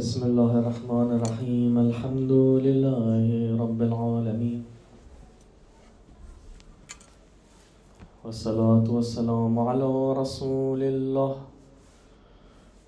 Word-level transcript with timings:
بسم 0.00 0.22
الله 0.32 0.52
الرحمن 0.58 1.08
الرحيم. 1.20 1.74
الحمد 1.78 2.32
لله 2.66 3.24
رب 3.62 3.80
العالمين. 3.88 4.60
والصلاة 8.24 8.86
والسلام 8.88 9.54
على 9.58 9.90
رسول 10.20 10.80
الله 10.82 11.34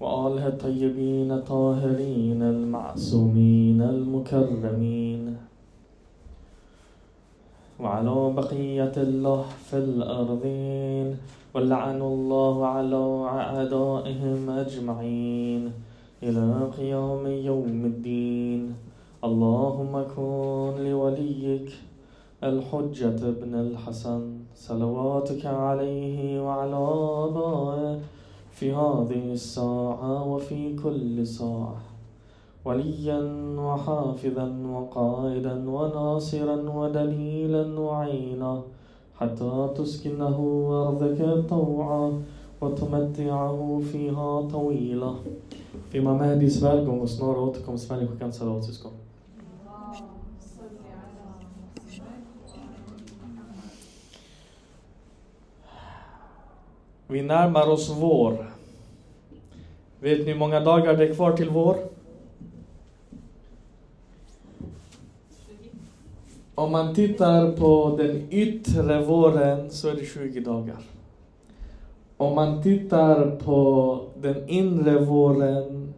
وآله 0.01 0.45
الطيبين 0.57 1.31
الطاهرين 1.33 2.41
المعصومين 2.43 3.81
المكرمين 3.83 5.23
وعلى 7.81 8.17
بقية 8.41 8.97
الله 8.97 9.45
في 9.69 9.77
الأرضين. 9.77 11.07
ولعن 11.55 12.01
الله 12.01 12.57
على 12.67 13.05
أعدائهم 13.37 14.51
أجمعين. 14.65 15.92
إلى 16.23 16.71
قيام 16.79 17.27
يوم 17.27 17.85
الدين. 17.85 18.75
اللهم 19.25 19.93
كن 20.17 20.75
لوليك 20.85 21.69
الحجة 22.45 23.29
ابن 23.35 23.55
الحسن. 23.55 24.23
صلواتك 24.55 25.47
عليه 25.47 26.45
وعلى 26.45 26.81
آبائه 27.27 27.99
في 28.53 28.73
هذه 28.73 29.33
الساعة 29.33 30.29
وفي 30.33 30.77
كل 30.83 31.27
ساعة. 31.27 31.81
وليا 32.65 33.23
وحافظا 33.59 34.49
وقائدا 34.75 35.71
وناصرا 35.71 36.59
ودليلا 36.79 37.81
وعينا. 37.81 38.63
حتى 39.19 39.69
تسكنه 39.77 40.39
أرضك 40.87 41.49
طوعا 41.51 42.23
وتمتعه 42.61 43.81
فيها 43.93 44.41
طويلة 44.41 45.15
Firma 45.93 46.15
med 46.15 46.39
din 46.39 46.51
svärgång 46.51 47.01
och 47.01 47.11
snara 47.11 47.41
återkomst 47.41 47.91
människokans 47.91 48.67
syskon. 48.67 48.93
Vi 57.07 57.23
närmar 57.23 57.69
oss 57.69 57.91
vår. 58.01 58.53
Vet 60.01 60.19
ni 60.19 60.25
hur 60.25 60.39
många 60.39 60.61
dagar 60.61 60.97
det 60.97 61.09
är 61.09 61.15
kvar 61.15 61.37
till 61.37 61.51
vår? 61.51 61.77
Om 66.55 66.73
man 66.73 66.95
tittar 66.95 67.53
på 67.53 67.97
den 67.97 68.27
yttre 68.31 69.05
våren 69.05 69.71
så 69.71 69.89
är 69.89 69.95
det 69.95 70.05
20 70.05 70.41
dagar. 70.41 70.79
Om 72.23 72.35
man 72.35 72.63
tittar 72.63 73.31
på 73.37 74.01
den 74.21 74.49
inre 74.49 74.99
våren 74.99 75.95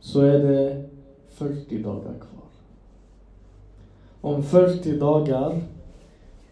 så 0.00 0.20
är 0.20 0.38
det 0.38 0.84
40 1.28 1.82
dagar 1.82 2.14
kvar. 2.14 2.48
Om 4.20 4.42
40 4.42 4.98
dagar 4.98 5.60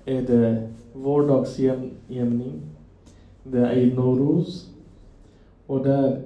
är 0.05 0.23
det 0.23 0.69
vårdagsjämning, 0.93 2.61
det 3.43 3.59
är 3.59 3.77
Eid 3.77 3.95
Noruz 3.95 4.71
och 5.67 5.85
det 5.85 5.95
är 5.95 6.23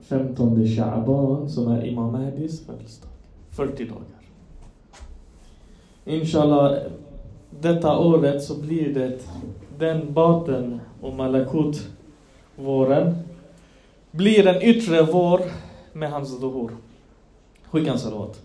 15 0.00 0.64
Sha'ban 0.64 1.48
som 1.48 1.72
är 1.72 1.86
Imam 1.86 2.12
Mahdis 2.12 2.66
födelsedag. 2.66 3.10
40 3.50 3.84
dagar. 3.84 4.22
Inshallah, 6.04 6.78
detta 7.60 7.98
året 7.98 8.42
så 8.42 8.60
blir 8.60 8.94
det 8.94 9.18
den 9.82 10.12
baten 10.12 10.80
och 11.00 11.14
malakut 11.14 11.88
våren 12.56 13.14
blir 14.10 14.46
en 14.46 14.62
yttre 14.62 15.02
vår 15.02 15.40
med 15.92 16.10
hans 16.10 16.40
duhur. 16.40 16.70
Skicka 17.70 17.92
en 17.92 17.98
salawat. 17.98 18.40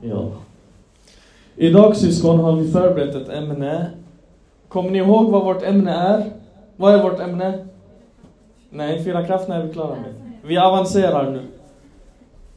Ja. 0.00 0.30
Idag 1.56 1.96
syskon 1.96 2.38
har 2.38 2.52
vi 2.52 2.72
förberett 2.72 3.14
ett 3.14 3.28
ämne. 3.28 3.90
Kommer 4.68 4.90
ni 4.90 4.98
ihåg 4.98 5.30
vad 5.30 5.44
vårt 5.44 5.62
ämne 5.62 5.92
är? 5.92 6.30
Vad 6.76 6.94
är 6.94 7.02
vårt 7.02 7.20
ämne? 7.20 7.66
Nej, 8.70 9.04
fyra 9.04 9.26
krafterna 9.26 9.56
är 9.56 9.66
vi 9.66 9.72
klara 9.72 9.94
med. 9.94 10.14
Vi 10.42 10.58
avancerar 10.58 11.30
nu. 11.30 11.42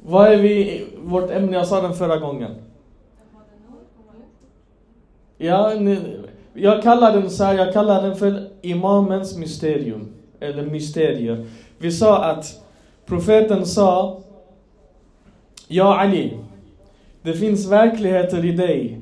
Vad 0.03 0.27
är 0.27 0.37
vi, 0.37 0.85
vårt 1.03 1.29
ämne? 1.29 1.57
Jag 1.57 1.67
sa 1.67 1.81
den 1.81 1.93
förra 1.93 2.17
gången. 2.17 2.51
Ja, 5.41 5.73
jag 6.53 6.83
kallar 6.83 7.13
den 7.13 7.29
så 7.29 7.43
här, 7.43 7.53
jag 7.53 7.73
kallar 7.73 8.01
den 8.01 8.15
för 8.15 8.47
Imamens 8.61 9.37
mysterium. 9.37 10.07
Eller 10.39 10.65
mysterier. 10.65 11.45
Vi 11.77 11.91
sa 11.91 12.23
att 12.23 12.61
profeten 13.05 13.65
sa 13.65 14.21
Ja 15.67 15.99
Ali, 15.99 16.37
det 17.21 17.33
finns 17.33 17.67
verkligheter 17.67 18.45
i 18.45 18.51
dig 18.51 19.01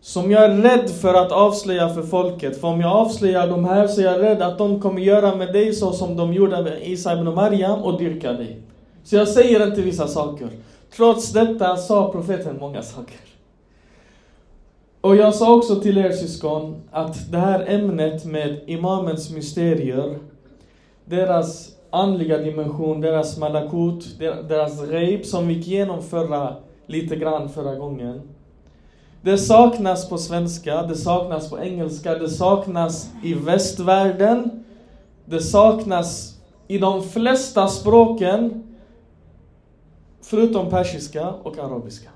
som 0.00 0.30
jag 0.30 0.44
är 0.44 0.56
rädd 0.56 0.90
för 0.90 1.14
att 1.14 1.32
avslöja 1.32 1.88
för 1.88 2.02
folket. 2.02 2.60
För 2.60 2.68
om 2.68 2.80
jag 2.80 2.92
avslöjar 2.92 3.48
de 3.48 3.64
här 3.64 3.86
så 3.86 4.00
är 4.00 4.04
jag 4.04 4.22
rädd 4.22 4.42
att 4.42 4.58
de 4.58 4.80
kommer 4.80 5.00
göra 5.00 5.36
med 5.36 5.52
dig 5.52 5.72
så 5.72 5.92
som 5.92 6.16
de 6.16 6.32
gjorde 6.32 6.62
med 6.62 6.82
Isa 6.82 7.18
ibn 7.18 7.34
Maryam 7.34 7.82
och 7.82 7.98
dyrka 7.98 8.32
dig. 8.32 8.60
Så 9.04 9.16
jag 9.16 9.28
säger 9.28 9.66
inte 9.66 9.80
vissa 9.80 10.06
saker. 10.06 10.48
Trots 10.96 11.32
detta 11.32 11.76
sa 11.76 12.12
profeten 12.12 12.56
många 12.60 12.82
saker. 12.82 13.18
Och 15.08 15.16
jag 15.16 15.34
sa 15.34 15.54
också 15.54 15.80
till 15.80 15.98
er 15.98 16.12
syskon 16.12 16.76
att 16.90 17.32
det 17.32 17.38
här 17.38 17.64
ämnet 17.68 18.24
med 18.24 18.60
imamens 18.66 19.30
mysterier, 19.30 20.18
deras 21.04 21.68
andliga 21.90 22.38
dimension, 22.38 23.00
deras 23.00 23.38
malakut, 23.38 24.18
deras 24.18 24.82
reib 24.82 25.24
som 25.24 25.48
vi 25.48 25.54
gick 25.54 25.68
igenom 25.68 26.02
förra, 26.02 26.56
lite 26.86 27.16
grann 27.16 27.48
förra 27.48 27.74
gången. 27.74 28.20
Det 29.22 29.38
saknas 29.38 30.08
på 30.08 30.18
svenska, 30.18 30.82
det 30.82 30.96
saknas 30.96 31.50
på 31.50 31.58
engelska, 31.58 32.14
det 32.14 32.28
saknas 32.28 33.10
i 33.24 33.34
västvärlden. 33.34 34.64
Det 35.24 35.40
saknas 35.40 36.38
i 36.66 36.78
de 36.78 37.02
flesta 37.02 37.68
språken, 37.68 38.62
förutom 40.22 40.70
persiska 40.70 41.28
och 41.42 41.58
arabiska. 41.58 42.10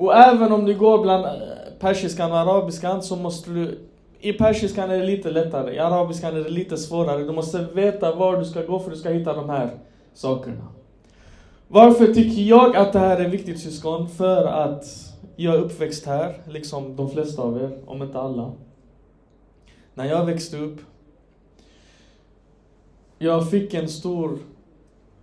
Och 0.00 0.14
även 0.14 0.52
om 0.52 0.64
du 0.64 0.74
går 0.74 1.02
bland 1.02 1.24
eh, 1.24 1.32
persiskan 1.78 2.32
och 2.32 2.38
arabiskan 2.38 3.02
så 3.02 3.16
måste 3.16 3.50
du 3.50 3.78
i 4.20 4.32
persiskan 4.32 4.90
är 4.90 4.98
det 4.98 5.06
lite 5.06 5.30
lättare, 5.30 5.74
i 5.74 5.78
arabiskan 5.78 6.36
är 6.36 6.40
det 6.44 6.48
lite 6.48 6.76
svårare. 6.76 7.22
Du 7.22 7.32
måste 7.32 7.66
veta 7.74 8.14
var 8.14 8.36
du 8.36 8.44
ska 8.44 8.62
gå 8.62 8.78
för 8.78 8.86
att 8.86 8.94
du 8.94 9.00
ska 9.00 9.08
hitta 9.08 9.32
de 9.32 9.50
här 9.50 9.70
sakerna. 10.14 10.66
Varför 11.68 12.06
tycker 12.06 12.42
jag 12.42 12.76
att 12.76 12.92
det 12.92 12.98
här 12.98 13.20
är 13.20 13.28
viktigt 13.28 13.60
syskon? 13.60 14.08
För 14.08 14.44
att 14.44 14.84
jag 15.36 15.54
är 15.54 15.58
uppväxt 15.58 16.06
här, 16.06 16.42
liksom 16.48 16.96
de 16.96 17.10
flesta 17.10 17.42
av 17.42 17.56
er, 17.62 17.78
om 17.86 18.02
inte 18.02 18.20
alla. 18.20 18.52
När 19.94 20.04
jag 20.04 20.24
växte 20.24 20.56
upp, 20.56 20.80
jag 23.18 23.50
fick 23.50 23.74
en 23.74 23.88
stor 23.88 24.38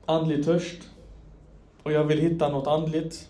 andlig 0.06 0.46
törst. 0.46 0.82
Och 1.84 1.92
jag 1.92 2.04
vill 2.04 2.20
hitta 2.20 2.50
något 2.50 2.68
andligt. 2.68 3.30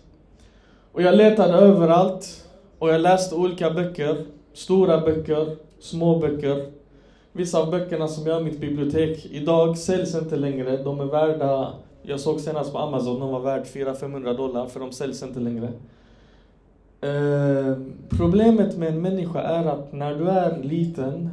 Och 0.98 1.04
jag 1.04 1.16
letade 1.16 1.52
överallt. 1.52 2.44
Och 2.78 2.88
jag 2.88 3.00
läste 3.00 3.34
olika 3.34 3.70
böcker. 3.70 4.24
Stora 4.52 5.00
böcker, 5.00 5.56
små 5.80 6.18
böcker. 6.18 6.66
Vissa 7.32 7.58
av 7.58 7.70
böckerna 7.70 8.08
som 8.08 8.26
jag 8.26 8.34
har 8.34 8.40
i 8.40 8.44
mitt 8.44 8.60
bibliotek 8.60 9.26
idag 9.26 9.78
säljs 9.78 10.14
inte 10.14 10.36
längre. 10.36 10.76
De 10.76 11.00
är 11.00 11.04
värda, 11.04 11.72
jag 12.02 12.20
såg 12.20 12.40
senast 12.40 12.72
på 12.72 12.78
Amazon, 12.78 13.20
de 13.20 13.30
var 13.30 13.40
värd 13.40 13.64
400-500 13.64 14.36
dollar 14.36 14.66
för 14.66 14.80
de 14.80 14.92
säljs 14.92 15.22
inte 15.22 15.40
längre. 15.40 15.68
Eh, 17.00 17.76
problemet 18.10 18.76
med 18.76 18.88
en 18.88 19.02
människa 19.02 19.40
är 19.40 19.66
att 19.66 19.92
när 19.92 20.14
du 20.14 20.28
är 20.28 20.62
liten, 20.62 21.30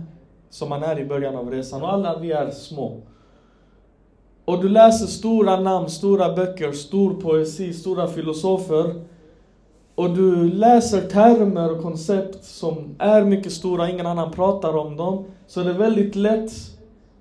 som 0.50 0.70
man 0.70 0.84
är 0.84 1.00
i 1.00 1.06
början 1.06 1.36
av 1.36 1.52
resan, 1.52 1.82
och 1.82 1.94
alla 1.94 2.20
vi 2.20 2.32
är 2.32 2.52
små. 2.52 3.02
Och 4.46 4.62
du 4.62 4.70
läser 4.70 5.08
stora 5.08 5.60
namn, 5.60 5.90
stora 5.90 6.36
böcker, 6.36 6.72
stor 6.72 7.22
poesi, 7.22 7.74
stora 7.74 8.08
filosofer. 8.08 8.96
Och 9.96 10.10
du 10.10 10.50
läser 10.50 11.02
termer 11.02 11.72
och 11.72 11.82
koncept 11.82 12.44
som 12.44 12.96
är 13.00 13.24
mycket 13.24 13.52
stora, 13.52 13.90
ingen 13.90 14.06
annan 14.06 14.32
pratar 14.32 14.78
om 14.78 14.98
dem. 14.98 15.26
Så 15.48 15.64
det 15.64 15.70
är 15.70 15.74
väldigt 15.74 16.16
lätt 16.16 16.52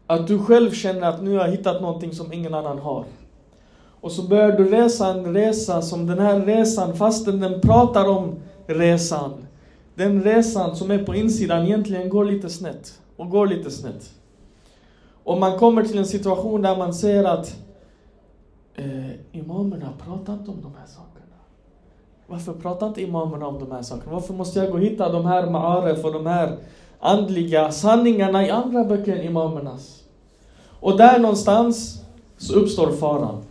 att 0.06 0.26
du 0.26 0.38
själv 0.38 0.70
känner 0.70 1.08
att 1.08 1.22
nu 1.22 1.30
har 1.30 1.44
jag 1.44 1.52
hittat 1.52 1.82
någonting 1.82 2.12
som 2.12 2.32
ingen 2.32 2.54
annan 2.54 2.78
har. 2.78 3.04
Och 4.00 4.12
så 4.12 4.22
börjar 4.22 4.52
du 4.52 4.70
resa 4.70 5.08
en 5.08 5.34
resa 5.34 5.82
som 5.82 6.06
den 6.06 6.18
här 6.18 6.40
resan, 6.40 6.96
fastän 6.96 7.40
den 7.40 7.60
pratar 7.60 8.08
om 8.08 8.34
resan. 8.66 9.46
Den 9.94 10.22
resan 10.22 10.76
som 10.76 10.90
är 10.90 11.04
på 11.04 11.14
insidan 11.14 11.64
egentligen 11.64 12.08
går 12.08 12.24
lite 12.24 12.50
snett. 12.50 13.00
Och 13.16 13.30
går 13.30 13.46
lite 13.46 13.70
snett. 13.70 14.10
Och 15.24 15.38
man 15.38 15.58
kommer 15.58 15.84
till 15.84 15.98
en 15.98 16.06
situation 16.06 16.62
där 16.62 16.76
man 16.76 16.94
ser 16.94 17.24
att 17.24 17.56
eh, 18.74 19.10
imamerna 19.32 19.92
pratar 20.04 20.32
inte 20.32 20.50
om 20.50 20.62
de 20.62 20.72
här 20.78 20.86
sakerna. 20.86 21.13
Varför 22.26 22.52
pratar 22.52 22.86
inte 22.86 23.02
imamerna 23.02 23.46
om 23.46 23.58
de 23.58 23.72
här 23.72 23.82
sakerna? 23.82 24.12
Varför 24.12 24.34
måste 24.34 24.58
jag 24.58 24.68
gå 24.68 24.74
och 24.74 24.84
hitta 24.84 25.08
de 25.08 25.26
här 25.26 25.46
ma'aref 25.46 26.02
och 26.02 26.12
de 26.12 26.26
här 26.26 26.56
andliga 27.00 27.72
sanningarna 27.72 28.46
i 28.46 28.50
andra 28.50 28.84
böcker 28.84 29.16
än 29.16 29.22
imamernas? 29.22 30.02
Och 30.80 30.96
där 30.96 31.18
någonstans 31.18 32.02
så 32.36 32.54
uppstår 32.54 32.92
faran. 32.92 33.42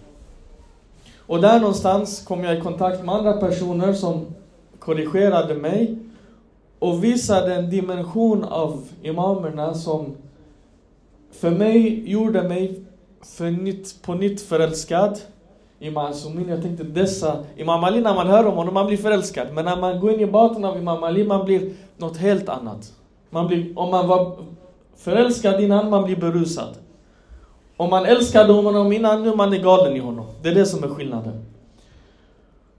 Och 1.18 1.42
där 1.42 1.60
någonstans 1.60 2.22
kom 2.22 2.44
jag 2.44 2.58
i 2.58 2.62
kontakt 2.62 3.06
med 3.06 3.16
andra 3.16 3.34
personer 3.34 3.94
som 3.94 4.26
korrigerade 4.80 5.56
mig 5.56 5.98
och 6.80 7.04
visade 7.04 7.56
en 7.56 7.70
dimension 7.70 8.44
av 8.44 8.84
imamerna 9.02 9.74
som 9.74 10.16
för 11.32 11.52
mig 11.52 12.12
gjorde 12.12 12.44
mig 12.44 12.84
för 13.22 13.52
nytt, 13.52 14.02
på 14.02 14.14
nytt 14.14 14.42
förälskad 14.42 15.20
Imam 15.84 16.14
Sumin, 16.14 16.50
Jag 16.50 16.62
tänkte 16.62 16.84
dessa, 16.84 17.44
Imam 17.58 17.84
Ali 17.84 18.02
när 18.02 18.14
man 18.14 18.28
hör 18.28 18.46
om 18.46 18.56
honom, 18.56 18.74
man 18.74 18.88
blir 18.88 18.98
förälskad. 18.98 19.48
Men 19.54 19.66
när 19.66 19.76
man 19.76 20.00
går 20.00 20.14
in 20.14 20.20
i 20.20 20.26
baten 20.26 20.66
av 20.66 20.78
Imam 20.78 21.04
Ali, 21.04 21.24
man 21.24 21.46
blir 21.46 21.70
något 21.98 22.18
helt 22.18 22.50
annat. 22.50 22.94
Man 23.30 23.48
blir, 23.48 23.80
om 23.80 23.92
man 23.92 24.08
var 24.08 24.38
förälskad 24.98 25.62
innan, 25.62 25.90
man 25.90 26.04
blir 26.04 26.16
berusad. 26.16 26.78
Om 27.78 27.90
man 27.90 28.06
älskade 28.06 28.54
honom 28.54 28.92
innan, 28.92 29.24
nu 29.24 29.36
man 29.36 29.54
är 29.54 29.58
galen 29.58 29.96
i 29.96 30.00
honom. 30.00 30.26
Det 30.42 30.50
är 30.50 30.56
det 30.56 30.66
som 30.66 30.84
är 30.84 30.88
skillnaden. 30.88 31.46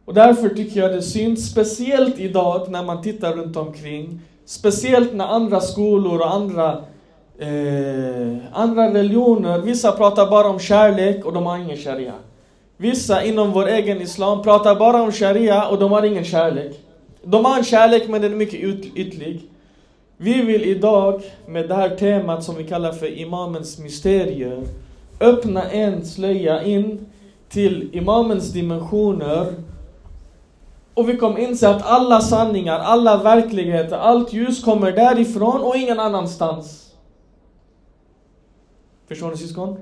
Och 0.05 0.15
därför 0.15 0.49
tycker 0.49 0.81
jag 0.81 0.93
det 0.93 1.03
syns, 1.03 1.51
speciellt 1.51 2.19
idag 2.19 2.69
när 2.69 2.85
man 2.85 3.03
tittar 3.03 3.33
runt 3.33 3.57
omkring, 3.57 4.21
speciellt 4.45 5.15
när 5.15 5.27
andra 5.27 5.61
skolor 5.61 6.21
och 6.21 6.35
andra, 6.35 6.83
eh, 7.39 8.37
andra 8.53 8.95
religioner, 8.95 9.59
vissa 9.59 9.93
pratar 9.93 10.31
bara 10.31 10.49
om 10.49 10.59
kärlek 10.59 11.25
och 11.25 11.33
de 11.33 11.47
har 11.47 11.59
ingen 11.59 11.77
sharia. 11.77 12.15
Vissa 12.77 13.25
inom 13.25 13.53
vår 13.53 13.69
egen 13.69 14.01
islam 14.01 14.43
pratar 14.43 14.75
bara 14.75 15.03
om 15.03 15.13
sharia 15.13 15.69
och 15.69 15.79
de 15.79 15.93
har 15.93 16.03
ingen 16.03 16.25
kärlek. 16.25 16.81
De 17.23 17.45
har 17.45 17.59
en 17.59 17.65
kärlek 17.65 18.09
men 18.09 18.23
den 18.23 18.33
är 18.33 18.37
mycket 18.37 18.61
ytlig. 18.95 19.51
Vi 20.17 20.43
vill 20.43 20.63
idag 20.63 21.23
med 21.47 21.69
det 21.69 21.75
här 21.75 21.97
temat 21.97 22.45
som 22.45 22.57
vi 22.57 22.65
kallar 22.65 22.93
för 22.93 23.19
imamens 23.19 23.79
mysterier 23.79 24.65
öppna 25.21 25.71
en 25.71 26.05
slöja 26.05 26.63
in 26.63 27.07
till 27.49 27.91
imamens 27.93 28.53
dimensioner 28.53 29.55
och 30.95 31.09
vi 31.09 31.17
kommer 31.17 31.39
inse 31.39 31.69
att 31.69 31.83
alla 31.83 32.21
sanningar, 32.21 32.79
alla 32.79 33.23
verkligheter, 33.23 33.97
allt 33.97 34.33
ljus 34.33 34.65
kommer 34.65 34.93
därifrån 34.93 35.61
och 35.61 35.77
ingen 35.77 36.01
annanstans. 36.01 36.93
Förstår 39.09 39.31
ni 39.31 39.37
syskon? 39.37 39.77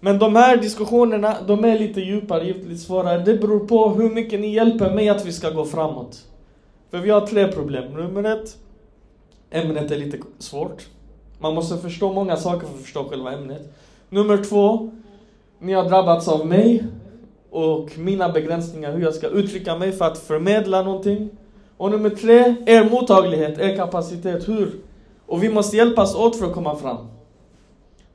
Men 0.00 0.18
de 0.18 0.36
här 0.36 0.56
diskussionerna, 0.56 1.36
de 1.46 1.64
är 1.64 1.78
lite 1.78 2.00
djupare, 2.00 2.44
lite 2.44 2.76
svårare. 2.76 3.18
Det 3.18 3.34
beror 3.34 3.66
på 3.66 3.88
hur 3.88 4.10
mycket 4.10 4.40
ni 4.40 4.54
hjälper 4.54 4.94
mig 4.94 5.08
att 5.08 5.26
vi 5.26 5.32
ska 5.32 5.50
gå 5.50 5.64
framåt. 5.64 6.24
För 6.90 6.98
vi 6.98 7.10
har 7.10 7.20
tre 7.20 7.48
problem. 7.52 7.92
Nummer 7.92 8.24
ett, 8.24 8.56
ämnet 9.50 9.90
är 9.90 9.96
lite 9.96 10.18
svårt. 10.38 10.86
Man 11.38 11.54
måste 11.54 11.76
förstå 11.76 12.12
många 12.12 12.36
saker 12.36 12.66
för 12.66 12.74
att 12.74 12.82
förstå 12.82 13.04
själva 13.04 13.32
ämnet. 13.32 13.74
Nummer 14.08 14.44
två, 14.44 14.90
ni 15.58 15.72
har 15.72 15.88
drabbats 15.88 16.28
av 16.28 16.46
mig 16.46 16.84
och 17.50 17.98
mina 17.98 18.28
begränsningar, 18.28 18.92
hur 18.92 19.02
jag 19.02 19.14
ska 19.14 19.26
uttrycka 19.26 19.76
mig 19.76 19.92
för 19.92 20.04
att 20.04 20.18
förmedla 20.18 20.82
någonting. 20.82 21.30
Och 21.76 21.90
nummer 21.90 22.10
tre, 22.10 22.54
er 22.66 22.90
mottaglighet, 22.90 23.58
er 23.58 23.76
kapacitet, 23.76 24.48
hur? 24.48 24.70
Och 25.26 25.42
vi 25.42 25.48
måste 25.48 25.76
hjälpas 25.76 26.14
åt 26.14 26.36
för 26.36 26.46
att 26.46 26.52
komma 26.52 26.76
fram. 26.76 27.15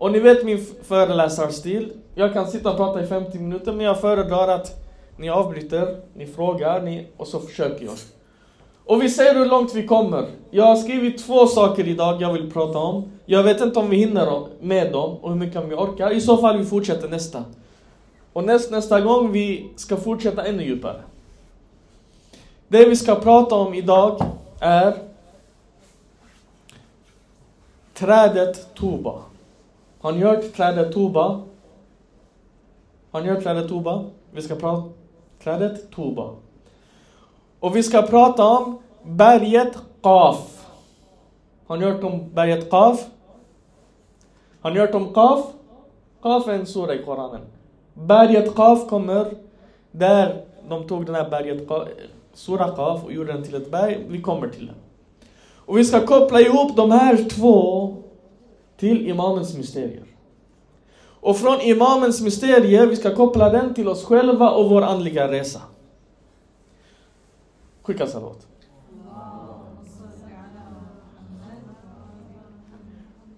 Och 0.02 0.12
ni 0.12 0.20
vet 0.20 0.46
min 0.46 0.66
föreläsarstil. 0.84 1.94
Jag 2.16 2.34
kan 2.34 2.48
sitta 2.48 2.72
och 2.72 2.78
prata 2.78 3.04
i 3.04 3.08
50 3.08 3.40
minuter, 3.40 3.74
men 3.74 3.86
jag 3.86 4.02
föredrar 4.02 4.48
att 4.48 4.86
ni 5.18 5.30
avbryter, 5.30 6.02
ni 6.14 6.28
frågar, 6.28 6.82
ni, 6.82 7.08
och 7.18 7.28
så 7.28 7.40
försöker 7.40 7.86
jag. 7.86 7.94
Och 8.86 9.04
vi 9.04 9.10
ser 9.10 9.36
hur 9.36 9.46
långt 9.46 9.74
vi 9.74 9.88
kommer. 9.88 10.28
Jag 10.50 10.64
har 10.64 10.76
skrivit 10.76 11.26
två 11.26 11.48
saker 11.48 11.88
idag 11.88 12.22
jag 12.22 12.34
vill 12.34 12.52
prata 12.52 12.78
om. 12.78 13.12
Jag 13.26 13.44
vet 13.44 13.62
inte 13.62 13.80
om 13.80 13.90
vi 13.90 13.98
hinner 13.98 14.48
med 14.62 14.92
dem 14.92 15.18
och 15.22 15.30
hur 15.30 15.38
mycket 15.38 15.66
vi 15.66 15.76
orkar. 15.76 16.12
I 16.12 16.22
så 16.22 16.38
fall 16.38 16.58
vi 16.58 16.66
fortsätter 16.66 17.10
nästa. 17.10 17.44
Och 18.34 18.44
näst, 18.44 18.72
nästa 18.72 19.02
gång 19.02 19.32
vi 19.32 19.70
ska 19.76 19.98
fortsätta 19.98 20.46
ännu 20.46 20.64
djupare. 20.64 21.02
Det 22.68 22.86
vi 22.86 22.96
ska 22.96 23.16
prata 23.16 23.56
om 23.56 23.74
idag 23.74 24.26
är 24.60 24.94
trädet 27.94 28.76
Toba. 28.76 29.31
Har 30.02 30.12
ni 30.12 30.20
hört 30.20 30.54
trädet 30.54 30.94
Toba? 30.94 31.42
Har 33.12 33.22
ni 33.22 33.30
hört 33.30 33.44
trädet 33.44 33.70
Toba? 33.70 34.06
Vi 34.32 34.42
ska 34.42 34.56
prata 34.56 34.90
trädet 35.44 35.92
Toba. 35.92 36.30
Och 37.60 37.76
vi 37.76 37.84
ska 37.84 38.02
prata 38.02 38.46
om 38.46 38.80
berget 39.04 39.78
Qaf. 40.04 40.68
Har 41.68 41.78
ni 41.78 41.86
hört 41.86 42.04
om 42.04 42.34
berget 42.34 42.70
Qaf? 42.70 43.08
Har 44.62 44.72
ni 44.72 44.80
hört 44.80 44.96
om 44.96 45.14
Qaf? 45.14 45.46
Qaf 46.22 46.48
är 46.48 46.54
en 46.54 46.66
sura 46.66 46.96
i 46.96 47.04
Koranen. 47.04 47.42
Berget 47.94 48.56
Qaf 48.56 48.90
kommer 48.90 49.34
där 49.92 50.46
de 50.70 50.88
tog 50.88 51.06
den 51.06 51.16
här 51.16 51.30
berget 51.30 51.70
Sura 52.34 52.68
Qaf 52.68 53.04
och 53.04 53.14
gjorde 53.14 53.34
den 53.34 53.44
till 53.44 53.56
ett 53.56 53.72
berg. 53.72 54.06
Vi 54.08 54.22
kommer 54.22 54.48
till 54.48 54.66
den. 54.66 54.76
Och 55.56 55.78
vi 55.78 55.86
ska 55.86 56.06
koppla 56.06 56.42
ihop 56.42 56.76
de 56.76 56.92
här 56.92 57.30
två 57.30 57.96
till 58.81 59.09
Imamens 59.09 59.57
mysterier. 59.57 60.05
Och 61.21 61.37
från 61.37 61.61
Imamens 61.61 62.21
mysterier, 62.21 62.87
vi 62.87 62.97
ska 62.97 63.15
koppla 63.15 63.51
den 63.51 63.75
till 63.75 63.89
oss 63.89 64.05
själva 64.05 64.51
och 64.51 64.71
vår 64.71 64.83
andliga 64.83 65.31
resa. 65.31 65.61
Skicka 67.83 68.07
salat. 68.07 68.47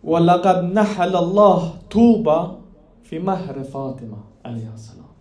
ولقد 0.02 0.64
نحل 0.64 1.16
الله 1.16 1.72
طوبى 1.90 2.40
في 3.02 3.18
مهر 3.18 3.64
فاطمة 3.64 4.18
عليه 4.44 4.74
السلام 4.74 5.12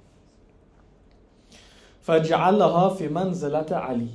فجعلها 2.01 2.89
في 2.89 3.07
منزلة 3.07 3.65
علي 3.71 4.07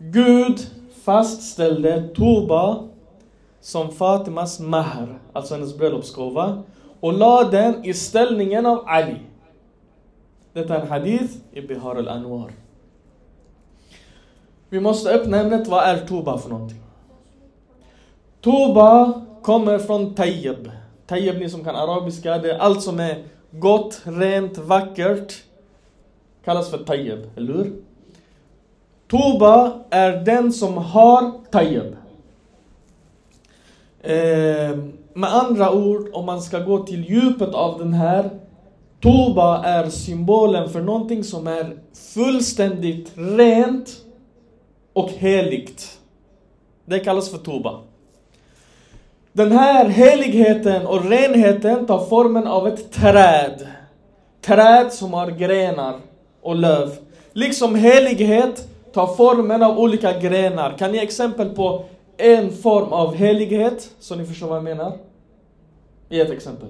Gud 0.00 0.60
fastställde 1.04 2.08
Toba 2.14 2.88
som 3.65 3.91
Fatimas 3.91 4.59
mahr, 4.59 5.19
alltså 5.33 5.53
hennes 5.53 5.77
bröllopsgåva, 5.77 6.63
och 6.99 7.13
la 7.13 7.43
den 7.43 7.85
i 7.85 7.93
ställningen 7.93 8.65
av 8.65 8.83
Ali. 8.87 9.19
Detta 10.53 10.75
är 10.75 10.81
en 10.81 10.87
hadith 10.87 11.33
i 11.51 11.61
Bihar 11.61 11.95
al-Anwar. 11.95 12.51
Vi 14.69 14.79
måste 14.79 15.09
öppna 15.09 15.39
ämnet, 15.39 15.67
vad 15.67 15.83
är 15.83 15.97
Toba 15.97 16.37
för 16.37 16.49
någonting? 16.49 16.81
Toba 18.41 19.21
kommer 19.41 19.79
från 19.79 20.15
Tayyib. 20.15 20.71
Tayyib, 21.07 21.39
ni 21.39 21.49
som 21.49 21.63
kan 21.63 21.75
arabiska, 21.75 22.37
det 22.37 22.51
är 22.51 22.59
allt 22.59 22.81
som 22.81 22.99
är 22.99 23.23
gott, 23.51 24.01
rent, 24.03 24.57
vackert. 24.57 25.43
Kallas 26.43 26.69
för 26.69 26.77
Tayyib, 26.77 27.29
eller 27.35 27.53
hur? 27.53 27.73
Toba 29.07 29.79
är 29.89 30.11
den 30.11 30.53
som 30.53 30.77
har 30.77 31.31
Tayyib. 31.51 31.95
Eh, 34.05 34.77
med 35.13 35.33
andra 35.33 35.71
ord, 35.71 36.09
om 36.13 36.25
man 36.25 36.41
ska 36.41 36.59
gå 36.59 36.83
till 36.83 37.05
djupet 37.09 37.53
av 37.53 37.79
den 37.79 37.93
här 37.93 38.29
Toba 39.01 39.63
är 39.63 39.89
symbolen 39.89 40.69
för 40.69 40.81
någonting 40.81 41.23
som 41.23 41.47
är 41.47 41.77
fullständigt 42.13 43.11
rent 43.15 43.89
och 44.93 45.09
heligt. 45.09 45.99
Det 46.85 46.99
kallas 46.99 47.31
för 47.31 47.37
Toba. 47.37 47.79
Den 49.31 49.51
här 49.51 49.85
heligheten 49.85 50.87
och 50.87 51.09
renheten 51.09 51.85
tar 51.85 52.05
formen 52.05 52.47
av 52.47 52.67
ett 52.67 52.91
träd. 52.91 53.67
Träd 54.41 54.93
som 54.93 55.13
har 55.13 55.31
grenar 55.31 55.95
och 56.41 56.55
löv. 56.55 56.97
Liksom 57.33 57.75
helighet 57.75 58.67
tar 58.93 59.15
formen 59.15 59.63
av 59.63 59.79
olika 59.79 60.19
grenar. 60.19 60.77
Kan 60.77 60.91
ni 60.91 60.97
ge 60.97 61.03
exempel 61.03 61.49
på 61.49 61.85
en 62.17 62.51
form 62.51 62.93
av 62.93 63.15
helighet, 63.15 63.95
så 63.99 64.15
ni 64.15 64.25
förstår 64.25 64.47
vad 64.47 64.57
jag 64.57 64.63
menar? 64.63 64.97
I 66.09 66.19
ett 66.21 66.29
exempel. 66.29 66.69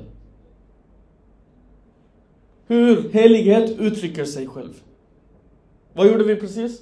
Hur 2.67 3.09
helighet 3.09 3.79
uttrycker 3.79 4.25
sig 4.25 4.47
själv. 4.47 4.73
Vad 5.93 6.07
gjorde 6.07 6.23
vi 6.23 6.35
precis? 6.35 6.81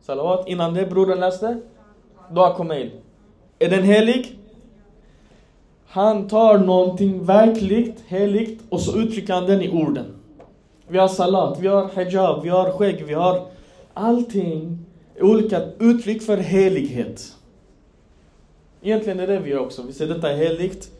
Salawat. 0.00 0.48
Innan 0.48 0.74
det 0.74 0.86
brodern 0.86 1.20
läste? 1.20 1.60
Dua 2.30 2.56
Kumail. 2.56 2.90
Är 3.58 3.70
den 3.70 3.82
helig? 3.82 4.38
Han 5.86 6.28
tar 6.28 6.58
någonting 6.58 7.24
verkligt, 7.24 8.04
heligt 8.06 8.62
och 8.68 8.80
så 8.80 8.98
uttrycker 8.98 9.34
han 9.34 9.46
den 9.46 9.62
i 9.62 9.82
orden. 9.82 10.06
Vi 10.88 10.98
har 10.98 11.08
salat, 11.08 11.60
vi 11.60 11.68
har 11.68 11.90
hijab, 11.94 12.42
vi 12.42 12.48
har 12.48 12.70
skägg, 12.70 13.04
vi 13.04 13.14
har 13.14 13.46
allting 13.94 14.85
olika 15.20 15.62
uttryck 15.78 16.22
för 16.22 16.36
helighet. 16.36 17.36
Egentligen 18.82 19.20
är 19.20 19.26
det 19.26 19.38
vi 19.38 19.56
också. 19.56 19.82
Vi 19.82 19.92
säger 19.92 20.14
detta 20.14 20.32
är 20.32 20.36
heligt. 20.36 20.90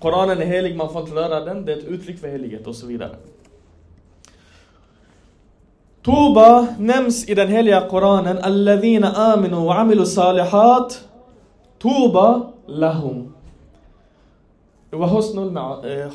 Koranen 0.00 0.38
är 0.38 0.46
helig, 0.46 0.76
man 0.76 0.92
får 0.92 1.02
inte 1.02 1.14
röra 1.14 1.40
den. 1.40 1.64
Det 1.64 1.72
är 1.72 1.76
ett 1.76 1.84
uttryck 1.84 2.20
för 2.20 2.28
helighet 2.28 2.66
och 2.66 2.76
så 2.76 2.86
vidare. 2.86 3.16
Toba 6.02 6.66
nämns 6.78 7.28
i 7.28 7.34
den 7.34 7.48
heliga 7.48 7.88
Koranen. 7.88 8.38
Allavina 8.38 9.12
aminu 9.12 9.56
wa 9.56 9.74
amilu 9.74 10.06
salihat. 10.06 11.08
Toba 11.78 12.52
lahum. 12.66 13.34
Wa 14.90 15.06
husnul 15.06 15.56
eh, 15.86 16.06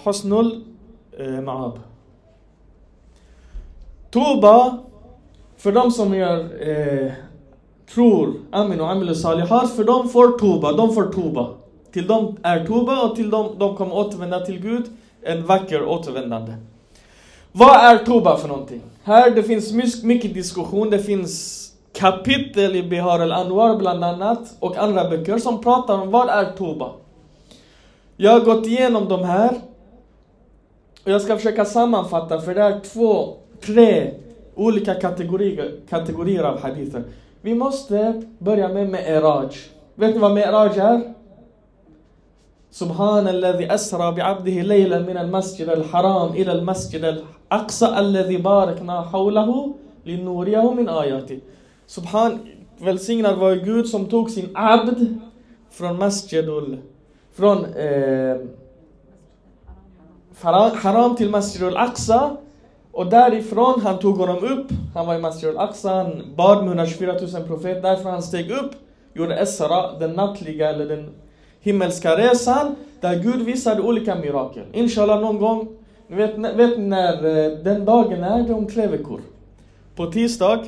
eh, 1.18 1.42
ma'ab. 1.42 1.80
Toba 4.12 4.78
för 5.58 5.72
de 5.72 5.92
som 5.92 6.16
gör 6.16 6.70
eh, 6.70 7.12
tror, 7.94 8.34
Amin 8.52 8.82
och 8.82 8.92
Amil 8.92 9.16
Salihat, 9.16 9.76
för 9.76 9.84
de 9.84 10.10
får 10.10 10.38
Toba, 10.38 10.72
de 10.72 10.94
får 10.94 11.04
Toba. 11.04 11.50
Till 11.92 12.08
dem 12.08 12.38
är 12.44 12.66
Toba 12.66 13.06
och 13.06 13.16
till 13.16 13.30
dem 13.30 13.56
de 13.58 13.76
kommer 13.76 13.96
återvända 13.96 14.40
till 14.40 14.60
Gud, 14.60 14.86
en 15.22 15.46
vacker 15.46 15.86
återvändande. 15.86 16.54
Vad 17.52 17.76
är 17.76 17.98
Toba 17.98 18.38
för 18.38 18.48
någonting? 18.48 18.82
Här 19.04 19.32
det 19.32 19.44
finns 19.44 20.04
mycket 20.04 20.34
diskussion, 20.34 20.90
det 20.90 21.00
finns 21.00 21.66
kapitel 21.94 22.76
i 22.76 22.84
Bihar 22.84 23.20
al-Anwar 23.20 23.78
bland 23.78 24.04
annat 24.04 24.56
och 24.60 24.78
andra 24.78 25.10
böcker 25.10 25.38
som 25.38 25.62
pratar 25.62 26.02
om 26.02 26.12
vad 26.12 26.30
är 26.30 26.46
Toba. 26.58 26.92
Jag 28.18 28.32
har 28.32 28.40
gått 28.40 28.66
igenom 28.66 29.10
de 29.10 29.24
här 29.24 29.50
och 31.04 31.12
jag 31.12 31.22
ska 31.22 31.36
försöka 31.36 31.66
sammanfatta 31.66 32.42
för 32.42 32.56
det 32.56 32.62
är 32.62 32.80
två, 32.80 33.34
tre 33.62 34.14
olika 34.56 34.94
kategorier, 34.94 35.76
kategorier 35.90 36.44
av 36.44 36.60
hadither. 36.62 37.04
Vi 37.42 37.56
måste 37.56 38.24
börja 38.40 38.68
med 38.68 38.90
Me'raj. 38.90 39.50
Vet 39.96 40.14
ni 40.14 40.20
vad 40.20 40.32
Me'raj 40.32 40.80
är? 40.80 41.14
سبحان 42.72 43.28
الذي 43.28 43.74
أسرى 43.74 44.12
بعبده 44.12 44.62
ليلا 44.62 45.00
من 45.00 45.18
المسجد 45.18 45.70
الحرام 45.70 46.30
إلى 46.30 46.52
المسجد 46.52 47.04
الأقصى 47.04 47.86
الذي 47.86 48.38
باركنا 48.38 49.02
حوله 49.02 49.76
لنوريه 50.06 50.74
من 50.74 50.90
آياته 50.90 51.40
Subhan, 51.88 52.40
välsignad 52.78 53.38
var 53.38 53.56
Gud 53.56 53.88
som 53.88 54.06
tog 54.06 54.30
sin 54.30 54.50
abd 54.54 55.00
från 55.70 55.98
Masjidul, 55.98 56.78
från 57.32 57.66
eh, 57.66 58.38
Haram 60.76 61.16
till 61.16 61.30
Masjidul 61.30 61.78
Aqsa 61.78 62.38
och 62.92 63.06
därifrån, 63.06 63.82
han 63.82 64.00
tog 64.00 64.18
honom 64.18 64.38
upp, 64.38 64.68
han 64.94 65.08
var 65.08 65.16
i 65.16 65.20
Masjidul 65.20 65.58
Aqsa, 65.58 65.90
han 65.90 66.24
bad 66.36 66.58
med 66.58 66.68
124 66.68 67.14
000 67.14 67.48
profeter, 67.48 67.82
därför 67.82 68.10
han 68.10 68.22
steg 68.22 68.52
upp, 68.52 68.72
gjorde 69.14 69.36
Esra, 69.36 70.00
den 70.00 70.12
nattliga 70.12 70.70
eller 70.70 70.86
den 70.86 71.10
himmelska 71.60 72.18
resan, 72.18 72.76
där 73.02 73.16
Gud 73.16 73.42
visade 73.42 73.82
olika 73.82 74.16
mirakel. 74.16 74.64
Inshallah 74.74 75.22
någon 75.22 75.40
gång, 75.40 75.68
ni 76.08 76.16
vet, 76.16 76.38
vet 76.38 76.80
när 76.80 77.14
eh, 77.14 77.58
den 77.64 77.86
dagen 77.86 78.24
är, 78.24 78.44
det 78.44 78.50
är 78.50 78.58
om 78.58 78.68
tre 78.68 78.88
veckor. 78.88 79.20
På 79.96 80.12
tisdag 80.12 80.66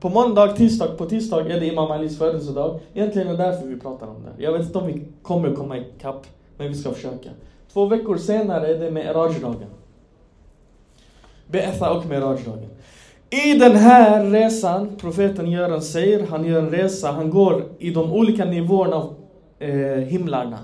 på 0.00 0.08
måndag, 0.08 0.48
tisdag, 0.48 0.86
på 0.96 1.06
tisdag 1.06 1.40
är 1.50 1.60
det 1.60 1.66
Imam 1.66 1.90
Alis 1.90 2.18
födelsedag. 2.18 2.80
Egentligen 2.94 3.28
är 3.28 3.32
det 3.32 3.42
därför 3.42 3.66
vi 3.66 3.80
pratar 3.80 4.06
om 4.06 4.16
det. 4.22 4.42
Jag 4.42 4.52
vet 4.52 4.62
inte 4.62 4.78
om 4.78 4.86
vi 4.86 5.02
kommer 5.22 5.54
komma 5.54 5.78
ikapp, 5.78 6.26
men 6.56 6.68
vi 6.68 6.74
ska 6.74 6.90
försöka. 6.90 7.30
Två 7.72 7.86
veckor 7.86 8.16
senare 8.16 8.74
är 8.74 8.78
det 8.78 8.90
med 8.90 9.14
dagen 9.14 9.64
Be'etha 11.50 11.90
och 11.90 12.06
Miraj-dagen. 12.06 12.68
I 13.30 13.58
den 13.58 13.76
här 13.76 14.24
resan, 14.24 14.96
profeten 15.00 15.50
gör 15.50 15.70
en 15.70 15.82
säger, 15.82 16.26
han 16.26 16.44
gör 16.44 16.58
en 16.58 16.70
resa, 16.70 17.12
han 17.12 17.30
går 17.30 17.64
i 17.78 17.90
de 17.90 18.12
olika 18.12 18.44
nivåerna 18.44 18.96
av 18.96 19.14
eh, 19.58 19.98
himlarna. 19.98 20.58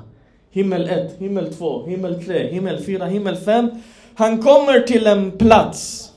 Himmel 0.50 0.88
1, 0.88 1.16
himmel 1.18 1.54
2, 1.54 1.86
himmel 1.86 2.24
3, 2.24 2.46
himmel 2.46 2.84
4, 2.84 3.06
himmel 3.06 3.36
5. 3.36 3.70
Han 4.14 4.42
kommer 4.42 4.80
till 4.80 5.06
en 5.06 5.30
plats 5.30 6.10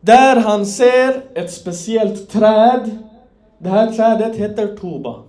där 0.00 0.36
han 0.36 0.66
ser 0.66 1.22
ett 1.34 1.52
speciellt 1.52 2.30
träd. 2.30 2.98
Det 3.58 3.68
här 3.68 3.92
trädet 3.92 4.36
heter 4.36 4.76
Toba. 4.76 5.22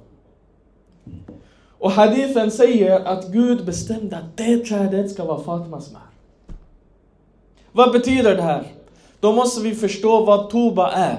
Och 1.80 1.92
hadithen 1.92 2.52
säger 2.52 3.00
att 3.00 3.28
Gud 3.28 3.66
bestämde 3.66 4.18
att 4.18 4.38
det 4.38 4.58
trädet 4.58 5.12
ska 5.12 5.26
vara 5.26 5.44
Fatmas 5.44 5.92
mark. 5.92 6.13
Vad 7.76 7.92
betyder 7.92 8.36
det 8.36 8.42
här? 8.42 8.64
Då 9.20 9.32
måste 9.32 9.62
vi 9.62 9.76
förstå 9.76 10.26
vad 10.26 10.50
Toba 10.50 10.92
är. 10.92 11.18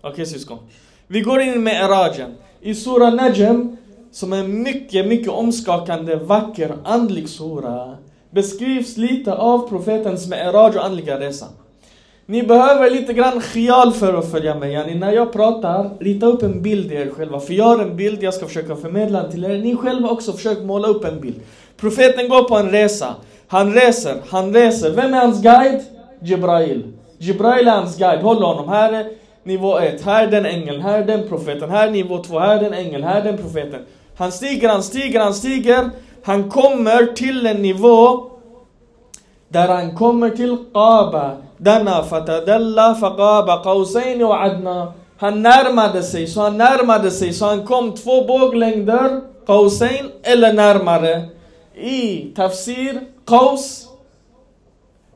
Okej 0.00 0.12
okay, 0.12 0.26
syskon. 0.26 0.58
Vi 1.06 1.20
går 1.20 1.40
in 1.40 1.62
med 1.62 1.84
Erajen. 1.84 2.34
I 2.60 2.74
Sura 2.74 3.10
Najm, 3.10 3.76
som 4.12 4.32
är 4.32 4.42
mycket, 4.42 5.06
mycket 5.06 5.28
omskakande, 5.28 6.16
vacker, 6.16 6.76
andlig 6.84 7.28
sura, 7.28 7.96
beskrivs 8.30 8.96
lite 8.96 9.34
av 9.34 9.68
profetens 9.68 10.28
Me'raj 10.28 10.76
och 10.76 10.84
andliga 10.84 11.20
resa. 11.20 11.46
Ni 12.26 12.42
behöver 12.42 12.90
lite 12.90 13.12
grann 13.12 13.40
khial 13.40 13.92
för 13.92 14.14
att 14.14 14.30
följa 14.30 14.54
med. 14.54 14.72
Yani 14.72 14.94
när 14.94 15.12
jag 15.12 15.32
pratar, 15.32 15.90
rita 16.00 16.26
upp 16.26 16.42
en 16.42 16.62
bild 16.62 16.92
i 16.92 16.94
er 16.94 17.10
själva. 17.10 17.40
För 17.40 17.54
jag 17.54 17.64
har 17.64 17.78
en 17.78 17.96
bild, 17.96 18.22
jag 18.22 18.34
ska 18.34 18.46
försöka 18.46 18.76
förmedla 18.76 19.22
den 19.22 19.30
till 19.30 19.44
er. 19.44 19.58
Ni 19.58 19.76
själva 19.76 20.08
också, 20.08 20.32
försök 20.32 20.62
måla 20.62 20.88
upp 20.88 21.04
en 21.04 21.20
bild. 21.20 21.40
Profeten 21.76 22.28
går 22.28 22.42
på 22.42 22.56
en 22.56 22.70
resa. 22.70 23.14
Han 23.48 23.74
reser, 23.74 24.16
han 24.30 24.54
reser. 24.54 24.90
Vem 24.90 25.14
är 25.14 25.18
hans 25.18 25.42
guide? 25.42 25.80
Jibrail. 26.20 26.92
Jibrail 27.18 27.68
är 27.68 27.72
hans 27.72 27.98
guide, 27.98 28.22
håll 28.22 28.42
honom. 28.42 28.68
Här 28.68 28.92
är 28.92 29.06
nivå 29.42 29.78
1, 29.78 30.02
här 30.04 30.26
är 30.26 30.30
den 30.30 30.46
ängeln, 30.46 30.80
här 30.80 30.98
är 30.98 31.04
den 31.04 31.28
profeten, 31.28 31.70
här 31.70 31.88
är 31.88 31.90
nivå 31.90 32.22
2, 32.22 32.38
här 32.38 32.56
är 32.56 32.60
den 32.60 32.74
ängeln, 32.74 33.04
här 33.04 33.20
är 33.20 33.24
den 33.24 33.36
profeten. 33.36 33.80
Han 34.16 34.32
stiger, 34.32 34.68
han 34.68 34.82
stiger, 34.82 35.20
han 35.20 35.34
stiger. 35.34 35.90
Han 36.22 36.50
kommer 36.50 37.06
till 37.06 37.46
en 37.46 37.62
nivå 37.62 38.24
där 39.48 39.68
han 39.68 39.96
kommer 39.96 40.30
till 40.30 40.56
Qaba. 40.72 41.36
Denna 41.58 42.02
fatadalla 42.02 42.94
faqaba 42.94 43.62
qausain 43.62 44.24
och 44.24 44.34
adna. 44.34 44.92
Han 45.18 45.42
närmade 45.42 46.02
sig, 46.02 46.26
så 46.26 46.40
han 46.40 46.58
närmade 46.58 47.10
sig, 47.10 47.32
så 47.32 47.46
han 47.46 47.66
kom 47.66 47.92
två 47.92 48.24
båglängder, 48.24 49.20
qausain, 49.46 50.10
eller 50.22 50.52
närmare. 50.52 51.24
I 51.74 52.32
tafsir, 52.36 53.00
qaus 53.26 53.88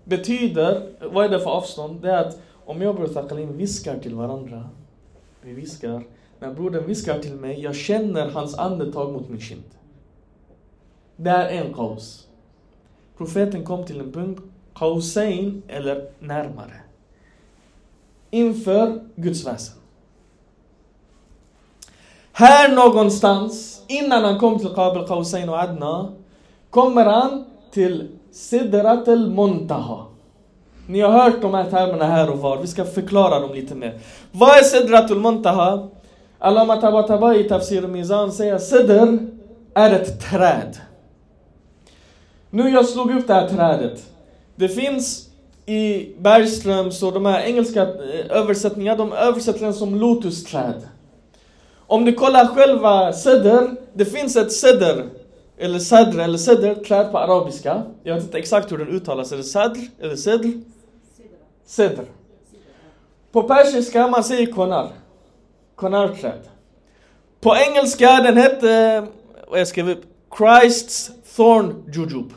betyder, 0.04 0.92
vad 1.12 1.24
är 1.24 1.28
det 1.28 1.40
för 1.40 1.50
avstånd? 1.50 2.00
Det 2.02 2.10
är 2.10 2.28
att 2.28 2.38
om 2.64 2.82
jag 2.82 3.00
och 3.00 3.14
Thaqalin 3.14 3.56
viskar 3.56 3.98
till 3.98 4.14
varandra, 4.14 4.68
vi 5.42 5.52
viskar, 5.52 6.04
när 6.38 6.54
brodern 6.54 6.86
viskar 6.86 7.18
till 7.18 7.34
mig, 7.34 7.60
jag 7.60 7.74
känner 7.74 8.30
hans 8.30 8.58
andetag 8.58 9.12
mot 9.12 9.28
min 9.28 9.40
kind. 9.40 9.62
Det 11.16 11.30
är 11.30 11.48
en 11.48 11.74
kaos. 11.74 12.26
Profeten 13.16 13.64
kom 13.64 13.84
till 13.84 14.00
en 14.00 14.12
punkt, 14.12 14.42
Qausain, 14.74 15.62
eller 15.68 16.10
närmare. 16.18 16.80
Inför 18.30 19.04
Guds 19.16 19.46
väsen. 19.46 19.76
Här 22.32 22.74
någonstans, 22.74 23.82
innan 23.86 24.24
han 24.24 24.38
kom 24.38 24.58
till 24.58 24.68
Qabel 24.68 25.06
Qausain 25.06 25.48
och 25.48 25.58
Adna, 25.58 26.12
kommer 26.70 27.04
han 27.04 27.44
till 27.72 28.08
Sidrat 28.32 29.08
al-Muntaha. 29.08 30.06
Ni 30.86 31.00
har 31.00 31.10
hört 31.10 31.42
de 31.42 31.54
här 31.54 31.70
termerna 31.70 32.04
här 32.04 32.30
och 32.30 32.38
var, 32.38 32.56
vi 32.56 32.66
ska 32.66 32.84
förklara 32.84 33.40
dem 33.40 33.54
lite 33.54 33.74
mer. 33.74 33.98
Vad 34.32 34.58
är 34.58 34.62
Sidrat 34.62 35.10
al-Muntaha? 35.10 35.88
Allama 36.38 36.76
Tabatabai 36.76 37.40
i 37.40 37.48
Tafsir 37.48 37.82
Mizan 37.82 38.32
säger 38.32 38.58
Sidr 38.58 39.18
är 39.74 39.90
ett 39.92 40.20
träd. 40.20 40.76
Nu 42.50 42.70
jag 42.70 42.86
slog 42.86 43.10
upp 43.10 43.26
det 43.26 43.34
här 43.34 43.48
trädet. 43.48 44.02
Det 44.56 44.68
finns 44.68 45.28
i 45.66 46.12
Bergströms 46.18 47.02
och 47.02 47.12
de 47.12 47.26
här 47.26 47.40
engelska 47.40 47.82
eh, 47.82 48.36
översättningarna, 48.36 48.98
de 48.98 49.12
översätter 49.12 49.60
den 49.60 49.74
som 49.74 49.94
lotusträd. 49.94 50.82
Om 51.86 52.04
du 52.04 52.12
kollar 52.12 52.46
själva 52.46 53.12
Seder, 53.12 53.70
det 53.94 54.04
finns 54.04 54.36
ett 54.36 54.52
Seder 54.52 55.04
eller 55.60 55.78
sadr, 55.78 56.18
eller 56.18 56.38
ceder, 56.38 56.74
träd 56.74 57.12
på 57.12 57.18
arabiska. 57.18 57.82
Jag 58.02 58.14
vet 58.14 58.24
inte 58.24 58.38
exakt 58.38 58.72
hur 58.72 58.78
den 58.78 58.88
uttalas, 58.88 59.32
är 59.32 59.36
det 59.36 59.44
sadr, 59.44 59.78
eller 60.00 60.16
cedr? 60.16 60.60
Cedr. 61.64 62.04
På 63.32 63.42
persiska 63.42 64.08
man 64.08 64.24
säger 64.24 64.52
konar. 64.52 64.88
Konarträd. 65.74 66.48
På 67.40 67.56
engelska 67.56 68.06
den 68.06 68.36
hette, 68.36 69.06
vad 69.48 69.60
jag 69.60 69.68
skrev 69.68 69.90
upp, 69.90 70.04
Christ's 70.30 71.10
Thorn 71.36 71.84
Jujub. 71.94 72.32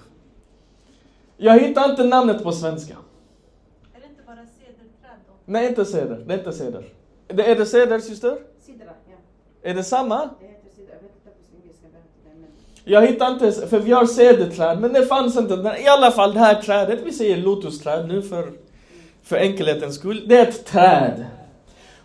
Jag 1.38 1.60
hittar 1.60 1.90
inte 1.90 2.04
namnet 2.04 2.44
på 2.44 2.52
svenska. 2.52 2.94
Är 3.94 4.00
det 4.00 4.08
inte 4.08 4.22
bara 4.26 4.36
cederträd 4.36 5.20
då? 5.28 5.34
Nej, 5.46 5.68
inte 5.68 5.86
ceder. 5.86 6.24
Det 6.28 6.34
är 6.34 6.38
inte 6.38 6.54
ceder. 6.54 6.86
Det, 7.28 7.52
är 7.52 7.56
det 7.56 7.66
ceder, 7.66 8.00
syster? 8.00 8.38
Sidra, 8.62 8.86
ja. 8.86 9.70
Är 9.70 9.74
det 9.74 9.84
samma? 9.84 10.16
Det 10.16 10.48
heter 10.48 10.70
sidra. 10.76 10.94
Jag 10.94 11.02
vet 11.02 11.12
inte 11.16 11.30
på 11.30 11.30
engelska 11.64 11.88
vad 11.94 12.02
det 12.34 12.40
men... 12.40 12.50
Jag 12.86 13.08
hittar 13.08 13.32
inte, 13.32 13.52
för 13.52 13.80
vi 13.80 13.92
har 13.92 14.06
cederträd, 14.06 14.80
men 14.80 14.94
det 14.94 15.06
fanns 15.06 15.38
inte. 15.38 15.54
I 15.84 15.88
alla 15.88 16.12
fall 16.12 16.34
det 16.34 16.40
här 16.40 16.62
trädet, 16.62 17.00
vi 17.06 17.12
säger 17.12 17.38
lotusträd 17.38 18.08
nu 18.08 18.22
för, 18.22 18.52
för 19.24 19.36
enkelhetens 19.36 19.96
skull. 19.96 20.24
Det 20.28 20.38
är 20.38 20.48
ett 20.48 20.66
träd. 20.66 21.26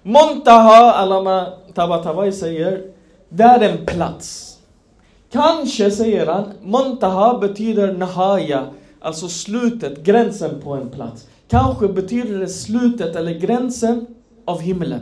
Montaha, 0.02 0.92
Alama 0.92 1.46
Tabatabai 1.74 2.32
säger, 2.32 2.82
det 3.28 3.42
är 3.42 3.60
en 3.60 3.86
plats. 3.86 4.58
Kanske, 5.32 5.90
säger 5.90 6.26
han, 6.26 6.52
Montaha 6.62 7.38
betyder 7.38 7.92
Nahaya, 7.92 8.66
alltså 9.00 9.28
slutet, 9.28 9.98
gränsen 9.98 10.60
på 10.60 10.72
en 10.72 10.88
plats. 10.88 11.28
Kanske 11.48 11.88
betyder 11.88 12.38
det 12.38 12.48
slutet 12.48 13.16
eller 13.16 13.34
gränsen 13.34 14.06
av 14.44 14.60
himlen. 14.60 15.00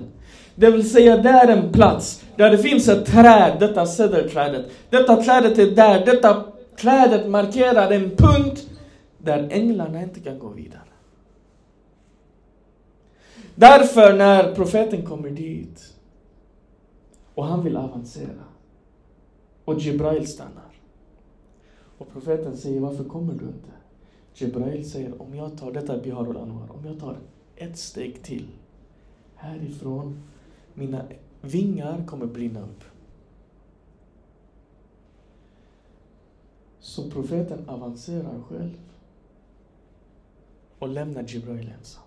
Det 0.59 0.71
vill 0.71 0.91
säga, 0.91 1.17
det 1.17 1.29
är 1.29 1.49
en 1.49 1.73
plats 1.73 2.25
där 2.37 2.51
det 2.51 2.59
finns 2.59 2.89
ett 2.89 3.07
träd, 3.07 3.57
detta 3.61 3.87
cederträdet. 3.87 4.67
Detta 4.91 5.23
trädet 5.23 5.59
är 5.59 5.71
där, 5.71 6.07
detta 6.07 6.45
trädet 6.81 7.29
markerar 7.29 7.91
en 7.91 8.11
punkt 8.11 8.67
där 9.19 9.49
änglarna 9.51 10.03
inte 10.03 10.21
kan 10.21 10.39
gå 10.39 10.49
vidare. 10.49 10.81
Därför 13.55 14.13
när 14.13 14.55
profeten 14.55 15.07
kommer 15.07 15.31
dit 15.31 15.95
och 17.35 17.47
han 17.47 17.65
vill 17.65 17.77
avancera 17.77 18.45
och 19.65 19.79
Jibrail 19.79 20.27
stannar. 20.27 20.73
Och 21.99 22.13
profeten 22.13 22.57
säger, 22.57 22.81
varför 22.81 23.05
kommer 23.05 23.33
du 23.33 23.45
inte? 23.45 23.71
Jibrail 24.35 24.91
säger, 24.91 25.23
om 25.23 25.35
jag 25.35 25.59
tar, 25.59 25.73
detta 25.73 25.99
Biharul 25.99 26.37
Anwar, 26.37 26.69
om 26.71 26.87
jag 26.87 27.01
tar 27.01 27.19
ett 27.57 27.79
steg 27.79 28.23
till 28.23 28.47
härifrån, 29.35 30.23
mina 30.77 31.05
vingar 31.41 32.05
kommer 32.07 32.27
brinna 32.27 32.61
upp. 32.61 32.85
Så 36.81 37.11
profeten 37.11 37.69
avancerar 37.69 38.43
själv 38.49 38.79
och 40.79 40.89
lämnar 40.89 41.25
Jibrail 41.29 41.73
ensam. 41.79 42.03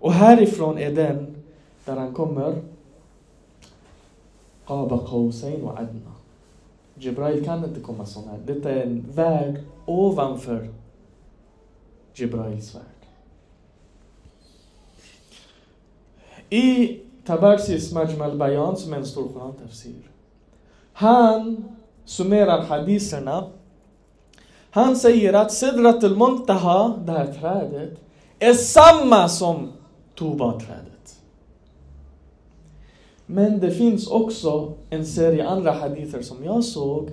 Och 0.00 0.12
härifrån 0.12 0.78
är 0.78 0.94
den 0.94 1.36
där 1.84 1.96
han 1.96 2.14
kommer 2.14 2.62
Qaba 4.66 5.06
Qawsain 5.06 5.62
och 5.64 5.78
Adna. 5.78 6.12
Jibrail 6.94 7.44
kan 7.44 7.64
inte 7.64 7.80
komma 7.80 8.06
så 8.06 8.20
här. 8.28 8.38
Detta 8.46 8.70
är 8.70 8.86
en 8.86 9.04
värld 9.12 9.64
ovanför 9.86 10.68
Jibrails 12.14 12.74
värld. 12.74 12.99
I 16.50 16.98
Tabaksis 17.26 17.92
Majmal 17.92 18.36
Bayan, 18.36 18.76
som 18.76 18.92
är 18.92 18.96
en 18.96 19.06
stor 19.06 19.28
Quran-tafsir, 19.28 20.10
han 20.92 21.64
summerar 22.04 22.62
hadiserna. 22.62 23.44
Han 24.70 24.96
säger 24.96 25.32
att 25.32 25.52
Sidrat 25.52 26.04
al-Muntaha, 26.04 26.94
det 27.06 27.12
här 27.12 27.26
trädet, 27.26 27.98
är 28.38 28.54
samma 28.54 29.28
som 29.28 29.68
Tuba-trädet. 30.18 31.16
Men 33.26 33.60
det 33.60 33.70
finns 33.70 34.06
också 34.06 34.72
en 34.90 35.06
serie 35.06 35.48
andra 35.48 35.72
hadither 35.72 36.22
som 36.22 36.44
jag 36.44 36.64
såg 36.64 37.10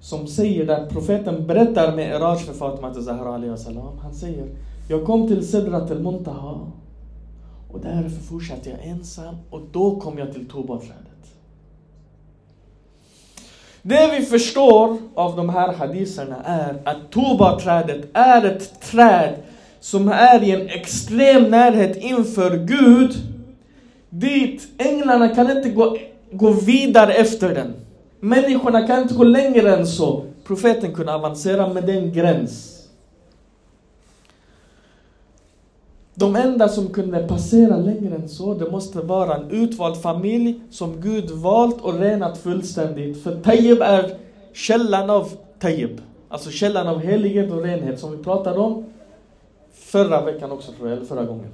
som 0.00 0.26
säger 0.26 0.68
att 0.68 0.88
profeten 0.88 1.46
berättar 1.46 1.96
med 1.96 2.16
Iraj 2.16 2.38
för 2.38 2.52
Fatima 2.52 2.94
Zahra 2.94 3.56
salam. 3.56 3.98
Han 3.98 4.14
säger, 4.14 4.46
jag 4.88 5.04
kom 5.06 5.28
till 5.28 5.48
Sidrat 5.48 5.90
al-Muntaha 5.90 6.72
och 7.72 7.80
därför 7.80 8.22
fortsatte 8.28 8.70
jag 8.70 8.78
ensam 8.86 9.34
och 9.50 9.60
då 9.72 10.00
kom 10.00 10.18
jag 10.18 10.32
till 10.32 10.48
Tobaträdet. 10.48 11.06
Det 13.82 14.10
vi 14.18 14.26
förstår 14.26 14.98
av 15.14 15.36
de 15.36 15.48
här 15.48 15.72
hadiserna 15.72 16.36
är 16.44 16.82
att 16.84 17.10
Tobaträdet 17.10 18.08
är 18.12 18.44
ett 18.44 18.80
träd 18.80 19.34
som 19.80 20.08
är 20.08 20.42
i 20.42 20.50
en 20.50 20.68
extrem 20.68 21.50
närhet 21.50 21.96
inför 21.96 22.56
Gud, 22.56 23.14
dit 24.10 24.68
änglarna 24.78 25.28
kan 25.28 25.56
inte 25.56 25.70
gå, 25.70 25.96
gå 26.30 26.50
vidare 26.50 27.12
efter 27.12 27.54
den. 27.54 27.74
Människorna 28.20 28.86
kan 28.86 29.02
inte 29.02 29.14
gå 29.14 29.24
längre 29.24 29.76
än 29.76 29.86
så. 29.86 30.24
Profeten 30.44 30.94
kunde 30.94 31.14
avancera 31.14 31.68
med 31.68 31.84
den 31.84 32.12
gräns. 32.12 32.71
De 36.14 36.36
enda 36.36 36.68
som 36.68 36.88
kunde 36.88 37.28
passera 37.28 37.76
längre 37.76 38.14
än 38.14 38.28
så, 38.28 38.54
det 38.54 38.70
måste 38.70 39.00
vara 39.00 39.36
en 39.36 39.50
utvald 39.50 39.96
familj 39.96 40.60
som 40.70 41.00
Gud 41.00 41.30
valt 41.30 41.80
och 41.80 41.98
renat 41.98 42.38
fullständigt. 42.38 43.22
För 43.22 43.40
Tayyib 43.40 43.82
är 43.82 44.16
källan 44.52 45.10
av 45.10 45.32
Tayyib. 45.58 46.00
Alltså 46.28 46.50
källan 46.50 46.88
av 46.88 46.98
helighet 46.98 47.52
och 47.52 47.62
renhet 47.62 48.00
som 48.00 48.16
vi 48.16 48.24
pratade 48.24 48.60
om 48.60 48.84
förra 49.72 50.24
veckan 50.24 50.52
också 50.52 50.72
tror 50.72 50.88
jag, 50.88 50.96
eller 50.96 51.06
förra 51.06 51.24
gången. 51.24 51.48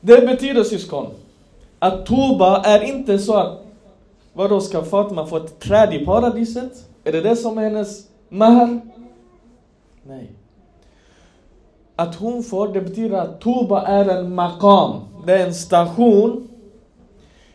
Det 0.00 0.26
betyder 0.26 0.64
syskon, 0.64 1.06
att 1.78 2.06
Toba 2.06 2.62
är 2.64 2.82
inte 2.82 3.18
så 3.18 3.36
att, 3.36 3.58
vadå 4.32 4.60
ska 4.60 4.82
Fatima 4.82 5.26
få 5.26 5.36
ett 5.36 5.60
träd 5.60 5.94
i 5.94 6.04
paradiset? 6.04 6.72
Är 7.04 7.12
det 7.12 7.20
det 7.20 7.36
som 7.36 7.58
är 7.58 7.62
hennes 7.62 8.06
mahar? 8.28 8.80
Nej. 10.02 10.30
Att 12.00 12.14
hon 12.14 12.42
får, 12.42 12.68
det 12.68 12.80
betyder 12.80 13.18
att 13.18 13.40
Toba 13.40 13.86
är 13.86 14.08
en 14.08 14.34
makam. 14.34 15.00
Det 15.26 15.32
är 15.32 15.46
en 15.46 15.54
station. 15.54 16.48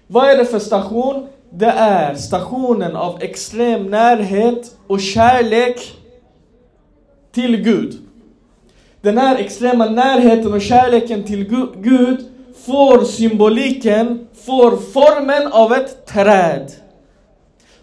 Vad 0.07 0.29
är 0.29 0.37
det 0.37 0.45
för 0.45 0.59
station? 0.59 1.27
Det 1.49 1.73
är 1.77 2.15
stationen 2.15 2.95
av 2.95 3.23
extrem 3.23 3.89
närhet 3.89 4.75
och 4.87 5.01
kärlek 5.01 5.93
till 7.31 7.57
Gud. 7.57 7.97
Den 9.01 9.17
här 9.17 9.35
extrema 9.35 9.85
närheten 9.85 10.53
och 10.53 10.61
kärleken 10.61 11.23
till 11.23 11.47
Gud 11.77 12.25
får 12.65 13.03
symboliken, 13.03 14.27
får 14.45 14.71
formen 14.77 15.51
av 15.51 15.73
ett 15.73 16.05
träd. 16.05 16.71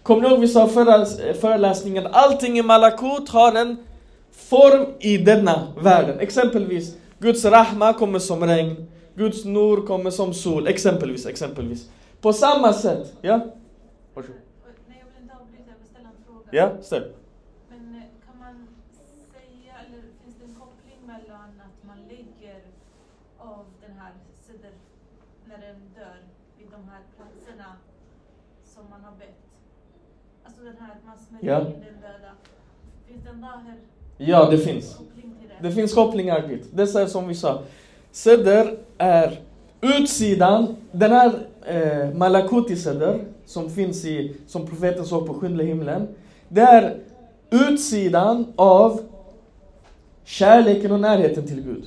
Kommer 0.03 0.21
ni 0.21 0.27
ihåg 0.27 0.39
vi 0.39 0.47
sa 0.47 0.67
förra 0.67 1.05
föreläsningen, 1.41 2.07
allting 2.11 2.59
i 2.59 2.61
Malakut 2.61 3.29
har 3.29 3.55
en 3.55 3.77
form 4.33 4.85
i 4.99 5.17
denna 5.17 5.73
världen. 5.81 6.19
Exempelvis, 6.19 6.97
Guds 7.19 7.45
rahma 7.45 7.93
kommer 7.93 8.19
som 8.19 8.43
regn, 8.43 8.87
Guds 9.15 9.45
nur 9.45 9.85
kommer 9.87 10.09
som 10.11 10.33
sol, 10.33 10.67
exempelvis, 10.67 11.25
exempelvis. 11.25 11.89
På 12.21 12.33
samma 12.33 12.73
sätt, 12.73 13.13
ja? 13.21 13.39
Varsågod. 14.13 14.41
Nej, 14.87 14.97
jag 14.99 15.05
vill 15.13 15.23
inte 15.23 15.35
avbryta, 15.35 15.63
jag 15.71 15.77
vill 15.79 15.87
ställa 15.87 16.09
en 16.09 16.23
fråga. 16.27 16.49
Ja, 16.51 16.71
ställ. 16.81 17.03
Men 17.69 17.95
eh, 17.95 18.01
kan 18.25 18.39
man 18.39 18.67
säga, 19.33 19.73
eller 19.85 20.01
finns 20.23 20.35
det 20.39 20.45
en 20.45 20.55
koppling 20.55 20.99
mellan 21.07 21.49
att 21.67 21.77
man 21.89 21.97
lägger 22.07 22.59
av 23.37 23.65
den 23.81 23.93
här 23.99 24.11
när 25.49 25.57
den 25.67 25.79
dör, 25.95 26.17
vid 26.57 26.67
de 26.71 26.81
här 26.91 27.01
platserna 27.17 27.69
som 28.73 28.83
man 28.89 29.01
har 29.03 29.15
bett? 29.23 29.41
Alltså 30.45 30.63
den 30.63 30.77
här 30.79 30.91
att 30.91 31.31
man 31.31 31.39
Ja. 31.43 31.59
in 31.59 31.65
den 31.87 32.01
döda. 32.01 32.31
Finns 33.07 33.23
det 33.23 33.29
en 33.29 33.41
daher 33.41 33.77
Ja, 34.17 34.49
det 34.49 34.57
finns. 34.57 34.97
det? 35.61 35.71
Finns 35.71 35.93
kopplingar 35.93 36.47
dit. 36.47 36.67
Dessa 36.71 37.01
är 37.01 37.07
som 37.07 37.27
vi 37.27 37.35
sa. 37.35 37.59
Seder 38.11 38.77
är 38.97 39.39
utsidan, 39.81 40.75
den 40.91 41.11
här 41.11 41.31
eh, 41.65 42.13
Malakuti 42.15 42.75
Seder 42.75 43.19
som 43.45 43.69
finns 43.69 44.05
i, 44.05 44.35
som 44.47 44.67
profeten 44.67 45.05
såg 45.05 45.27
på 45.27 45.33
sjunde 45.33 45.63
himlen. 45.63 46.07
Det 46.49 46.61
är 46.61 46.97
utsidan 47.49 48.53
av 48.55 49.01
kärleken 50.23 50.91
och 50.91 50.99
närheten 50.99 51.47
till 51.47 51.61
Gud. 51.61 51.83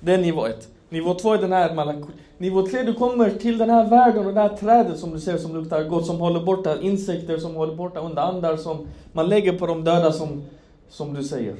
Det 0.00 0.14
är 0.14 0.18
nivå 0.18 0.46
ett. 0.46 0.68
Nivå 0.88 1.14
två 1.14 1.32
är 1.32 1.38
den 1.38 1.52
här 1.52 1.74
Malakuti. 1.74 2.12
Nivå 2.38 2.66
tre, 2.66 2.82
du 2.82 2.94
kommer 2.94 3.30
till 3.30 3.58
den 3.58 3.70
här 3.70 3.88
världen 3.88 4.26
och 4.26 4.34
det 4.34 4.40
här 4.40 4.56
trädet 4.56 4.98
som 4.98 5.10
du 5.10 5.20
ser 5.20 5.36
som 5.36 5.54
luktar 5.54 5.84
gott, 5.84 6.06
som 6.06 6.20
håller 6.20 6.40
borta 6.40 6.80
insekter, 6.80 7.38
som 7.38 7.54
håller 7.54 7.74
borta 7.74 8.00
onda 8.00 8.22
andar, 8.22 8.56
som 8.56 8.86
man 9.12 9.28
lägger 9.28 9.52
på 9.52 9.66
de 9.66 9.84
döda 9.84 10.12
som, 10.12 10.42
som 10.90 11.14
du 11.14 11.24
säger. 11.24 11.56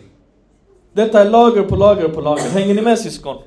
Detta 0.92 1.20
är 1.20 1.30
lager 1.30 1.62
på 1.62 1.76
lager 1.76 2.08
på 2.08 2.20
lager. 2.20 2.50
Hänger 2.50 2.74
ni 2.74 2.82
med 2.82 2.98
syskon? 2.98 3.42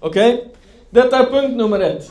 Okej? 0.00 0.54
Detta 0.90 1.18
är 1.18 1.24
punkt 1.24 1.56
nummer 1.56 1.80
ett. 1.80 2.10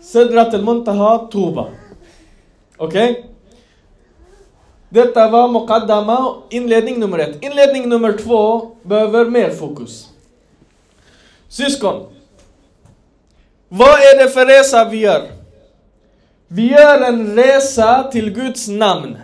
Sedrat 0.00 0.54
al-Muntaha 0.54 1.28
Tuba. 1.32 1.68
Okej? 2.76 3.26
Detta 4.88 5.30
var 5.30 5.48
Muqaddama, 5.48 6.34
inledning 6.50 7.00
nummer 7.00 7.18
ett. 7.18 7.42
Inledning 7.44 7.88
nummer 7.88 8.12
två 8.12 8.70
behöver 8.82 9.24
mer 9.24 9.50
fokus. 9.50 10.08
Syskon. 11.48 12.06
Vad 13.68 13.88
är 13.88 14.24
det 14.24 14.30
för 14.30 14.46
resa 14.46 14.88
vi 14.90 14.96
gör? 14.96 15.30
Vi 16.48 16.70
gör 16.70 17.00
en 17.00 17.36
resa 17.36 18.08
till 18.12 18.30
Guds 18.30 18.68
namn. 18.68 19.16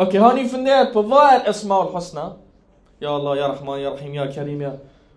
Okej, 0.00 0.20
har 0.20 0.34
ni 0.34 0.48
funderat 0.48 0.92
på 0.92 1.02
vad 1.02 1.34
är 1.34 1.50
Esma 1.50 1.74
al-Husna? 1.74 2.32
Ja 2.98 3.14
Allah, 3.14 3.38
Ya 3.38 3.48
Rahman, 3.48 3.80
Ya 3.82 3.90
Rahim, 3.90 4.14
Ya 4.14 4.32
Karim, 4.32 4.62
Ya 4.62 4.72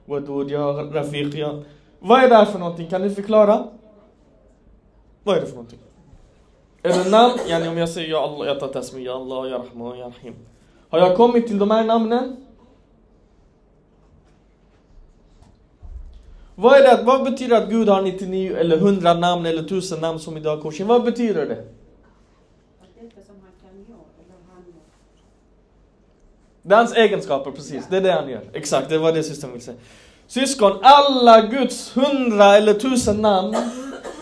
Wadud, 0.06 0.52
Ya 0.52 0.60
Rafiq, 0.94 1.36
Ya... 1.36 1.60
Vad 2.00 2.24
är 2.24 2.30
det 2.30 2.36
här 2.36 2.46
för 2.46 2.60
någonting? 2.60 2.90
Kan 2.90 3.02
ni 3.02 3.10
förklara? 3.10 3.68
Vad 5.24 5.38
är 5.38 5.42
det 5.42 5.48
för 5.48 5.56
någonting? 5.56 5.80
Är 6.84 6.90
det 6.90 7.10
namn? 7.12 7.34
Yani 7.48 7.68
om 7.68 7.78
jag 7.78 7.90
säger 7.90 8.10
Ja 8.10 8.24
Allah, 8.24 8.48
jag 8.48 8.60
tar 8.60 8.68
tasmi, 8.68 9.06
Ya 9.06 9.16
Allah, 9.16 9.50
Ya 9.50 9.58
Rahman, 9.58 9.98
Ya 10.00 10.06
Rahim. 10.06 10.36
Har 10.90 11.00
jag 11.00 11.18
kommit 11.18 11.48
till 11.48 11.60
de 11.60 11.72
här 11.72 11.84
namnen? 11.84 12.46
Vad 16.56 16.74
är 16.74 16.98
det? 16.98 17.04
Vad 17.04 17.24
betyder 17.24 17.58
att 17.64 17.70
Gud 17.70 17.90
har 17.90 18.02
99 18.02 18.56
eller 18.58 18.78
100 18.78 19.14
namn 19.14 19.46
eller 19.46 19.64
1000 19.64 20.02
namn 20.02 20.20
som 20.20 20.38
idag 20.38 20.62
korsen? 20.62 20.88
Vad 20.88 21.04
betyder 21.04 21.46
det? 21.46 21.58
Att 22.82 22.90
detta 23.00 23.22
som 23.26 23.36
han 23.42 23.52
kan 23.62 23.80
göra, 23.80 24.06
eller 24.20 24.36
han... 24.54 24.64
Det 26.72 26.76
är 26.76 26.78
hans 26.78 26.96
egenskaper, 26.96 27.52
precis. 27.52 27.88
Det 27.90 27.98
är 27.98 28.02
det 28.02 28.12
han 28.12 28.30
gör. 28.30 28.42
Exakt, 28.54 28.90
det 28.90 28.98
var 28.98 29.14
det 29.14 29.24
systemet 29.24 29.56
ville 29.56 29.64
säga. 29.64 29.78
Syskon, 30.28 30.80
alla 30.82 31.42
Guds 31.42 31.98
hundra 31.98 32.58
eller 32.58 32.74
tusen 32.74 33.22
namn 33.22 33.56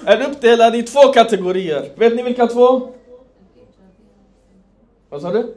är 0.05 0.21
uppdelade 0.29 0.77
i 0.77 0.83
två 0.83 0.99
kategorier. 0.99 1.91
Vet 1.95 2.15
ni 2.15 2.23
vilka 2.23 2.47
två? 2.47 2.89
Vad 5.09 5.21
sa 5.21 5.31
du? 5.31 5.55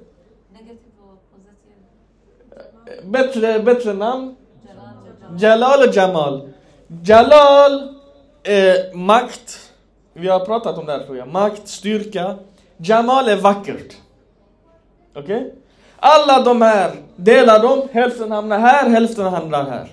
Bättre, 3.05 3.61
bättre 3.61 3.92
namn? 3.92 4.37
Jalal. 4.68 5.40
Jalal 5.40 5.88
och 5.88 5.96
Jamal. 5.96 6.48
Jalal 7.05 7.94
är 8.42 8.94
makt. 8.94 9.72
Vi 10.12 10.28
har 10.28 10.40
pratat 10.46 10.78
om 10.78 10.87
det 10.87 10.92
här 10.92 11.05
tror 11.05 11.16
jag. 11.16 11.28
Makt, 11.28 11.68
styrka. 11.68 12.37
Jamal 12.76 13.28
är 13.28 13.37
vackert. 13.37 13.96
Okej? 15.14 15.55
Alla 16.04 16.40
de 16.40 16.62
här 16.62 16.90
delar 17.16 17.62
dem, 17.62 17.88
Hälften 17.92 18.32
hamnar 18.32 18.58
här, 18.58 18.88
hälften 18.88 19.24
hamnar 19.24 19.64
här. 19.64 19.88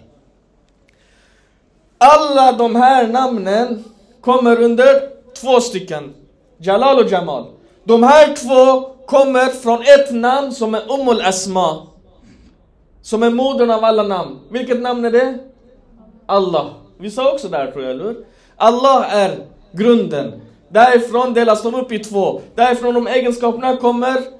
Alla 1.97 2.51
de 2.51 2.75
här 2.75 3.07
namnen 3.07 3.83
kommer 4.21 4.61
under 4.61 4.85
två 5.41 5.59
stycken. 5.59 6.13
Jalal 6.57 6.99
och 6.99 7.11
Jamal. 7.11 7.45
De 7.83 8.03
här 8.03 8.35
två 8.35 8.89
kommer 9.05 9.45
från 9.45 9.81
ett 9.81 10.11
namn 10.11 10.51
som 10.51 10.73
är 10.73 10.91
Ummul 10.91 11.21
Asma. 11.21 11.87
Som 13.01 13.23
är 13.23 13.29
modern 13.29 13.71
av 13.71 13.83
alla 13.83 14.03
namn. 14.03 14.39
Vilket 14.49 14.81
namn 14.81 15.05
är 15.05 15.11
det? 15.11 15.37
Allah. 16.25 16.65
Vi 16.97 17.11
sa 17.11 17.33
också 17.33 17.47
där 17.47 17.71
tror 17.71 17.83
jag, 17.83 17.91
eller 17.91 18.03
hur? 18.03 18.25
Allah 18.55 19.15
är 19.15 19.35
grunden. 19.71 20.41
Därifrån 20.69 21.33
delas 21.33 21.63
de 21.63 21.75
upp 21.75 21.91
i 21.91 21.99
två. 21.99 22.41
Därifrån 22.55 22.93
de 22.93 23.07
egenskaperna 23.07 23.77
kommer 23.77 24.38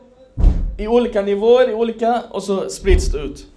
i 0.79 0.87
olika 0.87 1.21
nivåer, 1.21 1.69
i 1.69 1.73
olika, 1.73 2.23
och 2.29 2.43
så 2.43 2.69
sprids 2.69 3.11
det 3.11 3.19
ut. 3.19 3.47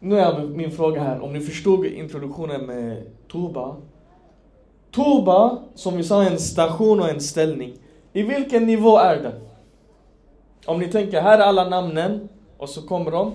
Nu 0.00 0.20
är 0.20 0.38
min 0.38 0.70
fråga 0.70 1.02
här, 1.02 1.20
om 1.20 1.32
ni 1.32 1.40
förstod 1.40 1.86
introduktionen 1.86 2.66
med 2.66 3.02
Toba. 3.28 3.76
Toba, 4.90 5.58
som 5.74 5.96
vi 5.96 6.04
sa, 6.04 6.22
är 6.22 6.30
en 6.30 6.38
station 6.38 7.00
och 7.00 7.08
en 7.08 7.20
ställning. 7.20 7.74
I 8.12 8.22
vilken 8.22 8.66
nivå 8.66 8.98
är 8.98 9.22
den? 9.22 9.32
Om 10.66 10.78
ni 10.78 10.88
tänker, 10.88 11.20
här 11.20 11.38
är 11.38 11.42
alla 11.42 11.68
namnen, 11.68 12.28
och 12.58 12.68
så 12.68 12.82
kommer 12.82 13.10
de 13.10 13.34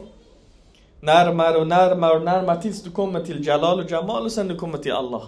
närmare 1.02 1.58
och 1.58 1.68
närmare 1.68 2.16
och 2.16 2.22
närmare 2.24 2.62
tills 2.62 2.84
du 2.84 2.92
kommer 2.92 3.22
till 3.22 3.48
Jalal 3.48 3.80
och 3.80 3.92
Jamal 3.92 4.24
och 4.24 4.32
sen 4.32 4.48
du 4.48 4.56
kommer 4.56 4.78
till 4.78 4.92
Allah. 4.92 5.24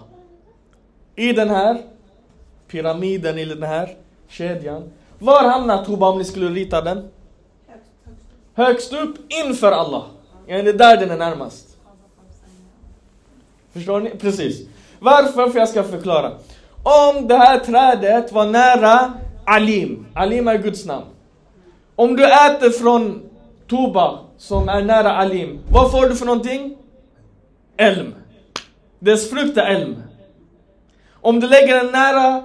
I 1.16 1.32
den 1.32 1.50
här 1.50 1.82
pyramiden, 2.68 3.38
i 3.38 3.44
den 3.44 3.62
här 3.62 3.96
kedjan. 4.32 4.92
Var 5.18 5.48
hamnar 5.48 5.84
Toba 5.84 6.08
om 6.08 6.18
ni 6.18 6.24
skulle 6.24 6.48
rita 6.48 6.80
den? 6.80 7.08
Högst, 8.54 8.92
upp 8.92 9.16
inför 9.28 9.72
Allah. 9.72 10.02
Ja, 10.46 10.62
det 10.62 10.70
är 10.70 10.74
där 10.74 10.96
den 10.96 11.10
är 11.10 11.16
närmast. 11.16 11.76
Förstår 13.72 14.00
ni? 14.00 14.10
Precis. 14.10 14.68
Varför? 14.98 15.50
För 15.50 15.58
jag 15.58 15.68
ska 15.68 15.82
förklara. 15.82 16.32
Om 16.82 17.28
det 17.28 17.36
här 17.36 17.58
trädet 17.58 18.32
var 18.32 18.46
nära 18.46 19.12
Alim. 19.44 20.06
Alim 20.14 20.48
är 20.48 20.58
Guds 20.58 20.84
namn. 20.84 21.06
Om 21.96 22.16
du 22.16 22.24
äter 22.24 22.70
från 22.70 23.22
Toba, 23.68 24.18
som 24.38 24.68
är 24.68 24.82
nära 24.82 25.12
Alim. 25.12 25.60
Vad 25.70 25.90
får 25.90 26.08
du 26.08 26.16
för 26.16 26.26
någonting? 26.26 26.76
Elm. 27.76 28.14
Dess 28.98 29.30
frukt 29.30 29.58
är 29.58 29.66
elm. 29.66 30.02
Om 31.10 31.40
du 31.40 31.48
lägger 31.48 31.76
den 31.76 31.92
nära 31.92 32.44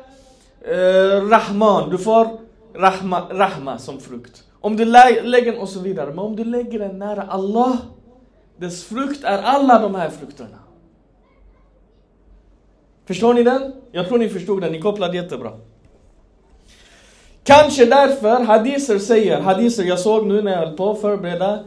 eh, 0.67 1.29
Rahman, 1.29 1.89
du 1.89 1.97
får 1.97 2.39
Rahma, 2.73 3.27
Rahma 3.29 3.77
som 3.77 3.99
frukt. 3.99 4.43
Om 4.61 4.77
du 4.77 4.85
lä 4.85 5.21
lägger 5.21 5.51
den 5.51 5.61
och 5.61 5.69
så 5.69 5.79
vidare. 5.79 6.09
Men 6.09 6.19
om 6.19 6.35
du 6.35 6.43
lägger 6.43 6.79
den 6.79 6.99
nära 6.99 7.21
Allah, 7.21 7.77
dess 8.57 8.83
frukt 8.83 9.23
är 9.23 9.37
alla 9.43 9.79
de 9.79 9.95
här 9.95 10.09
frukterna. 10.09 10.57
Förstår 13.05 13.33
ni 13.33 13.43
den? 13.43 13.73
Jag 13.91 14.07
tror 14.07 14.17
ni 14.17 14.29
förstod 14.29 14.61
den, 14.61 14.71
ni 14.71 14.81
kopplade 14.81 15.17
jättebra. 15.17 15.51
Kanske 17.43 17.85
därför 17.85 18.43
hadiser 18.43 18.99
säger, 18.99 19.41
hadiser 19.41 19.83
jag 19.83 19.99
såg 19.99 20.27
nu 20.27 20.41
när 20.41 20.51
jag 20.51 20.59
höll 20.59 20.77
på 20.77 20.91
att 20.91 21.01
förbereda. 21.01 21.59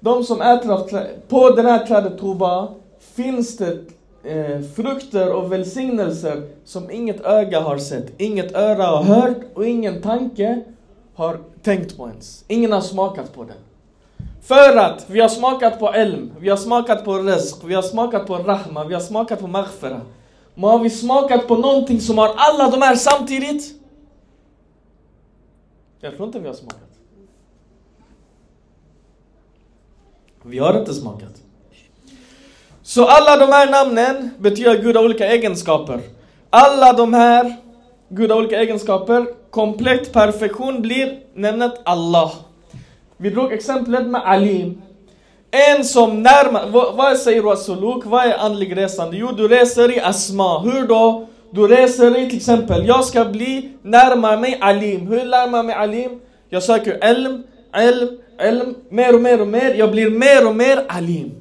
De 0.00 0.24
som 0.24 0.40
äter 0.40 0.72
av 0.72 0.90
på 1.28 1.50
den 1.50 1.66
här 1.66 1.86
trädet 1.86 2.18
Toba 2.18 2.68
finns 3.14 3.56
det 3.56 3.78
eh, 4.24 4.60
frukter 4.76 5.32
och 5.32 5.52
välsignelser 5.52 6.48
som 6.64 6.90
inget 6.90 7.20
öga 7.20 7.60
har 7.60 7.78
sett, 7.78 8.20
inget 8.20 8.54
öra 8.54 8.84
har 8.84 9.02
hört 9.02 9.42
och 9.54 9.66
ingen 9.66 10.02
tanke 10.02 10.62
har 11.14 11.38
tänkt 11.62 11.96
på 11.96 12.08
ens. 12.08 12.44
Ingen 12.48 12.72
har 12.72 12.80
smakat 12.80 13.34
på 13.34 13.44
den. 13.44 13.56
För 14.42 14.76
att 14.76 15.10
vi 15.10 15.20
har 15.20 15.28
smakat 15.28 15.78
på 15.78 15.92
elm, 15.92 16.32
vi 16.38 16.48
har 16.48 16.56
smakat 16.56 17.04
på 17.04 17.18
rizq, 17.18 17.56
vi 17.64 17.74
har 17.74 17.82
smakat 17.82 18.26
på 18.26 18.36
rahma, 18.36 18.84
vi 18.84 18.94
har 18.94 19.00
smakat 19.00 19.40
på 19.40 19.46
maghfira. 19.46 20.00
Men 20.54 20.64
har 20.64 20.78
vi 20.78 20.90
smakat 20.90 21.48
på 21.48 21.56
någonting 21.56 22.00
som 22.00 22.18
har 22.18 22.34
alla 22.36 22.70
de 22.70 22.82
här 22.82 22.96
samtidigt? 22.96 23.74
Jag 26.00 26.16
tror 26.16 26.26
inte 26.26 26.38
vi 26.38 26.46
har 26.46 26.54
smakat. 26.54 26.90
Vi 30.42 30.58
har 30.58 30.80
inte 30.80 30.94
smakat. 30.94 31.42
Så 32.90 33.06
alla 33.06 33.36
de 33.36 33.52
här 33.52 33.70
namnen 33.70 34.30
betyder 34.38 34.82
Gud 34.82 34.96
har 34.96 35.04
olika 35.04 35.26
egenskaper. 35.26 36.00
Alla 36.50 36.92
de 36.92 37.14
här 37.14 37.56
Gud 38.08 38.30
har 38.30 38.38
olika 38.38 38.60
egenskaper. 38.60 39.26
Komplett 39.50 40.12
perfektion 40.12 40.82
blir 40.82 41.18
nämnet 41.34 41.74
Allah. 41.84 42.32
Vi 43.16 43.30
drog 43.30 43.52
exemplet 43.52 44.06
med 44.06 44.22
Alim. 44.24 44.82
En 45.50 45.84
som 45.84 46.22
närmar, 46.22 46.66
vad, 46.66 46.96
vad 46.96 47.16
säger 47.16 47.42
Rasuluk? 47.42 48.04
Vad 48.04 48.26
är 48.26 48.38
andlig 48.38 48.76
resande? 48.76 49.16
Jo, 49.16 49.28
du 49.36 49.48
reser 49.48 49.96
i 49.96 50.00
Asma. 50.00 50.60
Hur 50.60 50.86
då? 50.86 51.26
Du 51.50 51.66
reser 51.66 52.18
i 52.18 52.28
till 52.28 52.36
exempel, 52.36 52.86
jag 52.86 53.04
ska 53.04 53.24
bli 53.24 53.72
närmare 53.82 54.40
mig 54.40 54.58
Alim. 54.60 55.06
Hur 55.06 55.24
närmar 55.24 55.62
mig 55.62 55.74
Alim? 55.74 56.20
Jag 56.48 56.62
söker 56.62 56.98
elm, 57.00 57.42
elm, 57.72 58.08
elm, 58.38 58.74
mer 58.88 59.14
och 59.14 59.20
mer 59.20 59.40
och 59.40 59.48
mer. 59.48 59.74
Jag 59.74 59.90
blir 59.90 60.10
mer 60.10 60.48
och 60.48 60.56
mer 60.56 60.84
Alim. 60.88 61.39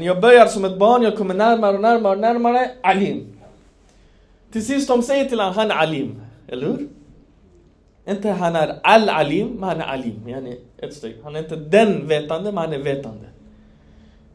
Jag 0.00 0.20
börjar 0.20 0.46
som 0.46 0.64
ett 0.64 0.78
barn, 0.78 1.02
jag 1.02 1.16
kommer 1.16 1.34
närmare 1.34 1.74
och 1.74 1.80
närmare 1.80 2.12
och 2.12 2.20
närmare 2.20 2.70
Alim. 2.82 3.26
Till 4.52 4.66
sist 4.66 4.88
de 4.88 5.02
säger 5.02 5.24
till 5.24 5.40
honom, 5.40 5.54
han 5.54 5.70
är 5.70 5.74
Alim. 5.74 6.22
Eller 6.48 6.66
hur? 6.66 6.88
Inte 8.08 8.28
han 8.28 8.56
är 8.56 8.80
Al-Alim, 8.82 9.48
men 9.48 9.68
han 9.68 9.80
är 9.80 9.84
Alim. 9.84 10.28
Yani 10.28 10.58
ett 10.78 10.94
steg. 10.94 11.16
Han 11.24 11.36
är 11.36 11.38
inte 11.38 11.56
den 11.56 12.08
vetande, 12.08 12.52
men 12.52 12.58
han 12.58 12.72
är 12.72 12.78
vetande. 12.78 13.26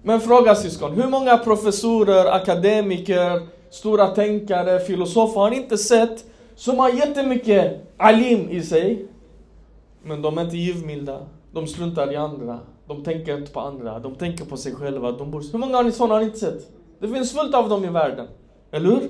Men 0.03 0.21
fråga 0.21 0.55
syskon, 0.55 0.93
hur 0.93 1.07
många 1.07 1.37
professorer, 1.37 2.25
akademiker, 2.25 3.47
stora 3.69 4.07
tänkare, 4.07 4.79
filosofer 4.79 5.39
har 5.41 5.49
ni 5.49 5.55
inte 5.57 5.77
sett 5.77 6.25
som 6.55 6.79
har 6.79 6.89
jättemycket 6.89 7.81
alim 7.97 8.49
i 8.49 8.61
sig, 8.61 9.05
men 10.03 10.21
de 10.21 10.37
är 10.37 10.41
inte 10.41 10.57
givmilda, 10.57 11.19
de 11.51 11.67
struntar 11.67 12.13
i 12.13 12.15
andra, 12.15 12.59
de 12.87 13.03
tänker 13.03 13.37
inte 13.37 13.51
på 13.51 13.59
andra, 13.59 13.99
de 13.99 14.15
tänker 14.15 14.45
på 14.45 14.57
sig 14.57 14.75
själva. 14.75 15.11
De 15.11 15.31
bor... 15.31 15.43
Hur 15.51 15.59
många 15.59 15.77
har 15.77 15.83
ni 15.83 15.91
sådana 15.91 16.13
har 16.13 16.19
ni 16.19 16.25
inte 16.25 16.39
sett? 16.39 16.71
Det 16.99 17.07
finns 17.07 17.33
fullt 17.33 17.55
av 17.55 17.69
dem 17.69 17.85
i 17.85 17.89
världen, 17.89 18.27
eller 18.71 18.89
hur? 18.89 19.09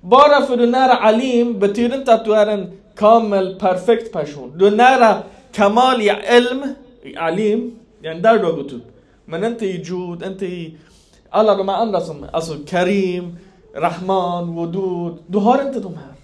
Bara 0.00 0.42
för 0.42 0.52
att 0.52 0.58
du 0.58 0.64
är 0.64 0.70
nära 0.70 0.94
alim 0.94 1.58
betyder 1.58 1.98
inte 1.98 2.14
att 2.14 2.24
du 2.24 2.34
är 2.34 2.46
en 2.46 2.78
kamel, 2.94 3.56
perfekt 3.60 4.12
person. 4.12 4.52
Du 4.58 4.66
är 4.66 4.70
nära 4.70 5.22
kamal 5.52 6.02
i 6.02 6.08
elm, 6.08 6.74
i 7.02 7.16
alim, 7.16 7.78
det 8.02 8.08
är 8.08 8.14
där 8.14 8.38
du 8.38 8.44
har 8.44 8.52
gått 8.52 8.72
upp. 8.72 8.84
Men 9.24 9.44
inte 9.44 9.66
i 9.66 9.82
jud, 9.82 10.22
inte 10.22 10.46
i 10.46 10.76
alla 11.30 11.54
de 11.54 11.68
här 11.68 11.76
andra 11.76 12.00
som, 12.00 12.26
alltså 12.32 12.54
Karim, 12.66 13.36
Rahman, 13.74 14.56
Wudud. 14.56 15.18
Du 15.26 15.38
har 15.38 15.66
inte 15.66 15.80
de 15.80 15.94
här. 15.94 16.14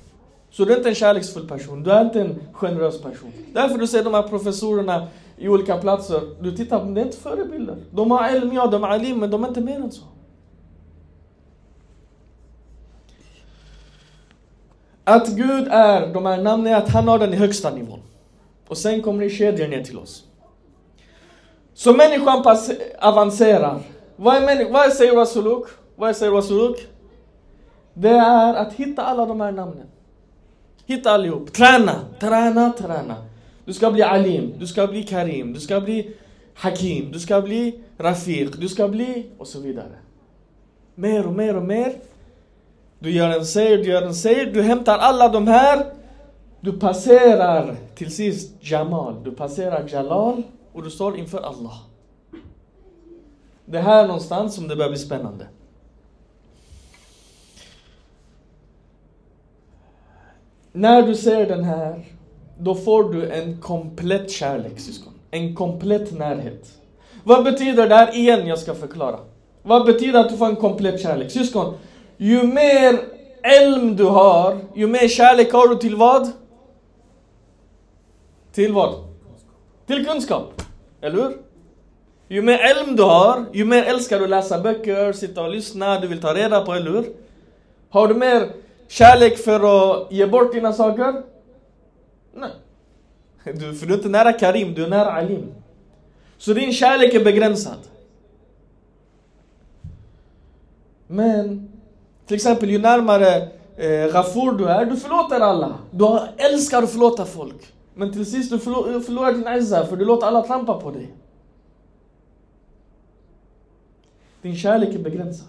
Så 0.51 0.64
du 0.64 0.73
är 0.73 0.77
inte 0.77 0.88
en 0.88 0.95
kärleksfull 0.95 1.49
person, 1.49 1.83
du 1.83 1.90
är 1.90 2.05
inte 2.05 2.21
en 2.21 2.40
generös 2.53 3.03
person. 3.03 3.33
Därför 3.53 3.79
du 3.79 3.87
ser 3.87 4.05
de 4.05 4.14
här 4.14 4.23
professorerna 4.23 5.07
i 5.37 5.49
olika 5.49 5.79
platser, 5.79 6.20
du 6.40 6.57
tittar 6.57 6.85
det 6.85 7.01
är 7.01 7.05
inte 7.05 7.16
förebilder. 7.16 7.77
De 7.90 8.11
har 8.11 8.29
elm, 8.29 8.53
ja, 8.53 8.66
de 8.66 8.83
har 8.83 8.90
alim, 8.90 9.18
men 9.18 9.31
de 9.31 9.44
är 9.44 9.49
inte 9.49 9.61
mer 9.61 9.81
än 9.81 9.92
så. 9.92 10.05
Att 15.05 15.29
Gud 15.29 15.68
är, 15.70 16.14
de 16.14 16.27
här 16.27 16.42
namnen 16.42 16.72
är 16.72 16.77
att 16.77 16.88
han 16.88 17.09
har 17.09 17.18
den 17.18 17.33
i 17.35 17.37
högsta 17.37 17.70
nivån. 17.70 18.01
Och 18.68 18.79
sen 18.79 19.03
kommer 19.03 19.25
det 19.25 19.31
kedjor 19.31 19.68
ner 19.68 19.83
till 19.83 19.99
oss. 19.99 20.25
Så 21.75 21.92
människan 21.92 22.44
avancerar. 22.99 23.81
Vad, 24.16 24.37
är 24.37 24.72
vad 24.72 24.92
säger 24.92 25.12
Rasuluk? 25.12 25.66
Vad 25.96 26.16
säger 26.16 26.33
Rasuluk? 26.33 26.88
Det 27.94 28.09
är 28.09 28.55
att 28.55 28.72
hitta 28.72 29.03
alla 29.03 29.27
de 29.27 29.40
här 29.40 29.53
namnen. 29.53 29.87
Hitta 30.87 31.11
allihop. 31.11 31.53
Träna, 31.53 32.01
träna, 32.20 32.72
träna. 32.72 33.16
Du 33.66 33.72
ska 33.72 33.90
bli 33.90 34.02
alim, 34.02 34.55
du 34.59 34.66
ska 34.66 34.87
bli 34.87 35.02
karim, 35.02 35.52
du 35.52 35.61
ska 35.61 35.81
bli 35.81 36.16
hakim, 36.55 37.12
du 37.12 37.20
ska 37.20 37.42
bli 37.42 37.81
rafiq, 37.98 38.50
du 38.59 38.68
ska 38.68 38.88
bli 38.88 39.26
och 39.38 39.46
så 39.46 39.61
vidare. 39.61 39.92
Mer 40.94 41.26
och 41.26 41.33
mer 41.33 41.57
och 41.57 41.62
mer. 41.62 41.92
Du 42.98 43.11
gör 43.11 43.31
en 43.31 43.46
säger, 43.46 43.79
du 43.79 43.85
gör 43.85 44.02
en 44.02 44.14
säger, 44.14 44.52
du 44.52 44.62
hämtar 44.62 44.98
alla 44.98 45.29
de 45.29 45.46
här. 45.46 45.87
Du 46.61 46.72
passerar 46.72 47.76
till 47.94 48.14
sist 48.14 48.55
Jamal, 48.61 49.24
du 49.24 49.31
passerar 49.31 49.88
Jalal 49.88 50.42
och 50.72 50.83
du 50.83 50.90
står 50.90 51.18
inför 51.18 51.38
Allah. 51.38 51.83
Det 53.64 53.79
här 53.79 54.02
är 54.02 54.07
någonstans 54.07 54.55
som 54.55 54.68
det 54.68 54.76
börjar 54.76 54.90
bli 54.90 54.98
spännande. 54.98 55.46
När 60.72 61.02
du 61.02 61.14
ser 61.14 61.46
den 61.46 61.64
här 61.64 62.15
då 62.59 62.75
får 62.75 63.12
du 63.12 63.31
en 63.31 63.61
komplett 63.61 64.31
kärlek 64.31 64.81
syskon. 64.81 65.12
En 65.31 65.55
komplett 65.55 66.19
närhet. 66.19 66.69
Vad 67.25 67.45
betyder 67.45 67.88
det 67.88 67.95
här 67.95 68.16
igen? 68.16 68.47
Jag 68.47 68.59
ska 68.59 68.75
förklara. 68.75 69.19
Vad 69.62 69.87
betyder 69.87 70.21
att 70.21 70.29
du 70.29 70.37
får 70.37 70.47
en 70.47 70.57
komplett 70.57 71.01
kärlek? 71.01 71.31
Syskon, 71.31 71.75
ju 72.16 72.42
mer 72.42 72.99
elm 73.42 73.97
du 73.97 74.05
har, 74.05 74.59
ju 74.75 74.87
mer 74.87 75.09
kärlek 75.09 75.53
har 75.53 75.69
du 75.69 75.77
till 75.77 75.97
vad? 75.97 76.31
Till 78.53 78.73
vad? 78.73 78.95
Till 79.87 80.07
kunskap. 80.07 80.62
Eller 81.01 81.23
hur? 81.23 81.37
Ju 82.29 82.42
mer 82.42 82.59
elm 82.59 82.97
du 82.97 83.03
har, 83.03 83.45
ju 83.53 83.64
mer 83.64 83.83
älskar 83.83 84.21
du 84.21 84.27
läsa 84.27 84.61
böcker, 84.61 85.12
sitta 85.12 85.42
och 85.42 85.51
lyssna, 85.51 86.01
du 86.01 86.07
vill 86.07 86.21
ta 86.21 86.35
reda 86.35 86.61
på, 86.61 86.73
eller 86.73 86.90
hur? 86.90 87.05
Har 87.90 88.09
du 88.09 88.14
mer 88.14 88.51
kärlek 88.88 89.38
för 89.38 89.92
att 89.92 90.12
ge 90.12 90.27
bort 90.27 90.53
dina 90.53 90.73
saker? 90.73 91.23
Nej. 92.37 92.51
Du, 93.44 93.75
för 93.75 93.87
du 93.87 93.92
är 93.92 93.96
inte 93.96 94.09
nära 94.09 94.33
Karim, 94.33 94.75
du 94.75 94.85
är 94.85 94.88
nära 94.88 95.12
Alim. 95.12 95.55
Så 96.38 96.53
din 96.53 96.72
kärlek 96.72 97.14
är 97.14 97.25
begränsad. 97.25 97.79
Men, 101.07 101.68
till 102.27 102.35
exempel 102.35 102.70
ju 102.70 102.79
närmare 102.79 103.49
eh, 103.77 104.12
Ghafur 104.12 104.53
du 104.53 104.68
är, 104.68 104.85
du 104.85 104.96
förlåter 104.96 105.40
alla. 105.40 105.75
Du 105.90 106.18
älskar 106.37 106.83
att 106.83 106.90
förlåta 106.90 107.25
folk. 107.25 107.72
Men 107.94 108.12
till 108.12 108.27
sist 108.27 108.51
du 108.51 108.59
förlor, 108.59 108.94
eh, 108.94 109.01
förlorar 109.01 109.33
din 109.33 109.49
izza 109.49 109.87
för 109.87 109.96
du 109.96 110.05
låter 110.05 110.27
alla 110.27 110.42
trampa 110.42 110.81
på 110.81 110.90
dig. 110.90 111.14
Din 114.42 114.57
kärlek 114.57 114.94
är 114.94 114.99
begränsad. 114.99 115.49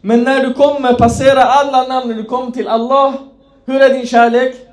Men 0.00 0.22
när 0.22 0.44
du 0.44 0.54
kommer 0.54 0.94
passera 0.94 1.42
alla 1.42 1.86
namn, 1.86 2.08
när 2.08 2.16
du 2.16 2.24
kommer 2.24 2.50
till 2.50 2.68
Allah, 2.68 3.14
hur 3.64 3.80
är 3.80 3.94
din 3.94 4.06
kärlek? 4.06 4.69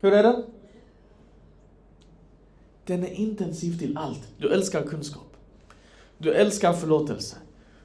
Hur 0.00 0.12
är 0.12 0.22
den? 0.22 0.44
Den 2.86 3.04
är 3.04 3.10
intensiv 3.10 3.78
till 3.78 3.98
allt. 3.98 4.28
Du 4.38 4.52
älskar 4.52 4.82
kunskap. 4.82 5.36
Du 6.18 6.34
älskar 6.34 6.72
förlåtelse. 6.72 7.36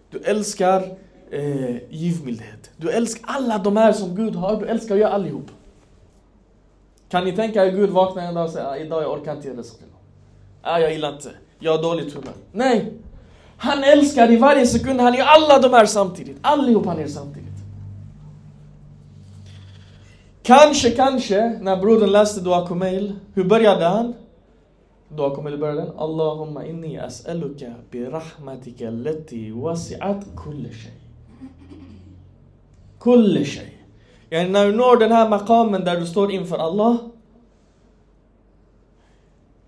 Du 0.10 0.20
älskar 0.20 0.98
eh, 1.32 1.76
givmildhet. 1.90 2.72
Du 2.78 2.90
älskar 2.90 3.26
alla 3.28 3.58
de 3.58 3.78
här 3.78 3.94
som 3.94 4.16
Gud 4.16 4.36
har, 4.36 4.60
du 4.60 4.66
älskar 4.66 4.96
ju 4.96 5.04
allihop. 5.04 5.52
Kan 7.10 7.26
ni 7.26 7.32
tänka 7.32 7.66
er 7.66 7.72
Gud 7.72 7.90
vaknar 7.90 8.24
en 8.24 8.34
dag 8.34 8.46
och 8.46 8.52
säger 8.52 8.68
ah, 8.68 8.78
idag 8.78 9.04
jag 9.04 9.12
orkar 9.12 9.36
inte 9.36 9.48
ge 9.48 9.54
det 9.54 9.64
Ah, 10.62 10.80
jag 10.80 10.92
gillar 10.92 11.14
inte. 11.14 11.32
Jag 11.60 11.72
har 11.72 11.84
dåligt 11.84 12.14
humör. 12.14 12.34
Nej! 12.52 12.94
Han 13.58 13.84
älskar 13.84 14.32
i 14.32 14.38
varje 14.38 14.68
sekund, 14.68 15.02
han 15.02 15.14
är 15.14 15.24
alla 15.24 15.60
de 15.60 15.74
här 15.74 15.86
samtidigt. 15.86 16.38
Allihop 16.42 16.86
han 16.86 17.00
är 17.00 17.08
samtidigt. 17.08 17.53
Kanske, 20.44 20.92
kanske, 20.92 21.60
när 21.62 21.78
brodern 21.78 22.12
läste 22.12 22.42
Dua 22.42 22.68
Kumail, 22.68 23.16
hur 23.34 23.44
började 23.44 23.86
han? 23.86 24.14
Dua 25.10 25.36
Kumail 25.36 25.58
började 25.58 25.92
Allahumma 25.98 26.66
inni 26.66 27.00
as'aluka 27.00 27.74
bi 27.92 28.06
rahmatika 28.06 28.88
allati 28.88 29.52
wasi'at 29.52 30.24
kulli 30.38 30.74
shay. 30.74 30.92
Kulli 33.00 33.46
shay. 33.46 33.70
Yani 34.30 34.50
när 34.50 34.66
du 34.66 34.76
når 34.76 34.98
den 34.98 35.12
här 35.12 35.30
makamen 35.30 35.86
där 35.86 36.00
du 36.00 36.06
står 36.06 36.32
inför 36.32 36.58
Allah. 36.58 36.98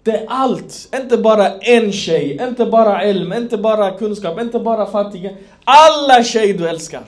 Det 0.03 0.11
är 0.11 0.25
allt, 0.27 0.89
inte 0.95 1.17
bara 1.17 1.57
en 1.57 1.91
tjej, 1.91 2.37
inte 2.41 2.65
bara 2.65 3.01
elm, 3.01 3.33
inte 3.33 3.57
bara 3.57 3.91
kunskap, 3.91 4.41
inte 4.41 4.59
bara 4.59 4.85
fattiga. 4.85 5.31
Alla 5.63 6.23
tjejer 6.23 6.57
du 6.57 6.67
älskar. 6.69 7.03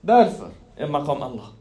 Därför 0.00 0.48
är 0.76 0.88
makam 0.88 1.22
Allah. 1.22 1.59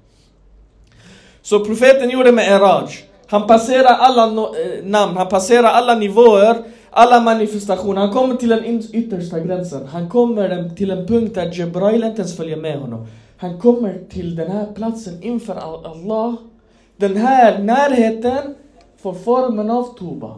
Så 1.42 1.66
profeten 1.66 2.10
gjorde 2.10 2.32
med 2.32 2.48
Eraj. 2.48 2.88
Han 3.28 3.48
passerar 3.48 3.98
alla 4.00 4.26
no 4.26 4.56
eh, 4.56 4.86
namn, 4.86 5.18
han 5.18 5.28
passerar 5.28 5.68
alla 5.68 5.96
nivåer, 5.96 6.64
alla 6.90 7.22
manifestationer. 7.22 8.02
Han 8.02 8.14
kommer 8.14 8.36
till 8.36 8.50
den 8.50 8.66
yttersta 8.94 9.40
gränsen. 9.40 9.88
Han 9.88 10.10
kommer 10.10 10.70
till 10.70 10.92
en 10.92 11.08
punkt 11.08 11.36
där 11.36 11.52
Jibrail 11.52 12.04
inte 12.04 12.22
ens 12.22 12.38
följer 12.38 12.58
med 12.58 12.80
honom. 12.80 13.08
Han 13.38 13.60
kommer 13.60 14.02
till 14.10 14.36
den 14.36 14.52
här 14.52 14.74
platsen 14.76 15.24
inför 15.24 15.56
Allah. 15.56 16.36
Den 16.98 17.18
här 17.18 17.60
närheten 17.60 18.56
får 19.02 19.14
formen 19.14 19.70
av 19.70 19.98
Tuba. 20.00 20.36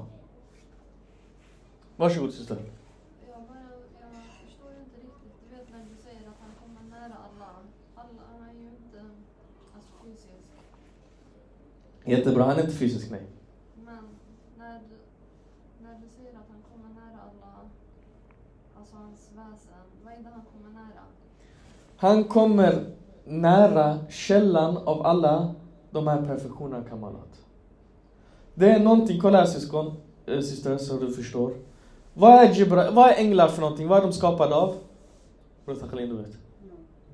Varsågod 1.95 2.33
syster. 2.33 2.57
Jag, 2.57 3.41
bara, 3.47 3.65
jag 4.01 4.11
förstår 4.45 4.71
inte 4.83 4.97
riktigt. 5.05 5.35
Du 5.49 5.55
vet 5.55 5.67
när 5.71 5.83
du 5.89 5.95
säger 6.05 6.23
att 6.31 6.39
han 6.45 6.53
kommer 6.61 6.83
nära 6.99 7.17
Allah. 7.27 7.55
Allah 7.95 8.49
är 8.49 8.53
ju 8.61 8.67
inte 8.77 8.99
alltså, 9.75 9.93
fysisk. 10.03 10.49
Jättebra, 12.05 12.43
han 12.43 12.57
är 12.57 12.61
inte 12.61 12.73
fysisk 12.73 13.11
nej. 13.11 13.21
Men 13.85 14.03
när 14.57 14.73
du, 14.73 14.95
när 15.83 15.93
du 15.93 16.07
säger 16.17 16.29
att 16.29 16.47
han 16.49 16.61
kommer 16.71 16.93
nära 16.93 17.19
Allah, 17.21 17.59
alltså 18.79 18.95
hans 18.95 19.29
väsen, 19.35 19.73
vad 20.03 20.13
är 20.13 20.17
det 20.17 20.29
han 20.33 20.45
kommer 20.53 20.73
nära? 20.73 21.03
Han 21.97 22.23
kommer 22.23 22.85
nära 23.25 23.99
källan 24.09 24.77
av 24.77 25.05
alla 25.05 25.55
de 25.91 26.07
här 26.07 26.21
perfektionerna 26.21 26.83
kamalat. 26.83 27.45
Det 28.55 28.69
är 28.69 28.79
någonting, 28.79 29.21
kolla 29.21 29.37
här 29.37 29.45
syskon, 29.45 29.93
äh, 30.25 30.39
syster, 30.39 30.77
så 30.77 30.97
du 30.97 31.11
förstår. 31.11 31.53
Vad 32.13 32.33
är, 32.33 32.53
Gibra, 32.53 32.91
vad 32.91 33.09
är 33.09 33.15
änglar 33.15 33.47
för 33.47 33.61
någonting? 33.61 33.87
Vad 33.87 33.97
är 33.97 34.01
de 34.01 34.13
skapade 34.13 34.55
av? 34.55 34.75
Khalin, 35.65 36.09
du 36.09 36.15
vet. 36.15 36.37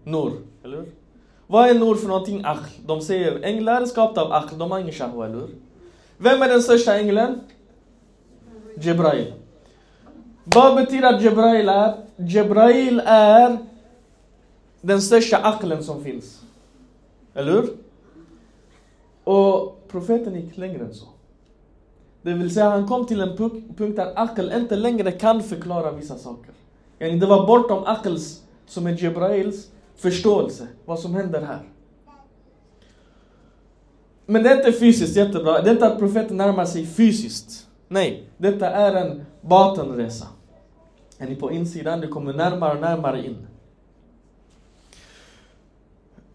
Nur, 0.03 0.31
eller 0.63 0.77
hur? 0.77 0.91
Vad 1.47 1.69
är 1.69 1.73
Nur 1.73 1.95
för 1.95 2.07
någonting? 2.07 2.41
Akhl. 2.45 2.69
De 2.85 3.01
säger 3.01 3.43
änglar 3.43 3.81
är 3.81 3.85
skapade 3.85 4.21
av 4.21 4.31
Akhl, 4.31 4.57
de 4.57 4.71
har 4.71 4.79
ingen 4.79 4.93
shahwa, 4.93 5.25
eller 5.25 5.35
hur? 5.35 5.49
Vem 6.17 6.41
är 6.41 6.49
den 6.49 6.61
största 6.61 6.99
ängeln? 6.99 7.39
Jebrail. 8.75 9.33
Vad 10.43 10.75
betyder 10.75 11.13
att 11.13 11.21
Jebrail 11.21 11.69
är? 11.69 11.93
Jebrail 12.15 13.01
är 13.05 13.57
den 14.81 15.01
största 15.01 15.37
aklen 15.37 15.83
som 15.83 16.03
finns. 16.03 16.41
Eller 17.33 17.51
hur? 17.51 17.69
Och 19.23 19.81
profeten 19.87 20.35
gick 20.35 20.57
längre 20.57 20.83
än 20.85 20.93
så. 20.93 21.05
Det 22.21 22.33
vill 22.33 22.53
säga 22.53 22.69
han 22.69 22.87
kom 22.87 23.05
till 23.05 23.21
en 23.21 23.37
punkt 23.37 23.95
där 23.95 24.13
akel 24.15 24.51
inte 24.51 24.75
längre 24.75 25.11
kan 25.11 25.43
förklara 25.43 25.91
vissa 25.91 26.17
saker. 26.17 26.53
Det 26.97 27.25
var 27.25 27.47
bortom 27.47 27.83
akels, 27.85 28.43
som 28.67 28.87
är 28.87 29.03
Jebrails, 29.03 29.67
förståelse. 29.97 30.67
Vad 30.85 30.99
som 30.99 31.15
händer 31.15 31.41
här. 31.41 31.59
Men 34.25 34.43
det 34.43 34.49
är 34.49 34.57
inte 34.57 34.79
fysiskt 34.79 35.15
jättebra. 35.15 35.61
Det 35.61 35.69
är 35.69 35.73
inte 35.73 35.87
att 35.87 35.99
profeten 35.99 36.37
närmar 36.37 36.65
sig 36.65 36.85
fysiskt. 36.85 37.67
Nej, 37.87 38.29
detta 38.37 38.69
är 38.69 38.95
en 38.95 39.25
batenresa. 39.41 40.27
Är 41.17 41.27
ni 41.27 41.35
på 41.35 41.51
insidan, 41.51 42.01
du 42.01 42.07
kommer 42.07 42.33
närmare 42.33 42.73
och 42.73 42.81
närmare 42.81 43.25
in. 43.25 43.47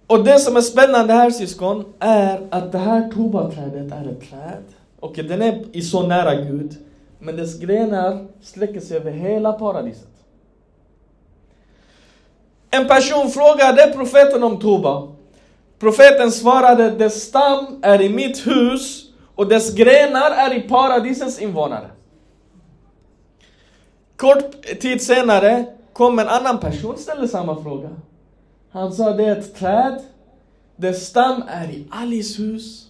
Och 0.06 0.24
det 0.24 0.38
som 0.38 0.56
är 0.56 0.60
spännande 0.60 1.12
här 1.12 1.30
syskon, 1.30 1.84
är 1.98 2.46
att 2.50 2.72
det 2.72 2.78
här 2.78 3.10
tobaträdet 3.10 3.92
är 3.92 4.08
ett 4.08 4.30
träd. 4.30 4.62
Och 5.00 5.14
den 5.14 5.42
är 5.42 5.76
i 5.76 5.82
så 5.82 6.06
nära 6.06 6.34
Gud, 6.34 6.76
men 7.18 7.36
dess 7.36 7.58
grenar 7.58 8.26
sträcker 8.40 8.80
sig 8.80 8.96
över 8.96 9.10
hela 9.10 9.52
paradiset. 9.52 10.11
En 12.74 12.88
person 12.88 13.30
frågade 13.30 13.92
profeten 13.94 14.42
om 14.42 14.58
Toba. 14.60 15.08
Profeten 15.78 16.32
svarade, 16.32 16.90
dess 16.90 17.22
stam 17.22 17.80
är 17.82 18.00
i 18.02 18.08
mitt 18.08 18.46
hus 18.46 19.04
och 19.34 19.48
dess 19.48 19.74
grenar 19.74 20.30
är 20.30 20.54
i 20.54 20.60
paradisets 20.60 21.38
invånare. 21.38 21.90
Kort 24.16 24.62
tid 24.80 25.02
senare 25.02 25.64
kom 25.92 26.18
en 26.18 26.28
annan 26.28 26.60
person 26.60 26.94
och 26.94 26.98
ställde 26.98 27.28
samma 27.28 27.62
fråga. 27.62 27.90
Han 28.70 28.92
sa 28.92 29.10
det 29.12 29.24
är 29.24 29.36
ett 29.36 29.54
träd, 29.54 30.02
dess 30.76 31.06
stam 31.06 31.42
är 31.48 31.70
i 31.70 31.86
Alis 31.90 32.38
hus. 32.38 32.86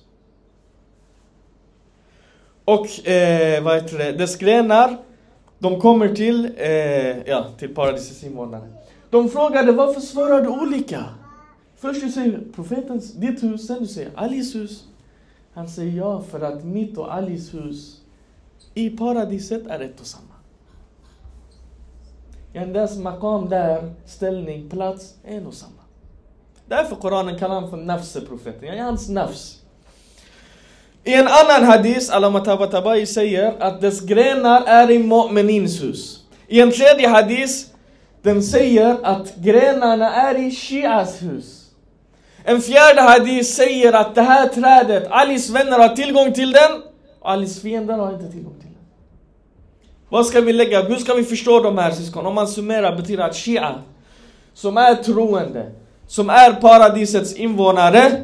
Och 2.64 3.09
eh, 3.09 3.62
vad 3.62 3.75
heter 3.75 3.99
det, 3.99 4.12
dess 4.12 4.37
grenar, 4.37 4.97
de 5.59 5.81
kommer 5.81 6.14
till, 6.14 6.53
eh, 6.57 7.29
ja, 7.29 7.47
till 7.59 7.75
paradisets 7.75 8.25
invånare. 8.25 8.68
De 9.12 9.29
frågade 9.29 9.72
varför 9.72 10.01
svarar 10.01 10.42
du 10.42 10.48
olika? 10.48 11.05
Först 11.77 12.01
du 12.01 12.11
säger 12.11 12.40
profetens, 12.55 13.12
ditt 13.12 13.42
hus, 13.42 13.66
sen 13.66 13.79
du 13.81 13.87
säger 13.87 14.11
Alis 14.14 14.55
hus. 14.55 14.85
Han 15.55 15.68
säger 15.68 15.92
ja, 15.98 16.22
för 16.31 16.40
att 16.40 16.64
mitt 16.64 16.98
och 16.98 17.14
Alis 17.14 17.55
hus 17.55 18.01
i 18.75 18.90
paradiset 18.90 19.66
är 19.66 19.81
ett 19.81 20.01
och 20.01 20.07
samma. 20.07 20.35
Dess 22.72 22.98
makam 22.98 23.48
där, 23.48 23.94
ställning, 24.07 24.70
plats, 24.70 25.14
är 25.25 25.37
en 25.37 25.46
och 25.46 25.55
samma. 25.55 25.83
Därför 26.66 26.96
Koranen 26.96 27.38
kallar 27.38 27.61
han 27.61 27.70
för 27.70 27.77
nafse-profeten, 27.77 28.68
Jag 28.68 28.77
är 28.77 28.83
hans 28.83 29.09
nafs. 29.09 29.59
I 31.05 31.14
en 31.14 31.29
annan 31.29 31.64
hadis, 31.64 32.11
Alama 32.11 32.40
Tabatabai 32.40 33.07
säger 33.07 33.61
att 33.61 33.81
dess 33.81 34.01
grenar 34.01 34.62
är 34.66 34.90
i 34.90 34.98
mu'minins 34.98 35.83
hus. 35.83 36.25
I 36.46 36.61
en 36.61 36.72
tredje 36.72 37.09
hadis, 37.09 37.71
den 38.22 38.42
säger 38.42 38.98
att 39.02 39.37
grenarna 39.37 40.14
är 40.14 40.38
i 40.38 40.50
Shias 40.50 41.22
hus. 41.22 41.70
En 42.44 42.61
fjärde 42.61 43.02
hadith 43.02 43.44
säger 43.44 43.92
att 43.92 44.14
det 44.14 44.22
här 44.22 44.48
trädet, 44.48 45.06
Alis 45.11 45.50
vänner 45.50 45.78
har 45.78 45.88
tillgång 45.88 46.32
till 46.32 46.52
den, 46.52 46.82
och 47.20 47.30
Alis 47.30 47.62
fiender 47.62 47.98
har 47.98 48.14
inte 48.14 48.32
tillgång 48.32 48.54
till 48.54 48.68
den. 48.68 48.85
Vad 50.08 50.26
ska 50.26 50.40
vi 50.40 50.52
lägga, 50.52 50.82
hur 50.82 50.96
ska 50.96 51.14
vi 51.14 51.24
förstå 51.24 51.61
de 51.61 51.78
här 51.78 51.90
syskon? 51.90 52.26
Om 52.26 52.35
man 52.35 52.48
summerar 52.48 52.96
betyder 52.96 53.24
att 53.24 53.37
Shia, 53.37 53.74
som 54.54 54.76
är 54.76 54.94
troende, 54.94 55.70
som 56.06 56.30
är 56.30 56.52
paradisets 56.52 57.35
invånare, 57.35 58.22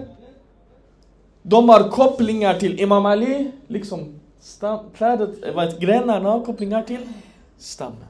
de 1.42 1.68
har 1.68 1.88
kopplingar 1.88 2.54
till 2.54 2.80
Imam 2.80 3.06
Ali, 3.06 3.50
liksom 3.68 4.20
stam, 4.40 4.78
trädet, 4.98 5.44
eh, 5.44 5.54
vad 5.54 5.80
grenarna 5.80 6.30
har 6.30 6.44
kopplingar 6.44 6.82
till 6.82 7.08
stammen. 7.58 8.04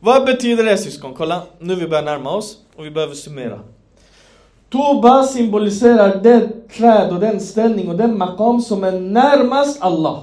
Vad 0.00 0.26
betyder 0.26 0.64
det 0.64 0.78
syskon? 0.78 1.14
Kolla, 1.14 1.42
nu 1.58 1.74
vi 1.74 1.88
börjar 1.88 2.04
närma 2.04 2.30
oss 2.30 2.58
och 2.76 2.84
vi 2.84 2.90
behöver 2.90 3.14
summera. 3.14 3.60
Toba 4.68 5.22
symboliserar 5.22 6.22
det 6.22 6.68
träd 6.68 7.12
och 7.12 7.20
den 7.20 7.40
ställning 7.40 7.88
och 7.88 7.96
den 7.96 8.18
maqam 8.18 8.60
som 8.60 8.84
är 8.84 9.00
närmast 9.00 9.82
Allah. 9.82 10.22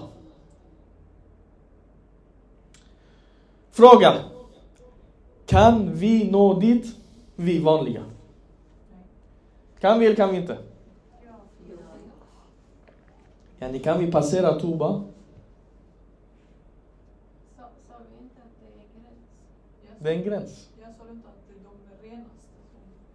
Fråga. 3.71 4.13
Kan 5.45 5.93
vi 5.93 6.31
nå 6.31 6.59
dit? 6.59 6.95
Vi 7.35 7.59
vanliga. 7.59 8.03
Kan 9.79 9.99
vi 9.99 10.05
eller 10.05 10.15
kan 10.15 10.31
vi 10.31 10.37
inte? 10.37 10.57
Yani 13.59 13.79
kan 13.79 13.99
vi 13.99 14.11
passera 14.11 14.59
Toba? 14.59 15.01
Sa, 17.57 17.63
sa 17.87 17.93
vi 18.09 18.23
inte 18.23 18.41
att 18.41 18.53
det 18.59 18.67
är 18.67 18.71
gräns? 19.89 19.94
Det 20.05 20.11
är 20.11 20.15
en 20.15 20.23
gräns. 20.23 20.69
Jag 20.81 20.89
sa 20.97 21.03
inte 21.11 21.27
att 21.27 21.35
de 21.47 22.09
är 22.09 22.11
renaste. 22.11 22.35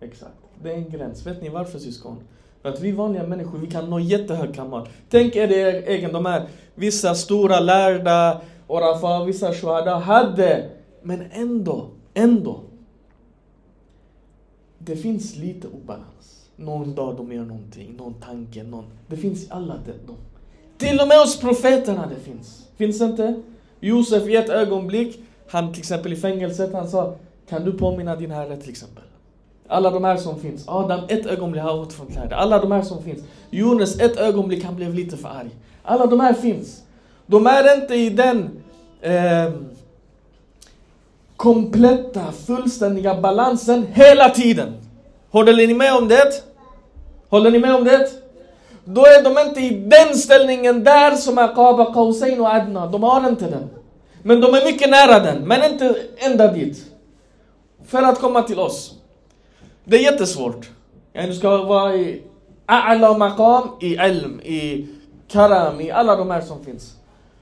Exakt. 0.00 0.34
Det 0.62 0.72
är 0.72 0.74
en 0.74 0.90
gräns. 0.90 1.26
Vet 1.26 1.42
ni 1.42 1.48
varför 1.48 1.78
syskon? 1.78 2.16
För 2.62 2.68
att 2.68 2.80
vi 2.80 2.92
vanliga 2.92 3.26
människor, 3.26 3.58
vi 3.58 3.66
kan 3.66 3.90
nå 3.90 4.00
jättehög 4.00 4.54
kamal. 4.54 4.88
Tänk 5.08 5.36
er 5.36 5.48
det 5.48 5.88
egen, 5.88 6.12
de 6.12 6.26
här 6.26 6.48
vissa 6.74 7.14
stora 7.14 7.60
lärda, 7.60 8.40
Orafa, 8.66 9.24
vissa 9.24 9.54
shuhada 9.54 9.98
hade. 9.98 10.70
Men 11.02 11.24
ändå, 11.32 11.86
ändå. 12.14 12.60
Det 14.78 14.96
finns 14.96 15.36
lite 15.36 15.68
obalans. 15.68 16.50
Någon 16.56 16.94
dag 16.94 17.16
de 17.16 17.32
gör 17.32 17.44
någonting, 17.44 17.96
någon 17.96 18.14
tanke, 18.14 18.62
någon... 18.62 18.84
Det 19.06 19.16
finns 19.16 19.50
alla 19.50 19.74
de. 20.06 20.14
Till 20.78 21.00
och 21.00 21.08
med 21.08 21.18
hos 21.18 21.40
profeterna 21.40 22.06
det 22.06 22.20
finns. 22.20 22.68
Finns 22.76 23.00
inte? 23.00 23.42
Josef 23.80 24.28
i 24.28 24.36
ett 24.36 24.48
ögonblick, 24.48 25.20
han 25.50 25.72
till 25.72 25.80
exempel 25.80 26.12
i 26.12 26.16
fängelset, 26.16 26.72
han 26.72 26.88
sa 26.88 27.14
Kan 27.48 27.64
du 27.64 27.72
påminna 27.72 28.16
din 28.16 28.30
herre 28.30 28.56
till 28.56 28.70
exempel? 28.70 29.04
Alla 29.68 29.90
de 29.90 30.04
här 30.04 30.16
som 30.16 30.40
finns. 30.40 30.64
Adam, 30.68 31.00
ett 31.08 31.26
ögonblick 31.26 31.62
han 31.62 31.78
åt 31.78 31.92
från 31.92 32.06
kläder. 32.06 32.36
Alla 32.36 32.58
de 32.58 32.72
här 32.72 32.82
som 32.82 33.02
finns. 33.02 33.20
Jonas, 33.50 34.00
ett 34.00 34.16
ögonblick 34.16 34.64
han 34.64 34.76
blev 34.76 34.94
lite 34.94 35.16
för 35.16 35.28
arg. 35.28 35.50
Alla 35.82 36.06
de 36.06 36.20
här 36.20 36.32
finns. 36.32 36.82
De 37.26 37.46
är 37.46 37.80
inte 37.80 37.94
i 37.94 38.10
den 38.10 38.50
eh, 39.00 39.52
kompletta, 41.36 42.32
fullständiga 42.46 43.20
balansen 43.20 43.86
hela 43.92 44.28
tiden. 44.28 44.72
Håller 45.30 45.52
ni 45.52 45.74
med 45.74 45.94
om 45.94 46.08
det? 46.08 46.44
Håller 47.28 47.50
ni 47.50 47.58
med 47.58 47.74
om 47.74 47.84
det? 47.84 48.08
Då 48.84 49.00
är 49.00 49.22
de 49.24 49.48
inte 49.48 49.60
i 49.60 49.70
den 49.70 50.16
ställningen 50.16 50.84
där 50.84 51.16
som 51.16 51.38
är 51.38 51.54
Qaba, 51.54 51.94
Qausain 51.94 52.40
och 52.40 52.46
Adna. 52.46 52.86
De 52.86 53.02
har 53.02 53.28
inte 53.28 53.46
den. 53.50 53.68
Men 54.22 54.40
de 54.40 54.54
är 54.54 54.64
mycket 54.64 54.90
nära 54.90 55.20
den, 55.20 55.48
men 55.48 55.72
inte 55.72 55.96
ända 56.16 56.52
dit. 56.52 56.86
För 57.86 58.02
att 58.02 58.20
komma 58.20 58.42
till 58.42 58.58
oss. 58.58 58.94
Det 59.84 59.96
är 59.96 60.12
jättesvårt. 60.12 60.70
Du 61.12 61.34
ska 61.34 61.62
vara 61.62 61.94
i 61.94 62.22
A'la 62.66 63.18
maqam, 63.18 63.68
i 63.80 63.96
elm, 63.96 64.40
i 64.40 64.88
karam, 65.28 65.80
i 65.80 65.90
alla 65.90 66.16
de 66.16 66.30
här 66.30 66.40
som 66.40 66.64
finns. 66.64 66.96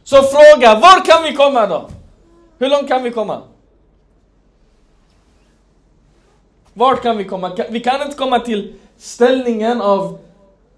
Så 0.05 0.17
fråga, 0.17 0.75
var 0.75 1.05
kan 1.05 1.23
vi 1.23 1.33
komma 1.37 1.67
då? 1.67 1.88
Hur 2.59 2.69
långt 2.69 2.88
kan 2.88 3.03
vi 3.03 3.11
komma? 3.11 3.43
Vart 6.75 7.03
kan 7.03 7.17
vi 7.17 7.25
komma? 7.25 7.57
Vi 7.71 7.81
kan 7.81 8.03
inte 8.03 8.17
komma 8.17 8.41
till 8.41 8.75
ställningen 8.97 9.81
av 9.81 10.19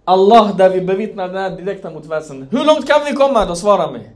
Allah 0.04 0.56
där 0.56 0.70
vi 0.70 0.80
bevittnar 0.80 1.28
den 1.28 1.36
här 1.36 1.50
direkta 1.50 1.90
motversen. 1.90 2.48
Hur 2.50 2.64
långt 2.64 2.86
kan 2.88 3.04
vi 3.04 3.12
komma 3.12 3.44
då? 3.44 3.54
Svara 3.54 3.90
mig. 3.90 4.10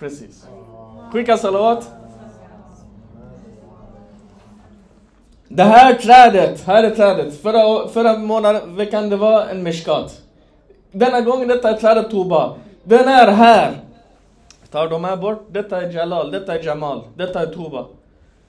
Precis. 0.00 0.46
Skicka 1.12 1.36
salat. 1.36 1.90
Det 5.48 5.62
här 5.62 5.94
trädet, 5.94 6.60
här 6.60 6.84
är 6.84 6.90
trädet. 6.90 7.34
Förra, 7.40 7.88
förra 7.88 8.18
månaden, 8.18 8.76
veckan 8.76 9.08
det 9.08 9.16
var 9.16 9.46
en 9.46 9.62
mishkat. 9.62 10.22
Denna 10.92 11.20
gången 11.20 11.48
detta 11.48 11.70
är 11.70 11.76
trädet 11.76 12.10
Toba. 12.10 12.56
Den 12.84 13.08
är 13.08 13.32
här. 13.32 13.80
Tar 14.70 14.88
de 14.88 15.04
här 15.04 15.16
bort, 15.16 15.46
detta 15.50 15.82
är 15.82 15.92
Jalal, 15.92 16.30
detta 16.30 16.54
är 16.54 16.64
Jamal, 16.64 17.02
detta 17.16 17.42
är 17.42 17.46
Toba. 17.46 17.86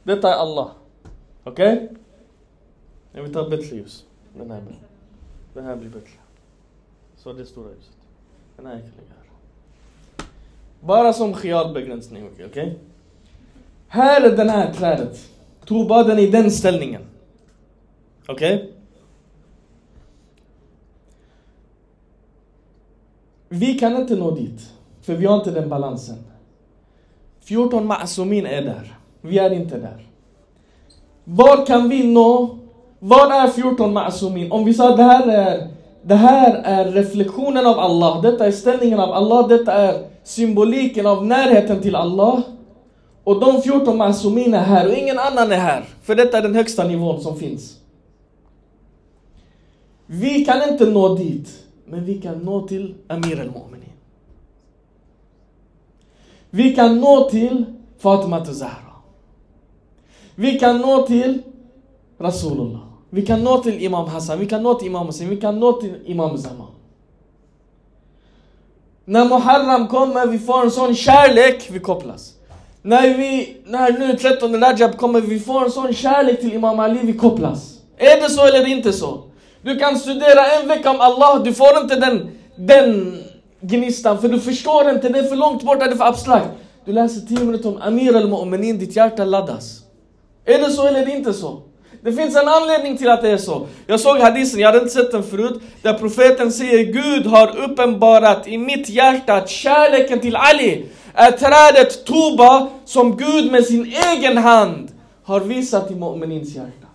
Detta 0.03 0.33
är 0.33 0.37
Allah. 0.37 0.71
Okej? 1.43 1.73
Okay? 1.73 1.97
Jag 3.11 3.23
vill 3.23 3.33
ta 3.33 3.49
bättre 3.49 3.75
ljus. 3.75 4.05
Den 4.37 4.51
här 4.51 4.61
blir. 4.61 4.77
Den 5.53 5.65
här 5.65 5.75
blir 5.75 5.89
bättre. 5.89 6.19
Så 7.17 7.33
det 7.33 7.45
stora 7.45 7.69
ljuset. 7.69 7.95
Den 8.57 8.65
här 8.65 8.73
kan 8.73 8.81
ligga. 8.81 9.20
Bara 10.81 11.13
som 11.13 11.33
begränsning, 11.73 12.29
okej? 12.33 12.45
Okay? 12.45 12.73
Här 13.87 14.21
är 14.21 14.37
den 14.37 14.49
här 14.49 14.73
trädet. 14.73 15.29
tobaden 15.65 16.19
i 16.19 16.27
den 16.27 16.51
ställningen. 16.51 17.01
Okej? 18.27 18.55
Okay? 18.55 18.67
Vi 23.49 23.73
kan 23.73 23.95
inte 23.97 24.15
nå 24.15 24.31
dit, 24.31 24.69
för 25.01 25.15
vi 25.15 25.25
har 25.25 25.37
inte 25.37 25.51
den 25.51 25.69
balansen. 25.69 26.17
14 27.41 27.91
ma'asumin 27.91 28.47
är 28.47 28.61
där. 28.61 28.97
Vi 29.21 29.37
är 29.37 29.53
inte 29.53 29.77
där. 29.77 30.07
Var 31.23 31.65
kan 31.65 31.89
vi 31.89 32.07
nå? 32.07 32.57
Vad 32.99 33.31
är 33.31 33.47
14 33.47 33.97
ma'asumin? 33.97 34.49
Om 34.49 34.65
vi 34.65 34.73
sa 34.73 34.95
det 34.95 35.03
här 35.03 35.27
är 35.27 35.67
det 36.03 36.15
här 36.15 36.53
är 36.63 36.91
reflektionen 36.91 37.65
av 37.65 37.79
Allah, 37.79 38.21
detta 38.21 38.45
är 38.45 38.51
ställningen 38.51 38.99
av 38.99 39.11
Allah, 39.11 39.47
detta 39.47 39.73
är 39.73 40.07
symboliken 40.23 41.05
av 41.05 41.25
närheten 41.25 41.81
till 41.81 41.95
Allah. 41.95 42.41
Och 43.23 43.39
de 43.39 43.61
14 43.61 43.97
masumin 43.97 44.53
är 44.53 44.63
här 44.63 44.87
och 44.87 44.93
ingen 44.93 45.19
annan 45.19 45.51
är 45.51 45.57
här. 45.57 45.85
För 46.01 46.15
detta 46.15 46.37
är 46.37 46.41
den 46.41 46.55
högsta 46.55 46.83
nivån 46.83 47.21
som 47.21 47.37
finns. 47.37 47.77
Vi 50.05 50.45
kan 50.45 50.69
inte 50.69 50.85
nå 50.85 51.15
dit, 51.15 51.49
men 51.85 52.05
vi 52.05 52.21
kan 52.21 52.37
nå 52.37 52.67
till 52.67 52.95
Amir 53.07 53.41
al-Mu'minin. 53.41 53.93
Vi 56.49 56.75
kan 56.75 56.99
nå 56.99 57.29
till 57.29 57.65
Fatima 57.99 58.45
Zahra. 58.45 58.93
Vi 60.35 60.59
kan 60.59 60.81
nå 60.81 61.01
till 61.07 61.41
Rasulullah. 62.17 62.90
Vi 63.13 63.25
kan 63.25 63.43
nå 63.43 63.57
till 63.57 63.83
Imam 63.83 64.07
Hassan, 64.07 64.39
vi 64.39 64.45
kan 64.45 64.63
nå 64.63 64.73
till 64.73 64.87
Imam 64.87 65.07
Hussein, 65.07 65.29
vi 65.29 65.37
kan 65.37 65.59
nå 65.59 65.73
till 65.73 65.95
Imam 66.05 66.37
Zaman. 66.37 66.67
När 69.05 69.25
Muharram 69.25 69.87
kommer, 69.87 70.27
vi 70.27 70.39
får 70.39 70.63
en 70.63 70.71
sån 70.71 70.95
kärlek, 70.95 71.67
vi 71.71 71.79
kopplas. 71.79 72.33
När 72.81 73.17
vi, 73.17 73.57
när 73.65 73.91
nu 73.91 74.17
13 74.17 74.61
Rajab 74.61 74.97
kommer, 74.97 75.21
vi 75.21 75.39
får 75.39 75.65
en 75.65 75.71
sån 75.71 75.93
kärlek 75.93 76.39
till 76.39 76.53
Imam 76.53 76.79
Ali, 76.79 76.99
vi 77.03 77.13
kopplas. 77.13 77.79
Är 77.97 78.21
det 78.21 78.29
så 78.29 78.45
eller 78.45 78.67
inte 78.67 78.93
så? 78.93 79.23
Du 79.61 79.79
kan 79.79 79.99
studera 79.99 80.45
en 80.45 80.67
vecka 80.67 80.91
om 80.91 81.01
Allah, 81.01 81.43
du 81.43 81.53
får 81.53 81.77
inte 81.81 81.95
den, 81.95 82.29
den 82.55 83.17
gnistan, 83.61 84.21
för 84.21 84.29
du 84.29 84.39
förstår 84.39 84.89
inte, 84.89 85.09
det 85.09 85.19
är 85.19 85.23
för 85.23 85.35
långt 85.35 85.63
bort, 85.63 85.79
det 85.79 85.85
är 85.85 85.95
för 85.95 86.05
abstrakt. 86.05 86.49
Du 86.85 86.93
läser 86.93 87.21
10 87.21 87.39
minuter 87.39 87.69
om 87.69 87.81
Amir 87.81 88.15
al-Mu'minin, 88.15 88.77
ditt 88.77 88.95
hjärta 88.95 89.25
laddas. 89.25 89.79
Är 90.45 90.59
det 90.59 90.69
så 90.71 90.87
eller 90.87 91.09
inte 91.09 91.33
så? 91.33 91.61
Det 92.03 92.13
finns 92.13 92.35
en 92.35 92.47
anledning 92.47 92.97
till 92.97 93.09
att 93.09 93.21
det 93.21 93.29
är 93.29 93.37
så. 93.37 93.67
Jag 93.87 93.99
såg 93.99 94.17
hadisen, 94.17 94.59
jag 94.59 94.67
hade 94.67 94.79
inte 94.79 94.93
sett 94.93 95.11
den 95.11 95.23
förut, 95.23 95.61
där 95.81 95.93
profeten 95.93 96.51
säger 96.51 96.83
Gud 96.83 97.25
har 97.25 97.57
uppenbarat 97.57 98.47
i 98.47 98.57
mitt 98.57 98.89
hjärta 98.89 99.33
att 99.33 99.49
kärleken 99.49 100.19
till 100.19 100.35
Ali 100.35 100.85
är 101.13 101.31
trädet 101.31 102.05
Toba 102.05 102.67
som 102.85 103.17
Gud 103.17 103.51
med 103.51 103.65
sin 103.65 103.93
egen 104.11 104.37
hand 104.37 104.91
har 105.23 105.39
visat 105.39 105.91
i 105.91 105.93
Mu'minins 105.93 106.55
hjärta. 106.55 106.87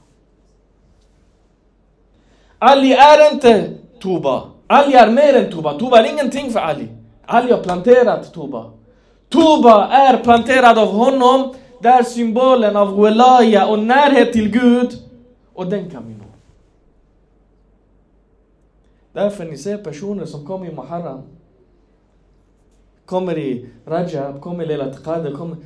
Ali 2.58 2.92
är 2.92 3.32
inte 3.32 3.70
Toba. 4.00 4.42
Ali 4.66 4.94
är 4.94 5.10
mer 5.10 5.34
än 5.34 5.52
Toba. 5.52 5.78
Toba 5.78 5.98
är 5.98 6.12
ingenting 6.12 6.52
för 6.52 6.60
Ali. 6.60 6.88
Ali 7.26 7.52
har 7.52 7.62
planterat 7.62 8.34
Toba. 8.34 8.64
Toba 9.28 9.88
är 9.88 10.16
planterad 10.16 10.78
av 10.78 10.88
honom 10.88 11.54
där 11.80 12.02
symbolen 12.02 12.76
av 12.76 13.00
Welaya 13.00 13.66
och 13.66 13.78
närhet 13.78 14.32
till 14.32 14.50
Gud, 14.50 15.02
och 15.54 15.66
den 15.66 15.90
kan 15.90 16.08
vi 16.08 16.14
nå. 16.14 16.24
Därför 19.12 19.44
ni 19.44 19.58
ser 19.58 19.78
personer 19.78 20.26
som 20.26 20.46
kommer 20.46 20.66
i 20.66 20.72
Muharram, 20.72 21.22
kommer 23.04 23.38
i 23.38 23.68
Rajab, 23.86 24.40
kommer 24.40 24.64
i 24.64 24.66
Lelat 24.66 25.04
Qadr, 25.04 25.36
kommer 25.36 25.56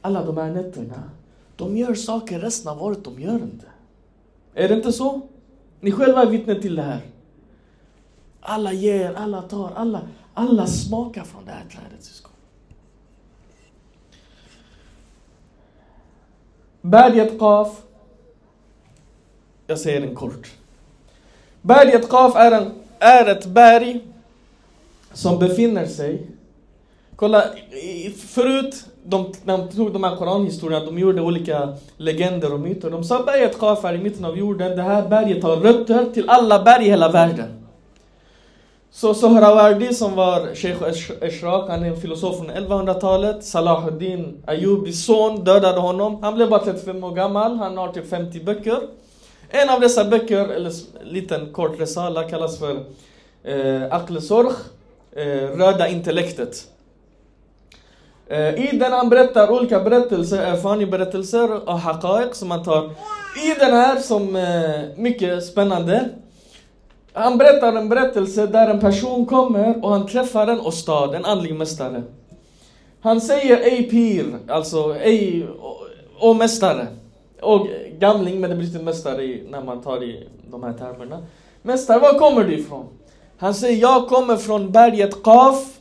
alla 0.00 0.24
de 0.24 0.36
här 0.36 0.50
nätterna. 0.50 1.02
De 1.56 1.76
gör 1.76 1.94
saker 1.94 2.38
resten 2.38 2.72
av 2.72 2.82
året, 2.82 3.04
de 3.04 3.20
gör 3.20 3.34
inte. 3.34 3.66
Är 4.54 4.68
det 4.68 4.74
inte 4.74 4.92
så? 4.92 5.20
Ni 5.80 5.92
själva 5.92 6.22
är 6.22 6.26
vittnen 6.26 6.60
till 6.60 6.74
det 6.74 6.82
här. 6.82 7.00
Alla 8.40 8.72
ger, 8.72 9.14
alla 9.14 9.42
tar, 9.42 9.72
alla, 9.76 10.00
alla 10.34 10.66
smakar 10.66 11.24
från 11.24 11.44
det 11.44 11.50
här 11.50 11.64
trädet 11.64 12.04
syskon. 12.04 12.27
Berget 16.80 17.38
Qaf. 17.38 17.68
Jag 19.66 19.78
säger 19.78 20.00
den 20.00 20.14
kort. 20.14 20.50
Berget 21.62 22.08
Qaf 22.08 22.36
är, 22.36 22.52
en, 22.52 22.70
är 22.98 23.26
ett 23.26 23.46
berg 23.46 24.00
som 25.12 25.38
befinner 25.38 25.86
sig 25.86 26.26
Kolla, 27.18 27.44
förut, 28.26 28.84
de, 29.04 29.32
när 29.44 29.58
de 29.58 29.68
tog 29.68 29.92
de 29.92 30.04
här 30.04 30.16
koranhistorierna, 30.16 30.84
de 30.84 30.98
gjorde 30.98 31.20
olika 31.22 31.74
legender 31.96 32.52
och 32.52 32.60
myter. 32.60 32.90
De 32.90 33.04
sa 33.04 33.22
berget 33.22 33.58
Qaf 33.58 33.84
är 33.84 33.94
i 33.94 33.98
mitten 33.98 34.24
av 34.24 34.38
jorden, 34.38 34.76
det 34.76 34.82
här 34.82 35.08
berget 35.08 35.42
har 35.42 35.56
rötter 35.56 36.04
till 36.14 36.30
alla 36.30 36.62
berg 36.62 36.86
i 36.86 36.90
hela 36.90 37.08
världen. 37.08 37.57
Så 38.90 39.14
Sohrawardi 39.14 39.94
som 39.94 40.14
var 40.14 40.54
Sheikh 40.54 40.82
Ashraq, 40.82 41.22
Eshraq, 41.22 41.68
han 41.68 41.84
är 41.84 41.88
en 41.88 42.00
filosof 42.00 42.36
från 42.36 42.50
1100-talet. 42.50 43.44
Salahuddin 43.44 44.42
Ayubis 44.46 45.04
son 45.04 45.44
dödade 45.44 45.80
honom. 45.80 46.22
Han 46.22 46.34
blev 46.34 46.48
bara 46.48 46.64
35 46.64 47.04
år 47.04 47.14
gammal, 47.14 47.56
han 47.56 47.76
har 47.76 47.92
typ 47.92 48.10
50 48.10 48.40
böcker. 48.40 48.78
En 49.50 49.68
av 49.70 49.80
dessa 49.80 50.04
böcker, 50.04 50.48
eller 50.48 50.70
en 51.00 51.08
liten 51.08 51.52
kort 51.52 51.80
resala, 51.80 52.24
kallas 52.24 52.58
för 52.58 52.76
eh, 53.44 53.82
Akle 53.94 54.20
Sorg, 54.20 54.48
eh, 55.12 55.24
Röda 55.56 55.88
intellektet. 55.88 56.66
Eh, 58.26 58.54
I 58.54 58.78
den 58.78 58.92
han 58.92 59.08
berättar 59.08 59.50
olika 59.50 59.80
berättelser, 59.80 60.38
erfarenhetsberättelser 60.42 61.68
och 61.68 61.78
haqaiq 61.78 62.34
som 62.34 62.48
man 62.48 62.64
tar. 62.64 62.84
I 63.44 63.54
den 63.58 63.72
här 63.72 63.96
som 63.96 64.36
eh, 64.36 64.80
mycket 64.96 65.44
spännande. 65.44 66.08
Han 67.18 67.38
berättar 67.38 67.72
en 67.72 67.88
berättelse 67.88 68.46
där 68.46 68.68
en 68.68 68.80
person 68.80 69.26
kommer 69.26 69.84
och 69.84 69.90
han 69.90 70.06
träffar 70.06 70.46
en 70.46 70.60
ostad, 70.60 71.14
en 71.14 71.24
andlig 71.24 71.54
mästare. 71.54 72.02
Han 73.00 73.20
säger 73.20 73.56
ej 73.56 73.90
pir, 73.90 74.38
alltså 74.48 74.94
ej 74.94 75.48
och, 75.60 75.78
och 76.18 76.36
mästare. 76.36 76.86
Och 77.42 77.66
gamling, 77.98 78.40
men 78.40 78.50
det 78.50 78.56
blir 78.56 78.66
inte 78.66 78.84
mästare 78.84 79.22
i, 79.24 79.46
när 79.50 79.62
man 79.62 79.82
tar 79.82 80.02
i 80.02 80.28
de 80.50 80.62
här 80.62 80.72
termerna. 80.72 81.22
Mästare, 81.62 81.98
var 81.98 82.18
kommer 82.18 82.44
du 82.44 82.58
ifrån? 82.58 82.86
Han 83.38 83.54
säger, 83.54 83.80
jag 83.80 84.08
kommer 84.08 84.36
från 84.36 84.72
berget 84.72 85.22
Qaf. 85.22 85.78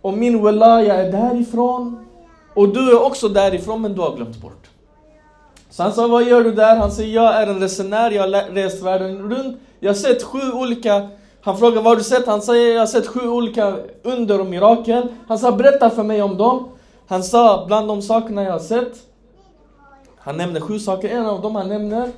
Och 0.00 0.18
min 0.18 0.44
Welaya 0.44 0.94
är 0.94 1.12
därifrån. 1.12 2.06
Och 2.54 2.68
du 2.68 2.90
är 2.90 3.02
också 3.02 3.28
därifrån, 3.28 3.82
men 3.82 3.94
du 3.94 4.00
har 4.00 4.16
glömt 4.16 4.36
bort. 4.36 4.70
Så 5.70 5.82
han 5.82 5.92
sa, 5.92 6.06
vad 6.06 6.24
gör 6.24 6.44
du 6.44 6.52
där? 6.52 6.76
Han 6.76 6.92
säger, 6.92 7.14
jag 7.14 7.42
är 7.42 7.46
en 7.46 7.60
resenär, 7.60 8.10
jag 8.10 8.22
har 8.22 8.54
rest 8.54 8.82
världen 8.82 9.32
runt. 9.32 9.60
Jag 9.80 9.90
har 9.90 9.94
sett 9.94 10.22
sju 10.22 10.52
olika... 10.52 11.08
Han 11.40 11.58
frågar, 11.58 11.76
vad 11.76 11.84
har 11.84 11.96
du 11.96 12.02
sett? 12.02 12.26
Han 12.26 12.42
säger, 12.42 12.72
jag 12.72 12.80
har 12.80 12.86
sett 12.86 13.06
sju 13.06 13.28
olika 13.28 13.76
under 14.02 14.40
och 14.40 14.46
mirakel. 14.46 15.08
Han 15.28 15.38
sa, 15.38 15.52
berätta 15.52 15.90
för 15.90 16.02
mig 16.02 16.22
om 16.22 16.36
dem. 16.36 16.68
Han 17.06 17.22
sa, 17.22 17.64
bland 17.66 17.88
de 17.88 18.02
sakerna 18.02 18.42
jag 18.42 18.52
har 18.52 18.58
sett. 18.58 18.94
Han 20.18 20.36
nämner 20.36 20.60
sju 20.60 20.78
saker. 20.78 21.08
En 21.08 21.26
av 21.26 21.42
dem 21.42 21.56
han 21.56 21.68
nämner, 21.68 22.10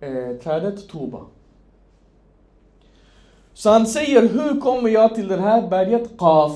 eh, 0.00 0.36
trädet 0.42 0.88
Toba. 0.88 1.18
Så 3.54 3.70
han 3.70 3.86
säger, 3.86 4.22
hur 4.22 4.60
kommer 4.60 4.88
jag 4.88 5.14
till 5.14 5.28
det 5.28 5.40
här 5.40 5.68
berget 5.68 6.18
Qaf? 6.18 6.52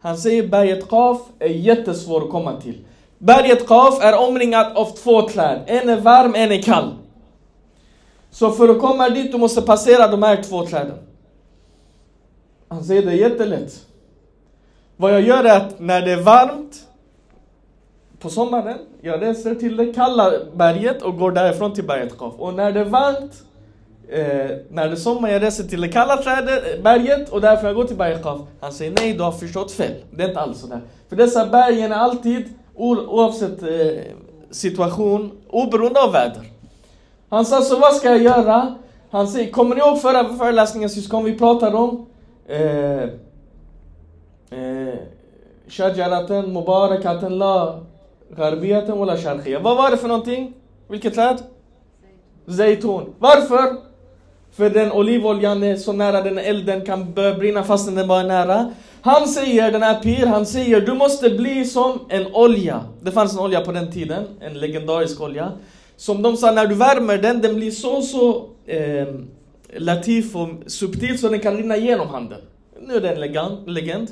Han 0.00 0.16
säger, 0.16 0.48
berget 0.48 0.88
Qaf 0.88 1.20
är 1.38 1.48
jättesvårt 1.48 2.22
att 2.22 2.30
komma 2.30 2.60
till. 2.60 2.84
Berget 3.18 3.66
Qaf 3.66 4.02
är 4.02 4.28
omringat 4.28 4.76
av 4.76 4.84
två 4.84 5.28
träd. 5.28 5.60
En 5.66 5.88
är 5.88 6.00
varm, 6.00 6.34
en 6.34 6.52
är 6.52 6.62
kall. 6.62 6.94
Så 8.32 8.50
för 8.50 8.68
att 8.68 8.80
komma 8.80 9.08
dit, 9.08 9.32
du 9.32 9.38
måste 9.38 9.62
passera 9.62 10.08
de 10.08 10.22
här 10.22 10.42
två 10.42 10.66
träden. 10.66 10.98
Han 12.68 12.84
säger, 12.84 13.02
det 13.02 13.12
är 13.12 13.30
jättelätt. 13.30 13.86
Vad 14.96 15.12
jag 15.12 15.20
gör 15.20 15.44
är 15.44 15.56
att 15.56 15.80
när 15.80 16.02
det 16.02 16.12
är 16.12 16.22
varmt, 16.22 16.86
på 18.18 18.28
sommaren, 18.28 18.78
jag 19.00 19.22
reser 19.22 19.54
till 19.54 19.76
det 19.76 19.92
kalla 19.92 20.32
berget 20.54 21.02
och 21.02 21.16
går 21.18 21.32
därifrån 21.32 21.74
till 21.74 21.84
berget 21.84 22.18
Qaf. 22.18 22.34
Och 22.38 22.54
när 22.54 22.72
det 22.72 22.80
är 22.80 22.84
varmt, 22.84 23.42
eh, 24.08 24.56
när 24.70 24.86
det 24.86 24.92
är 24.92 24.96
sommar, 24.96 25.28
jag 25.28 25.42
reser 25.42 25.64
till 25.64 25.80
det 25.80 25.88
kalla 25.88 26.16
trädet, 26.16 26.74
eh, 26.74 26.82
berget 26.82 27.28
och 27.28 27.40
därför 27.40 27.66
jag 27.66 27.76
går 27.76 27.84
till 27.84 27.96
berget 27.96 28.22
Qaf. 28.22 28.40
Han 28.60 28.72
säger 28.72 28.92
nej, 28.92 29.14
du 29.14 29.22
har 29.22 29.32
förstått 29.32 29.72
fel. 29.72 29.92
Det 30.10 30.22
är 30.22 30.28
inte 30.28 30.40
alls 30.40 30.60
sådär. 30.60 30.80
För 31.08 31.16
dessa 31.16 31.46
bergen 31.46 31.92
är 31.92 31.96
alltid, 31.96 32.44
oavsett 32.74 33.62
eh, 33.62 34.02
situation, 34.50 35.30
oberoende 35.50 36.00
av 36.00 36.12
väder. 36.12 36.51
Han 37.32 37.46
sa, 37.46 37.62
så 37.62 37.78
vad 37.78 37.94
ska 37.94 38.08
jag 38.08 38.22
göra? 38.22 38.74
Han 39.10 39.28
säger, 39.28 39.50
kommer 39.50 39.74
ni 39.74 39.80
ihåg 39.80 40.00
förra 40.00 40.28
föreläsningen 40.28 40.90
syskon 40.90 41.24
vi 41.24 41.38
pratade 41.38 41.76
om? 41.76 42.06
Eh, 42.46 43.02
eh, 44.58 44.94
Shajaraten, 45.68 46.52
Mubarakaten, 46.52 47.38
la 47.38 47.80
Gharbiyaten 48.36 48.98
wala 48.98 49.16
Sharqiya. 49.16 49.58
Vad 49.58 49.76
var 49.76 49.90
det 49.90 49.96
för 49.96 50.08
någonting? 50.08 50.52
Vilket 50.88 51.14
träd? 51.14 51.42
Zaytun. 52.46 53.14
Varför? 53.18 53.76
För 54.52 54.70
den 54.70 54.92
olivoljan 54.92 55.62
är 55.62 55.76
så 55.76 55.92
nära 55.92 56.22
den 56.22 56.38
elden 56.38 56.86
kan 56.86 57.12
börja 57.12 57.34
brinna 57.34 57.62
fastän 57.62 57.94
den 57.94 58.08
bara 58.08 58.20
är 58.20 58.28
nära. 58.28 58.72
Han 59.02 59.28
säger, 59.28 59.72
den 59.72 59.82
här 59.82 60.00
Pir, 60.00 60.26
han 60.26 60.46
säger 60.46 60.80
du 60.80 60.94
måste 60.94 61.30
bli 61.30 61.64
som 61.64 61.98
en 62.08 62.34
olja. 62.34 62.84
Det 63.00 63.12
fanns 63.12 63.32
en 63.32 63.40
olja 63.40 63.60
på 63.60 63.72
den 63.72 63.92
tiden, 63.92 64.24
en 64.40 64.54
legendarisk 64.54 65.20
olja. 65.20 65.52
Som 66.02 66.22
de 66.22 66.36
sa, 66.36 66.50
när 66.50 66.66
du 66.66 66.74
värmer 66.74 67.18
den, 67.18 67.40
den 67.40 67.54
blir 67.54 67.70
så 67.70 68.02
så 68.02 68.48
eh, 68.66 69.06
latif 69.76 70.36
och 70.36 70.48
subtil 70.66 71.18
så 71.18 71.28
den 71.28 71.40
kan 71.40 71.56
rinna 71.56 71.76
igenom 71.76 72.08
handen. 72.08 72.40
Nu 72.80 72.94
är 72.94 73.00
det 73.00 73.10
en 73.10 73.20
legend. 73.20 73.68
legend. 73.70 74.08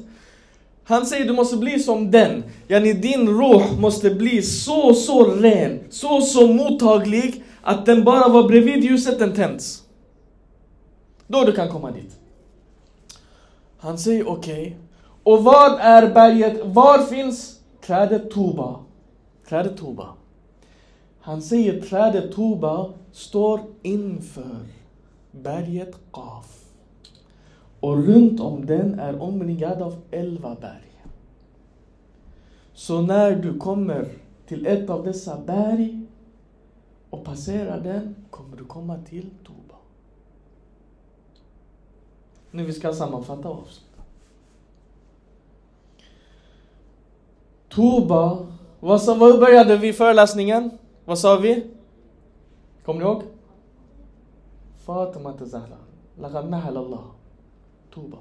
Han 0.84 1.07
säger 1.07 1.24
du 1.24 1.32
måste 1.32 1.57
bli 1.57 1.78
som 1.78 2.11
den. 2.11 2.45
Yani 2.68 2.93
din 2.93 3.28
roh 3.28 3.80
måste 3.80 4.11
bli 4.11 4.43
så, 4.43 4.95
så 4.95 5.24
ren, 5.24 5.80
så, 5.91 6.20
så 6.20 6.47
mottaglig 6.47 7.45
att 7.62 7.86
den 7.86 8.05
bara 8.05 8.28
var 8.28 8.49
bredvid 8.49 8.84
ljuset, 8.84 9.18
den 9.18 9.34
tänds. 9.34 9.82
Då 11.26 11.45
du 11.45 11.53
kan 11.53 11.68
komma 11.68 11.91
dit. 11.91 12.16
Han 13.78 13.99
säger 13.99 14.28
okej. 14.28 14.76
Och 15.22 15.45
vad 15.45 15.80
är 15.80 16.14
berget? 16.14 16.61
Var 16.64 16.99
finns 16.99 17.59
trädet 17.86 18.30
Toba? 18.30 18.80
Trädet 19.49 19.76
Toba. 19.76 20.19
Han 21.20 21.42
säger 21.42 21.80
trädet 21.80 22.32
Toba 22.32 22.92
står 23.12 23.60
inför 23.82 24.66
berget 25.30 25.94
Qaf. 26.12 26.64
Och 27.80 28.06
runt 28.06 28.40
om 28.40 28.66
den 28.66 29.00
är 29.00 29.22
omringad 29.22 29.82
av 29.82 29.96
elva 30.10 30.54
berg. 30.60 31.04
Så 32.72 33.02
när 33.02 33.36
du 33.36 33.58
kommer 33.58 34.08
till 34.46 34.66
ett 34.66 34.90
av 34.90 35.04
dessa 35.04 35.40
berg 35.46 36.06
och 37.10 37.24
passerar 37.24 37.80
den 37.80 38.14
kommer 38.30 38.56
du 38.56 38.64
komma 38.64 38.98
till 39.08 39.30
Toba. 39.44 39.74
Nu 42.50 42.64
vi 42.64 42.72
ska 42.72 42.92
sammanfatta 42.92 43.48
och 43.48 43.58
avsluta. 43.58 44.02
Toba, 47.68 48.46
vad, 48.80 49.02
som 49.02 49.18
vad 49.18 49.40
började 49.40 49.76
vi 49.76 49.92
föreläsningen? 49.92 50.70
Vad 51.11 51.18
sa 51.18 51.36
vi? 51.36 51.62
Kommer 52.84 53.00
ni 53.00 53.06
ihåg? 53.06 53.22
Fatima 54.86 55.34
Zahra. 55.50 55.76
Laqad 56.20 56.54
Allah. 56.54 57.00
Tuba. 57.94 58.16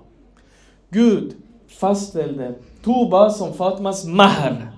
Gud 0.89 1.35
fastställde 1.67 2.53
Tuba 2.83 3.29
som 3.29 3.53
Fatmas 3.53 4.05
mahr. 4.05 4.71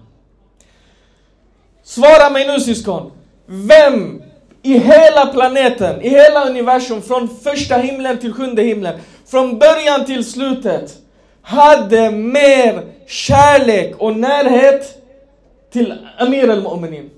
Svara 1.84 2.30
mig 2.30 2.48
nu 2.48 2.60
syskon. 2.60 3.12
Vem 3.46 4.24
i 4.62 4.78
hela 4.78 5.26
planeten, 5.26 6.02
i 6.02 6.10
hela 6.10 6.50
universum, 6.50 7.02
från 7.02 7.28
första 7.28 7.76
himlen 7.78 8.18
till 8.18 8.34
sjunde 8.34 8.62
himlen, 8.62 9.00
från 9.26 9.60
början 9.60 10.06
till 10.06 10.26
slutet, 10.26 10.98
hade 11.42 12.12
mer 12.12 12.84
kärlek 13.08 13.96
och 13.98 14.16
närhet 14.16 14.98
till 15.70 15.94
Amir 16.18 16.50
al-Mu'minin? 16.50 17.10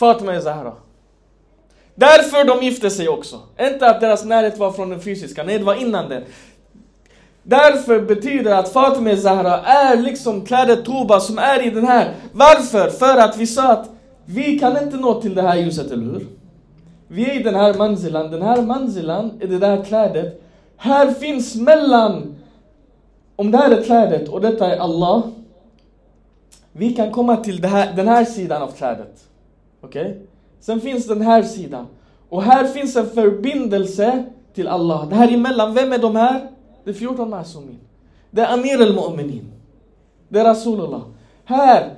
Fatima 0.00 0.40
Zahra. 0.40 0.72
Därför 1.94 2.44
de 2.44 2.62
gifte 2.66 2.90
sig 2.90 3.08
också. 3.08 3.40
Inte 3.60 3.90
att 3.90 4.00
deras 4.00 4.24
närhet 4.24 4.58
var 4.58 4.72
från 4.72 4.90
den 4.90 5.00
fysiska, 5.00 5.42
nej 5.42 5.58
det 5.58 5.64
var 5.64 5.74
innan 5.74 6.08
det. 6.08 6.22
Därför 7.42 8.00
betyder 8.00 8.44
det 8.44 8.58
att 8.58 8.72
Fatima 8.72 9.16
Zahra 9.16 9.60
är 9.60 9.96
liksom 9.96 10.46
klädet 10.46 10.84
Toba 10.84 11.20
som 11.20 11.38
är 11.38 11.66
i 11.66 11.70
den 11.70 11.84
här. 11.84 12.14
Varför? 12.32 12.90
För 12.90 13.16
att 13.16 13.36
vi 13.36 13.46
sa 13.46 13.72
att 13.72 13.90
vi 14.24 14.58
kan 14.58 14.82
inte 14.82 14.96
nå 14.96 15.20
till 15.20 15.34
det 15.34 15.42
här 15.42 15.56
ljuset, 15.56 15.90
eller 15.90 16.04
hur? 16.04 16.26
Vi 17.08 17.30
är 17.30 17.40
i 17.40 17.42
den 17.42 17.54
här 17.54 17.74
manzilan, 17.74 18.30
den 18.30 18.42
här 18.42 18.62
manzilan 18.62 19.38
är 19.40 19.46
det 19.46 19.58
där 19.58 19.84
klädet. 19.84 20.42
Här 20.76 21.10
finns 21.10 21.54
mellan, 21.54 22.36
om 23.36 23.50
det 23.50 23.58
här 23.58 23.70
är 23.70 23.82
klädet 23.82 24.28
och 24.28 24.40
detta 24.40 24.74
är 24.74 24.78
Allah. 24.78 25.22
Vi 26.72 26.92
kan 26.92 27.10
komma 27.10 27.36
till 27.36 27.60
det 27.60 27.68
här, 27.68 27.92
den 27.92 28.08
här 28.08 28.24
sidan 28.24 28.62
av 28.62 28.70
trädet. 28.70 29.26
Okej? 29.81 30.21
Sen 30.59 30.81
finns 30.81 31.07
den 31.07 31.21
här 31.21 31.43
sidan. 31.43 31.87
Och 32.29 32.43
här 32.43 32.65
finns 32.65 32.95
en 32.95 33.09
förbindelse 33.09 34.23
till 34.53 34.67
Allah. 34.67 35.09
Det 35.09 35.15
här 35.15 35.33
emellan, 35.33 35.73
vem 35.73 35.93
är 35.93 35.97
de 35.97 36.15
här? 36.15 36.49
Det 36.83 36.89
är 36.89 36.93
14 36.93 37.29
Masumin. 37.29 37.79
Det 38.31 38.41
är 38.41 38.53
Amir 38.53 38.81
al-Mu'minin. 38.81 39.45
Det 40.29 40.39
är 40.39 40.43
Rasulullah. 40.43 41.01
Här, 41.45 41.93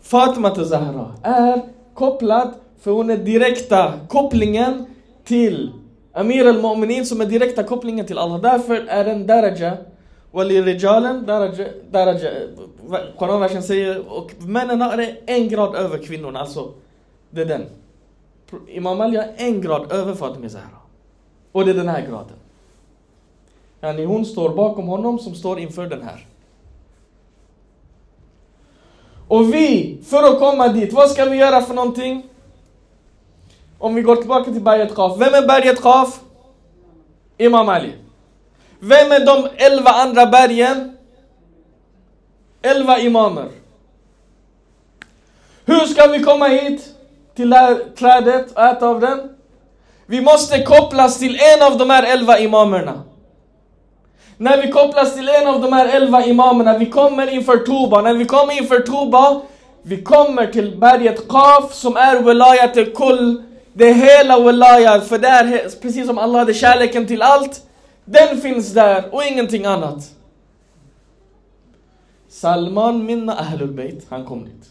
Fatima 0.00 0.54
Zahra 0.54 1.14
är 1.22 1.62
kopplad, 1.94 2.54
för 2.80 2.90
hon 2.90 3.10
är 3.10 3.16
direkta 3.16 3.92
kopplingen 4.08 4.86
till 5.24 5.72
Amir 6.12 6.46
al-Mu'minin 6.46 7.04
som 7.04 7.20
är 7.20 7.26
direkta 7.26 7.62
kopplingen 7.62 8.06
till 8.06 8.18
Allah. 8.18 8.40
Därför 8.40 8.74
är 8.88 9.04
den 9.04 9.26
daraja 9.26 9.76
وللرجال 10.32 11.26
درجة, 11.26 11.68
درجة 11.90 12.48
Koranversen 13.18 13.62
säger 13.62 14.12
och 14.12 14.32
männen 14.38 14.82
är 14.82 15.16
en 15.26 15.48
grad 15.48 15.74
över 15.74 15.98
kvinnorna, 15.98 16.40
alltså 16.40 16.72
det 17.31 17.41
är 17.41 17.45
den. 17.45 17.65
Imam 18.67 19.01
Ali 19.01 19.17
är 19.17 19.33
en 19.37 19.61
grad 19.61 19.91
över 19.91 20.15
Fatima 20.15 20.49
Zahra. 20.49 20.81
Och 21.51 21.65
det 21.65 21.71
är 21.71 21.75
den 21.75 21.89
här 21.89 22.01
graden. 22.07 22.37
Yani 23.81 24.05
hon 24.05 24.25
står 24.25 24.49
bakom 24.49 24.87
honom 24.87 25.19
som 25.19 25.35
står 25.35 25.59
inför 25.59 25.87
den 25.87 26.01
här. 26.01 26.27
Och 29.27 29.53
vi, 29.53 29.97
för 30.03 30.23
att 30.23 30.39
komma 30.39 30.67
dit, 30.67 30.93
vad 30.93 31.09
ska 31.09 31.25
vi 31.25 31.37
göra 31.37 31.61
för 31.61 31.73
någonting? 31.73 32.23
Om 33.77 33.95
vi 33.95 34.01
går 34.01 34.15
tillbaka 34.15 34.51
till 34.51 34.61
berget 34.61 34.95
Qaf. 34.95 35.17
Vem 35.19 35.33
är 35.33 35.47
berget 35.47 35.81
Qaf? 35.81 36.21
Imam 37.37 37.69
Ali. 37.69 37.93
Vem 38.79 39.11
är 39.11 39.25
de 39.25 39.49
elva 39.55 39.89
andra 39.89 40.25
bergen? 40.25 40.97
Elva 42.61 42.99
imamer. 42.99 43.49
Hur 45.65 45.79
ska 45.79 46.07
vi 46.07 46.23
komma 46.23 46.47
hit 46.47 46.95
till 47.35 47.49
det 47.49 47.57
här 47.57 47.79
trädet 47.97 48.51
och 48.51 48.63
äta 48.63 48.87
av 48.87 48.99
den? 48.99 49.19
Vi 50.05 50.21
måste 50.21 50.63
kopplas 50.63 51.19
till 51.19 51.39
en 51.55 51.71
av 51.71 51.77
de 51.77 51.89
här 51.89 52.03
elva 52.03 52.39
imamerna. 52.39 53.03
När 54.37 54.61
vi 54.61 54.71
kopplas 54.71 55.13
till 55.15 55.29
en 55.29 55.47
av 55.47 55.61
de 55.61 55.73
här 55.73 55.95
elva 55.95 56.25
imamerna, 56.25 56.77
vi 56.77 56.85
kommer 56.85 57.27
inför 57.27 57.57
Toba. 57.57 58.01
När 58.01 58.13
vi 58.13 58.25
kommer 58.25 58.57
inför 58.57 58.79
Toba, 58.79 59.41
vi 59.81 60.01
kommer 60.03 60.47
till 60.47 60.77
berget 60.77 61.27
Qaf 61.27 61.73
som 61.73 61.97
är 61.97 62.21
wilayat 62.21 62.95
kull. 62.95 63.43
Det 63.73 63.89
är 63.89 63.93
hela 63.93 64.39
wilayat, 64.39 65.07
för 65.07 65.17
det 65.17 65.27
är 65.27 65.81
precis 65.81 66.07
som 66.07 66.17
Allah 66.17 66.39
hade 66.39 66.53
kärleken 66.53 67.07
till 67.07 67.21
allt. 67.21 67.61
Den 68.05 68.41
finns 68.41 68.73
där 68.73 69.15
och 69.15 69.23
ingenting 69.23 69.65
annat. 69.65 70.11
Salman 72.29 73.05
minna 73.05 73.33
Ahlul 73.33 73.71
Bayt, 73.71 74.05
han 74.09 74.25
kom 74.25 74.45
dit. 74.45 74.69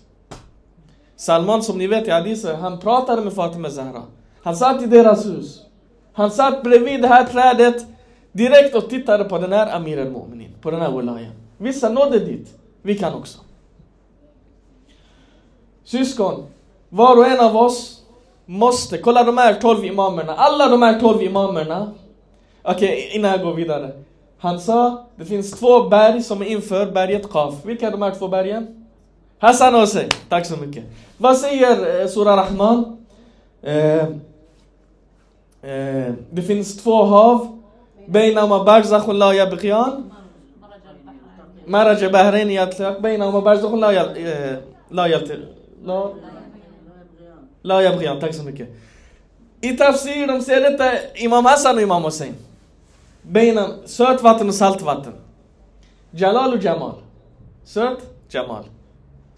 Salman 1.21 1.63
som 1.63 1.79
ni 1.79 1.87
vet 1.87 2.09
i 2.09 2.11
hadiser, 2.11 2.55
han 2.55 2.79
pratade 2.79 3.23
med 3.23 3.33
Fatima 3.33 3.71
Zahra. 3.71 4.03
Han 4.43 4.57
satt 4.57 4.83
i 4.83 4.87
deras 4.87 5.27
hus. 5.27 5.61
Han 6.13 6.31
satt 6.31 6.63
bredvid 6.63 7.03
det 7.03 7.09
här 7.09 7.25
trädet 7.25 7.87
direkt 8.33 8.75
och 8.75 8.91
tittade 8.91 9.25
på 9.25 9.39
den 9.39 9.53
här 9.53 9.77
Amir 9.77 9.99
al-Mu'minin, 9.99 10.49
på 10.61 10.71
den 10.71 10.81
här 10.81 10.97
wilayan. 10.97 11.33
Vissa 11.59 11.89
nådde 11.89 12.19
dit, 12.19 12.59
vi 12.83 12.99
kan 12.99 13.15
också. 13.15 13.39
Syskon, 15.85 16.47
var 16.89 17.17
och 17.17 17.27
en 17.27 17.41
av 17.41 17.57
oss 17.57 18.03
måste, 18.47 18.99
kolla 18.99 19.25
de 19.25 19.39
här 19.39 19.55
12 19.55 19.85
imamerna, 19.85 20.35
alla 20.35 20.69
de 20.69 20.83
här 20.83 21.01
12 21.01 21.23
imamerna 21.23 21.93
Okej, 22.63 22.93
okay, 22.93 23.17
innan 23.17 23.31
jag 23.31 23.43
går 23.43 23.55
vidare. 23.55 23.91
Han 24.39 24.61
sa, 24.61 25.07
det 25.17 25.25
finns 25.25 25.51
två 25.51 25.89
berg 25.89 26.23
som 26.23 26.43
är 26.43 26.47
inför 26.47 26.87
berget 26.87 27.31
Qaf. 27.31 27.55
Vilka 27.65 27.87
är 27.87 27.91
de 27.91 28.03
här 28.03 28.15
två 28.15 28.29
bergen? 28.29 28.80
Hassan 29.41 29.75
och 29.75 29.81
Hussein. 29.81 30.09
Tack 30.29 30.47
så 30.47 30.57
mycket. 30.57 30.85
Vad 31.19 31.37
säger 31.37 32.01
eh, 32.01 32.09
Surah 32.09 32.37
Rahman? 32.37 33.07
Eh, 33.63 34.03
eh, 35.63 36.13
det 36.31 36.43
finns 36.43 36.83
två 36.83 37.05
hav. 37.05 37.61
بينهما 38.09 38.59
برزخ 38.59 39.09
لا 39.11 39.33
يبغيان 39.33 40.05
مرج 41.67 42.05
بحرين 42.05 42.51
يلتقي 42.51 43.01
بينهما 43.01 43.41
برزخ 43.41 43.73
لا 43.73 43.91
لا 44.91 45.07
يلتقي 45.07 45.39
لا 45.85 46.13
لا 47.63 47.81
يبغيان 47.81 48.21
tack 48.21 48.35
så 48.35 48.43
mycket. 48.43 48.69
I 49.63 49.77
tafsir 49.77 50.27
de 50.27 50.41
säger 50.43 50.71
detta 50.71 50.93
Imam 51.15 51.45
Hassan 51.45 51.77
och 51.77 51.83
Imam 51.83 52.05
Hussein. 52.05 52.35
Benen 53.23 53.71
sötvatten 53.85 54.49
och 54.49 54.55
saltvatten. 54.55 55.13
Jalal 56.11 56.55
och 56.55 56.65
Jamal. 56.65 56.95
Söt, 57.65 57.99
Jamal. 58.29 58.65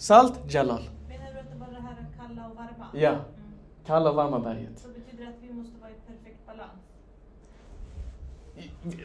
Salt, 0.02 0.32
Jalal. 0.48 0.80
Menar 1.08 1.32
du 1.32 1.38
att 1.40 1.50
det 1.50 1.56
bara 1.56 1.70
det 1.70 1.80
här 1.80 2.06
kalla 2.18 2.48
och 2.48 2.56
varma? 2.56 2.86
Ja. 2.92 3.08
Mm. 3.08 3.20
Kalla 3.86 4.10
och 4.10 4.16
varma 4.16 4.38
berget. 4.38 4.78
Så 4.78 4.88
betyder 4.88 5.24
det 5.24 5.30
att 5.30 5.36
vi 5.40 5.52
måste 5.52 5.80
vara 5.80 5.90
i 5.90 5.94
perfekt 6.06 6.46
balans? 6.46 6.70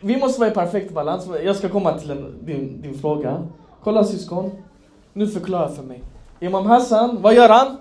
Vi 0.02 0.18
måste 0.18 0.40
vara 0.40 0.52
i 0.52 0.54
perfekt 0.54 0.94
balans. 0.94 1.30
Jag 1.44 1.56
ska 1.56 1.70
komma 1.70 1.94
till 1.94 2.12
en, 2.12 2.46
din, 2.46 2.82
din 2.82 3.00
fråga. 3.00 3.48
Kolla 3.84 4.04
syskon. 4.04 4.52
Nu 5.14 5.28
förklara 5.28 5.70
för 5.70 5.84
mig. 5.84 6.04
Imam 6.40 6.66
Hassan, 6.66 7.22
vad 7.22 7.34
gör 7.36 7.50
han? 7.50 7.78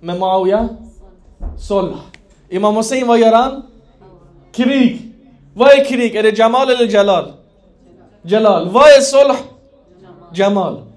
Med 0.00 0.18
Muawiya? 0.18 0.68
Solh. 1.58 1.96
Imam 2.48 2.76
Hussein, 2.76 3.06
vad 3.06 3.18
gör 3.18 3.32
han? 3.32 3.62
Krig. 4.52 5.12
Vad 5.54 5.68
är 5.68 5.84
krig? 5.84 6.14
Är 6.16 6.22
det 6.22 6.38
Jamal 6.38 6.70
eller 6.70 6.94
Jalal? 6.94 7.32
Jalal. 8.22 8.68
Vad 8.68 8.82
är 8.82 9.00
Solh? 9.00 9.36
Jamal. 10.32 10.93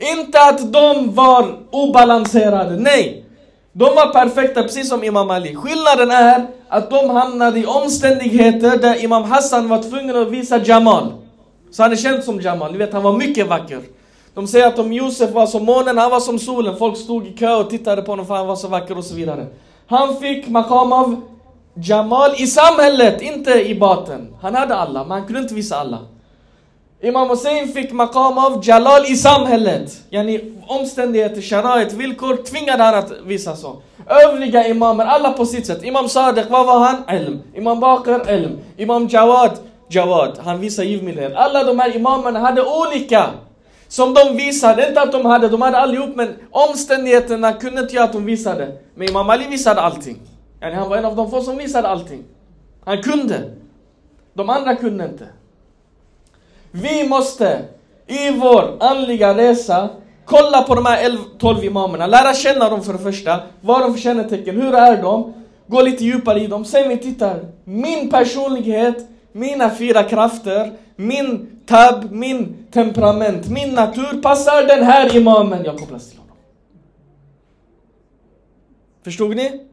Inte 0.00 0.40
att 0.40 0.72
de 0.72 1.14
var 1.14 1.58
obalanserade, 1.70 2.76
nej. 2.76 3.24
De 3.72 3.84
var 3.84 4.12
perfekta, 4.12 4.62
precis 4.62 4.88
som 4.88 5.04
Imam 5.04 5.30
Ali. 5.30 5.54
Skillnaden 5.54 6.10
är 6.10 6.46
att 6.68 6.90
de 6.90 7.10
hamnade 7.10 7.60
i 7.60 7.66
omständigheter 7.66 8.78
där 8.78 9.04
Imam 9.04 9.24
Hassan 9.24 9.68
var 9.68 9.82
tvungen 9.82 10.16
att 10.16 10.30
visa 10.30 10.58
Jamal. 10.64 11.12
Så 11.70 11.82
han 11.82 11.92
är 11.92 11.96
känd 11.96 12.24
som 12.24 12.40
Jamal, 12.40 12.72
ni 12.72 12.78
vet 12.78 12.92
han 12.92 13.02
var 13.02 13.12
mycket 13.12 13.48
vacker. 13.48 13.80
De 14.34 14.46
säger 14.46 14.66
att 14.66 14.78
om 14.78 14.92
Josef 14.92 15.30
var 15.30 15.46
som 15.46 15.64
månen, 15.64 15.98
han 15.98 16.10
var 16.10 16.20
som 16.20 16.38
solen. 16.38 16.76
Folk 16.76 16.96
stod 16.96 17.26
i 17.26 17.32
kö 17.32 17.54
och 17.54 17.70
tittade 17.70 18.02
på 18.02 18.12
honom 18.12 18.26
för 18.26 18.34
han 18.34 18.46
var 18.46 18.56
så 18.56 18.68
vacker 18.68 18.98
och 18.98 19.04
så 19.04 19.14
vidare. 19.14 19.46
Han 19.86 20.16
fick 20.16 20.48
makam 20.48 20.92
av 20.92 21.20
Jamal 21.74 22.30
i 22.36 22.46
samhället, 22.46 23.22
inte 23.22 23.50
i 23.50 23.74
baten. 23.74 24.34
Han 24.40 24.54
hade 24.54 24.74
alla, 24.76 25.04
men 25.04 25.10
han 25.10 25.26
kunde 25.26 25.40
inte 25.40 25.54
visa 25.54 25.76
alla. 25.76 25.98
Imam 27.02 27.30
Hussein 27.30 27.68
fick 27.68 27.92
makam 27.92 28.38
av 28.38 28.60
Jalal 28.62 29.06
i 29.06 29.16
samhället. 29.16 30.00
Yani 30.10 30.40
omständigheter, 30.66 31.40
sharait, 31.40 31.92
villkor 31.92 32.36
tvingade 32.36 32.82
han 32.82 32.94
att 32.94 33.12
visa 33.24 33.56
så. 33.56 33.82
Övriga 34.06 34.68
imamer, 34.68 35.04
alla 35.04 35.32
på 35.32 35.46
sitt 35.46 35.66
sätt. 35.66 35.84
Imam 35.84 36.08
Sadiq, 36.08 36.46
vad 36.50 36.66
var 36.66 36.78
han? 36.78 37.16
Ilm. 37.16 37.40
Imam 37.54 37.80
Bakr, 37.80 38.30
ilm. 38.30 38.58
Imam 38.76 39.08
Jawad, 39.08 39.58
Jawad. 39.88 40.38
Han 40.44 40.60
visade 40.60 40.88
givmildhet. 40.88 41.32
Alla 41.36 41.64
de 41.64 41.78
här 41.78 41.96
imamerna 41.96 42.38
hade 42.38 42.62
olika. 42.62 43.30
Som 43.88 44.14
de 44.14 44.36
visade, 44.36 44.88
inte 44.88 45.00
att 45.00 45.12
de 45.12 45.24
hade, 45.24 45.48
de 45.48 45.62
hade 45.62 45.78
allihop 45.78 46.16
men 46.16 46.34
omständigheterna 46.50 47.52
kunde 47.52 47.80
inte 47.80 47.94
göra 47.94 48.04
att 48.04 48.12
de 48.12 48.24
visade. 48.24 48.76
Men 48.94 49.08
Imam 49.08 49.30
Ali 49.30 49.46
visade 49.46 49.80
allting. 49.80 50.18
Yani 50.60 50.74
han 50.74 50.88
var 50.88 50.96
en 50.96 51.04
av 51.04 51.16
de 51.16 51.30
få 51.30 51.40
som 51.42 51.56
visade 51.56 51.88
allting. 51.88 52.24
Han 52.84 53.02
kunde. 53.02 53.50
De 54.34 54.50
andra 54.50 54.76
kunde 54.76 55.04
inte. 55.04 55.26
Vi 56.70 57.08
måste 57.08 57.64
i 58.06 58.30
vår 58.30 58.76
andliga 58.80 59.36
resa 59.36 59.88
kolla 60.24 60.62
på 60.62 60.74
de 60.74 60.86
här 60.86 61.18
12 61.38 61.64
imamerna, 61.64 62.06
lära 62.06 62.34
känna 62.34 62.70
dem 62.70 62.82
för 62.82 62.92
det 62.92 62.98
första. 62.98 63.40
Vad 63.60 63.80
de 63.80 63.94
för 63.94 64.00
kännetecken, 64.00 64.60
hur 64.60 64.74
är 64.74 65.02
de? 65.02 65.32
Gå 65.66 65.82
lite 65.82 66.04
djupare 66.04 66.40
i 66.40 66.46
dem. 66.46 66.64
Sen 66.64 66.88
vi 66.88 66.96
tittar, 66.96 67.40
min 67.64 68.10
personlighet, 68.10 69.08
mina 69.32 69.70
fyra 69.70 70.02
krafter, 70.02 70.72
min 70.96 71.60
tab, 71.66 72.12
min 72.12 72.66
temperament, 72.70 73.48
min 73.48 73.74
natur 73.74 74.22
passar 74.22 74.62
den 74.66 74.84
här 74.84 75.16
imamen 75.16 75.64
jag 75.64 75.78
kopplas 75.78 76.08
till 76.08 76.18
honom. 76.18 76.36
Förstod 79.04 79.36
ni? 79.36 79.66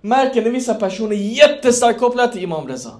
Märker 0.00 0.42
ni 0.42 0.50
vissa 0.50 0.74
personer 0.74 1.16
jättestarkt 1.16 2.00
kopplade 2.00 2.32
till 2.32 2.42
Imam 2.42 2.68
Reza? 2.68 2.90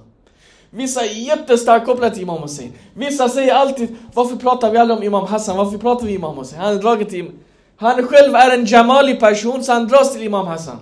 Vissa 0.76 1.00
är 1.00 1.08
jättestarkt 1.08 1.86
kopplade 1.86 2.14
till 2.14 2.22
Imam 2.22 2.42
Hussein. 2.42 2.72
Vissa 2.94 3.28
säger 3.28 3.54
alltid, 3.54 3.96
varför 4.14 4.36
pratar 4.36 4.70
vi 4.70 4.78
aldrig 4.78 4.98
om 4.98 5.04
Imam 5.04 5.26
Hassan? 5.26 5.56
Varför 5.56 5.78
pratar 5.78 6.06
vi 6.06 6.12
om 6.12 6.16
Imam 6.16 6.38
Hussein? 6.38 6.60
Han 6.60 6.76
är 6.76 6.78
draget 6.78 7.08
till... 7.08 7.30
Han 7.76 8.06
själv 8.06 8.34
är 8.34 8.54
en 8.54 8.64
Jamali 8.66 9.14
person, 9.14 9.64
så 9.64 9.72
han 9.72 9.88
dras 9.88 10.12
till 10.12 10.22
Imam 10.22 10.46
Hassan. 10.46 10.76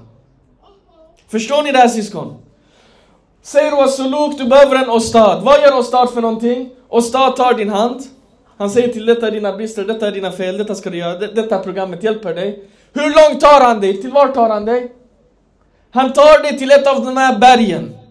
Förstår 1.29 1.63
ni 1.63 1.73
det 1.73 1.79
här 1.79 1.89
syskon? 1.89 2.37
Säger 3.43 3.77
Wasuluk, 3.77 4.39
du 4.39 4.45
behöver 4.45 4.77
en 4.77 4.91
ostad. 4.91 5.43
Vad 5.45 5.61
gör 5.61 5.79
ostad 5.79 6.11
för 6.11 6.21
någonting? 6.21 6.71
Ostad 6.89 7.37
tar 7.37 7.55
din 7.55 7.71
hand. 7.71 8.01
Han 8.59 8.71
säger 8.71 8.89
till 8.89 9.07
detta 9.07 9.27
är 9.27 9.31
dina 9.31 9.53
brister, 9.53 9.85
detta 9.85 10.07
är 10.07 10.13
dina 10.13 10.33
fel, 10.33 10.59
detta 10.59 10.75
ska 10.75 10.91
du 10.91 10.99
göra, 10.99 11.19
detta 11.19 11.59
programmet 11.59 12.03
hjälper 12.03 12.35
dig. 12.35 12.69
Hur 12.93 13.03
långt 13.03 13.41
tar 13.41 13.61
han 13.61 13.81
dig? 13.81 14.01
Till 14.01 14.11
var 14.11 14.29
tar 14.29 14.49
han 14.49 14.65
dig? 14.65 14.93
Han 15.91 16.13
tar 16.13 16.43
dig 16.43 16.59
till 16.59 16.71
ett 16.71 16.87
av 16.87 17.05
de 17.05 17.17
här 17.17 17.39
bergen. 17.39 18.02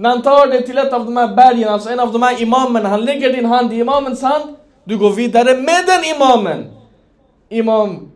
När 0.00 0.10
han 0.10 0.22
tar 0.22 0.46
dig 0.46 0.66
till 0.66 0.78
ett 0.78 0.92
av 0.92 1.04
de 1.04 1.16
här 1.16 1.34
bergen, 1.34 1.68
alltså 1.68 1.90
en 1.90 2.00
av 2.00 2.12
de 2.12 2.22
här 2.22 2.42
imamerna, 2.42 2.88
han 2.88 3.04
lägger 3.04 3.32
din 3.32 3.44
hand 3.44 3.72
i 3.72 3.76
imamens 3.76 4.22
hand. 4.22 4.56
Du 4.84 4.98
går 4.98 5.10
vidare 5.10 5.56
med 5.56 5.84
den 5.86 6.16
imamen. 6.16 6.70
Imam 7.48 8.10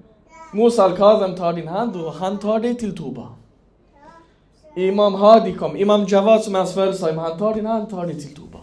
Musa 0.53 0.85
al-Kazem 0.85 1.37
tar 1.37 1.53
din 1.53 1.69
hand 1.69 1.97
och 1.97 2.13
han 2.13 2.39
tar 2.39 2.61
dig 2.61 2.75
till 2.75 2.97
Tuba. 2.97 3.29
Imam 4.77 5.15
Hadi 5.15 5.53
kom, 5.53 5.77
Imam 5.77 6.05
Jawad 6.05 6.43
som 6.43 6.55
är 6.55 6.59
hans 6.59 6.75
födelsedag, 6.75 7.23
han 7.23 7.39
tar 7.39 7.55
din 7.55 7.67
hand, 7.67 7.91
tar 7.91 8.07
dig 8.07 8.21
till 8.21 8.35
Tuba. 8.35 8.59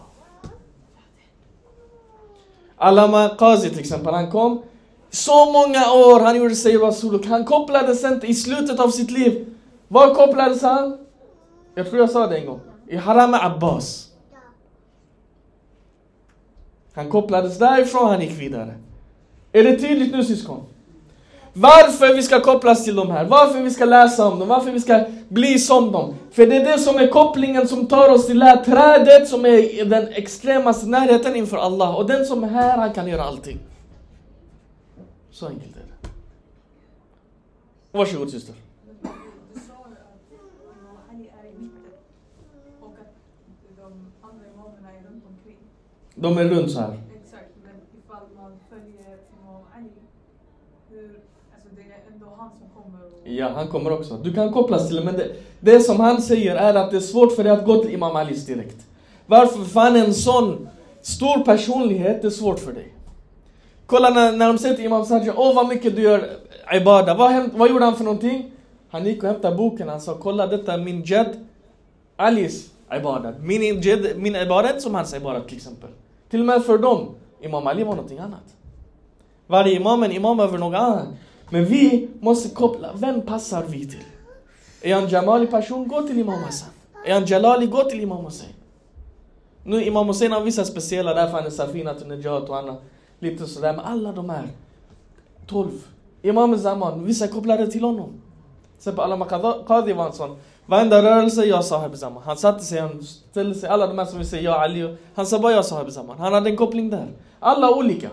Alama 2.76 3.28
Qazi 3.38 3.70
till 3.70 3.80
exempel, 3.80 4.14
han 4.14 4.30
kom 4.30 4.62
så 5.10 5.52
många 5.52 5.92
år, 5.92 6.20
han 6.20 6.36
gjorde 6.36 6.54
sig 6.54 6.76
Rasuluk. 6.76 7.26
Han 7.26 7.44
kopplades 7.44 8.04
inte 8.04 8.26
i 8.26 8.34
slutet 8.34 8.80
av 8.80 8.88
sitt 8.88 9.10
liv. 9.10 9.54
Var 9.88 10.14
kopplades 10.14 10.62
han? 10.62 10.98
Jag 11.74 11.86
tror 11.90 12.00
jag 12.00 12.10
sa 12.10 12.26
det 12.26 12.38
en 12.38 12.46
gång. 12.46 12.60
I 12.92 12.96
Haram 12.96 13.34
Abbas. 13.34 14.08
Han 16.92 17.10
kopplades 17.10 17.58
därifrån, 17.58 18.08
han 18.08 18.20
gick 18.20 18.40
vidare. 18.40 18.74
Är 19.52 19.64
det 19.64 19.78
tydligt 19.78 20.12
nu 20.12 20.24
syskon? 20.24 20.60
Varför 21.52 22.14
vi 22.14 22.22
ska 22.22 22.40
kopplas 22.40 22.84
till 22.84 22.96
de 22.96 23.10
här, 23.10 23.24
varför 23.24 23.62
vi 23.62 23.70
ska 23.70 23.84
läsa 23.84 24.26
om 24.26 24.38
dem, 24.38 24.48
varför 24.48 24.70
vi 24.70 24.80
ska 24.80 25.04
bli 25.28 25.58
som 25.58 25.92
dem. 25.92 26.14
För 26.30 26.46
det 26.46 26.56
är 26.56 26.64
det 26.64 26.78
som 26.78 26.96
är 26.96 27.08
kopplingen 27.08 27.68
som 27.68 27.86
tar 27.86 28.08
oss 28.08 28.26
till 28.26 28.38
det 28.38 28.44
här 28.44 28.64
trädet 28.64 29.28
som 29.28 29.44
är 29.44 29.80
i 29.80 29.84
den 29.84 30.08
extremaste 30.08 30.86
närheten 30.86 31.36
inför 31.36 31.56
Allah. 31.56 31.96
Och 31.96 32.06
den 32.06 32.26
som 32.26 32.44
är 32.44 32.48
här, 32.48 32.78
han 32.78 32.92
kan 32.92 33.08
göra 33.08 33.22
allting. 33.22 33.58
Så 35.30 35.46
enkelt 35.46 35.76
är 35.76 35.80
det. 35.80 36.08
Varsågod 37.92 38.30
syster. 38.30 38.54
Du 39.54 39.60
sa 39.60 39.72
ju 39.88 39.94
att 39.94 40.32
Imam 40.32 40.96
Ali 41.10 41.30
är 41.40 41.48
i 41.48 41.52
mitten 41.62 41.92
och 42.80 42.94
att 43.00 43.14
de 43.76 43.92
andra 44.28 44.44
imamerna 44.54 44.88
är 44.90 45.10
runt 45.10 45.24
omkring. 45.28 45.58
De 46.14 46.38
är 46.38 46.44
runt 46.44 46.70
så 46.70 46.80
här. 46.80 47.00
Exakt, 47.24 47.48
men 47.64 47.72
ifall 47.98 48.26
man 48.36 48.52
följer 48.70 49.16
Imam 49.40 49.62
Ali, 49.76 49.88
hur, 50.90 51.18
alltså 51.54 51.68
det 51.76 51.80
är 51.82 52.12
ändå 52.14 52.26
han 52.38 52.50
som 52.58 52.82
kommer 52.82 52.98
och... 53.04 53.28
Ja, 53.28 53.48
han 53.54 53.68
kommer 53.68 53.92
också. 53.92 54.14
Du 54.16 54.34
kan 54.34 54.52
kopplas 54.52 54.86
till 54.88 54.96
det, 54.96 55.04
men 55.04 55.14
det, 55.16 55.30
det 55.60 55.80
som 55.80 56.00
han 56.00 56.22
säger 56.22 56.56
är 56.56 56.74
att 56.74 56.90
det 56.90 56.96
är 56.96 57.00
svårt 57.00 57.32
för 57.32 57.44
dig 57.44 57.52
att 57.52 57.64
gå 57.64 57.82
till 57.82 57.94
Imam 57.94 58.16
Alis 58.16 58.46
direkt. 58.46 58.86
Varför? 59.26 59.64
För 59.64 59.80
han 59.80 59.96
är 59.96 60.04
en 60.04 60.14
sån 60.14 60.68
stor 61.02 61.44
personlighet, 61.44 62.22
det 62.22 62.28
är 62.28 62.30
svårt 62.30 62.58
för 62.58 62.72
dig. 62.72 62.94
Kolla 63.86 64.10
när, 64.10 64.32
när 64.32 64.46
de 64.46 64.58
säger 64.58 64.74
till 64.76 64.84
Imam 64.84 65.04
Sajjad, 65.04 65.34
åh 65.38 65.54
vad 65.54 65.68
mycket 65.68 65.96
du 65.96 66.02
gör 66.02 66.30
ibada. 66.74 67.14
Vad, 67.14 67.30
häm- 67.30 67.50
vad 67.54 67.70
gjorde 67.70 67.84
han 67.84 67.96
för 67.96 68.04
någonting? 68.04 68.50
Han 68.90 69.06
gick 69.06 69.22
och 69.22 69.28
hämtade 69.28 69.56
boken, 69.56 69.88
han 69.88 70.00
sa, 70.00 70.16
kolla 70.20 70.46
detta 70.46 70.72
är 70.74 70.78
min 70.78 71.02
jad 71.04 71.46
Alis 72.16 72.71
ibadat. 72.96 73.34
Min, 73.40 73.82
min 74.16 74.36
ibadat 74.36 74.70
inte 74.70 74.82
som 74.82 74.94
hans 74.94 75.14
ibadat 75.14 75.48
till 75.48 75.56
exempel. 75.56 75.90
Till 76.30 76.40
och 76.40 76.46
med 76.46 76.64
för 76.64 76.78
dem, 76.78 77.14
Imam 77.40 77.66
Ali 77.66 77.84
var 77.84 77.94
någonting 77.94 78.18
annat. 78.18 78.56
Varje 79.46 79.76
imam 79.76 80.02
är 80.02 80.06
en 80.06 80.12
imam 80.12 80.40
över 80.40 80.58
någon 80.58 80.74
annan. 80.74 81.16
Men 81.50 81.64
vi 81.64 82.08
måste 82.20 82.54
koppla, 82.54 82.90
vem 82.94 83.20
passar 83.20 83.64
vi 83.68 83.88
till? 83.88 84.04
Är 84.82 84.94
han 84.94 85.08
Jamali 85.08 85.46
person, 85.46 85.88
gå 85.88 86.02
till 86.02 86.18
Imam 86.18 86.42
Hassan. 86.42 86.68
Är 87.06 87.14
han 87.14 87.24
Jalali, 87.26 87.66
gå 87.66 87.84
till 87.84 88.00
Imam 88.00 88.24
Hussein. 88.24 88.52
Nu 89.64 89.84
Imam 89.84 90.06
Hussein 90.08 90.32
har 90.32 90.40
vissa 90.40 90.64
speciella, 90.64 91.14
därför 91.14 91.36
han 91.36 91.46
är 91.46 91.50
Safinat 91.50 92.02
och 92.02 92.08
Najat 92.08 92.48
och 92.48 92.56
annat. 92.58 92.82
Lite 93.18 93.46
sådär, 93.46 93.72
men 93.72 93.84
alla 93.84 94.12
de 94.12 94.30
här. 94.30 94.48
12. 95.46 95.70
Imam 96.22 96.56
Zaman, 96.56 97.04
vissa 97.04 97.24
är 97.24 97.28
kopplade 97.28 97.70
till 97.70 97.84
honom. 97.84 98.08
Till 98.08 98.78
exempel 98.78 99.04
Alama 99.04 99.24
Qadhi 99.66 99.92
var 99.92 100.06
en 100.06 100.12
sån. 100.12 100.36
Varenda 100.66 101.02
rörelse, 101.02 101.44
jag 101.44 101.64
Sahib 101.64 101.94
Zaman. 101.94 102.22
Han 102.22 102.36
satte 102.36 102.64
sig, 102.64 102.80
han 102.80 103.02
ställde 103.02 103.54
sig, 103.54 103.68
alla 103.68 103.86
de 103.86 103.98
här 103.98 104.04
som 104.04 104.18
vi 104.18 104.24
säger, 104.24 104.44
jag 104.44 104.60
Ali. 104.62 104.96
Han 105.14 105.26
sa 105.26 105.38
bara 105.38 105.52
jag 105.52 105.64
Sahib 105.64 105.90
Zaman. 105.90 106.18
Han 106.18 106.32
hade 106.32 106.50
en 106.50 106.56
koppling 106.56 106.90
där. 106.90 107.08
Alla 107.40 107.70
olika. 107.70 108.10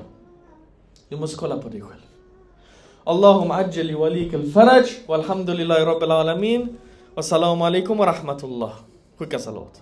Du 1.09 1.17
måste 1.17 1.37
kolla 1.37 1.57
på 1.57 1.69
dig 1.69 1.81
själv. 1.81 2.01
اللهم 3.07 3.51
عجل 3.51 3.87
لوليك 3.91 4.33
الفرج 4.35 4.87
والحمد 5.07 5.49
لله 5.49 5.83
رب 5.83 6.03
العالمين 6.03 6.61
والسلام 7.15 7.63
عليكم 7.63 7.99
ورحمة 7.99 8.39
الله. 8.43 8.73
Skicka 9.17 9.39
salat. 9.39 9.81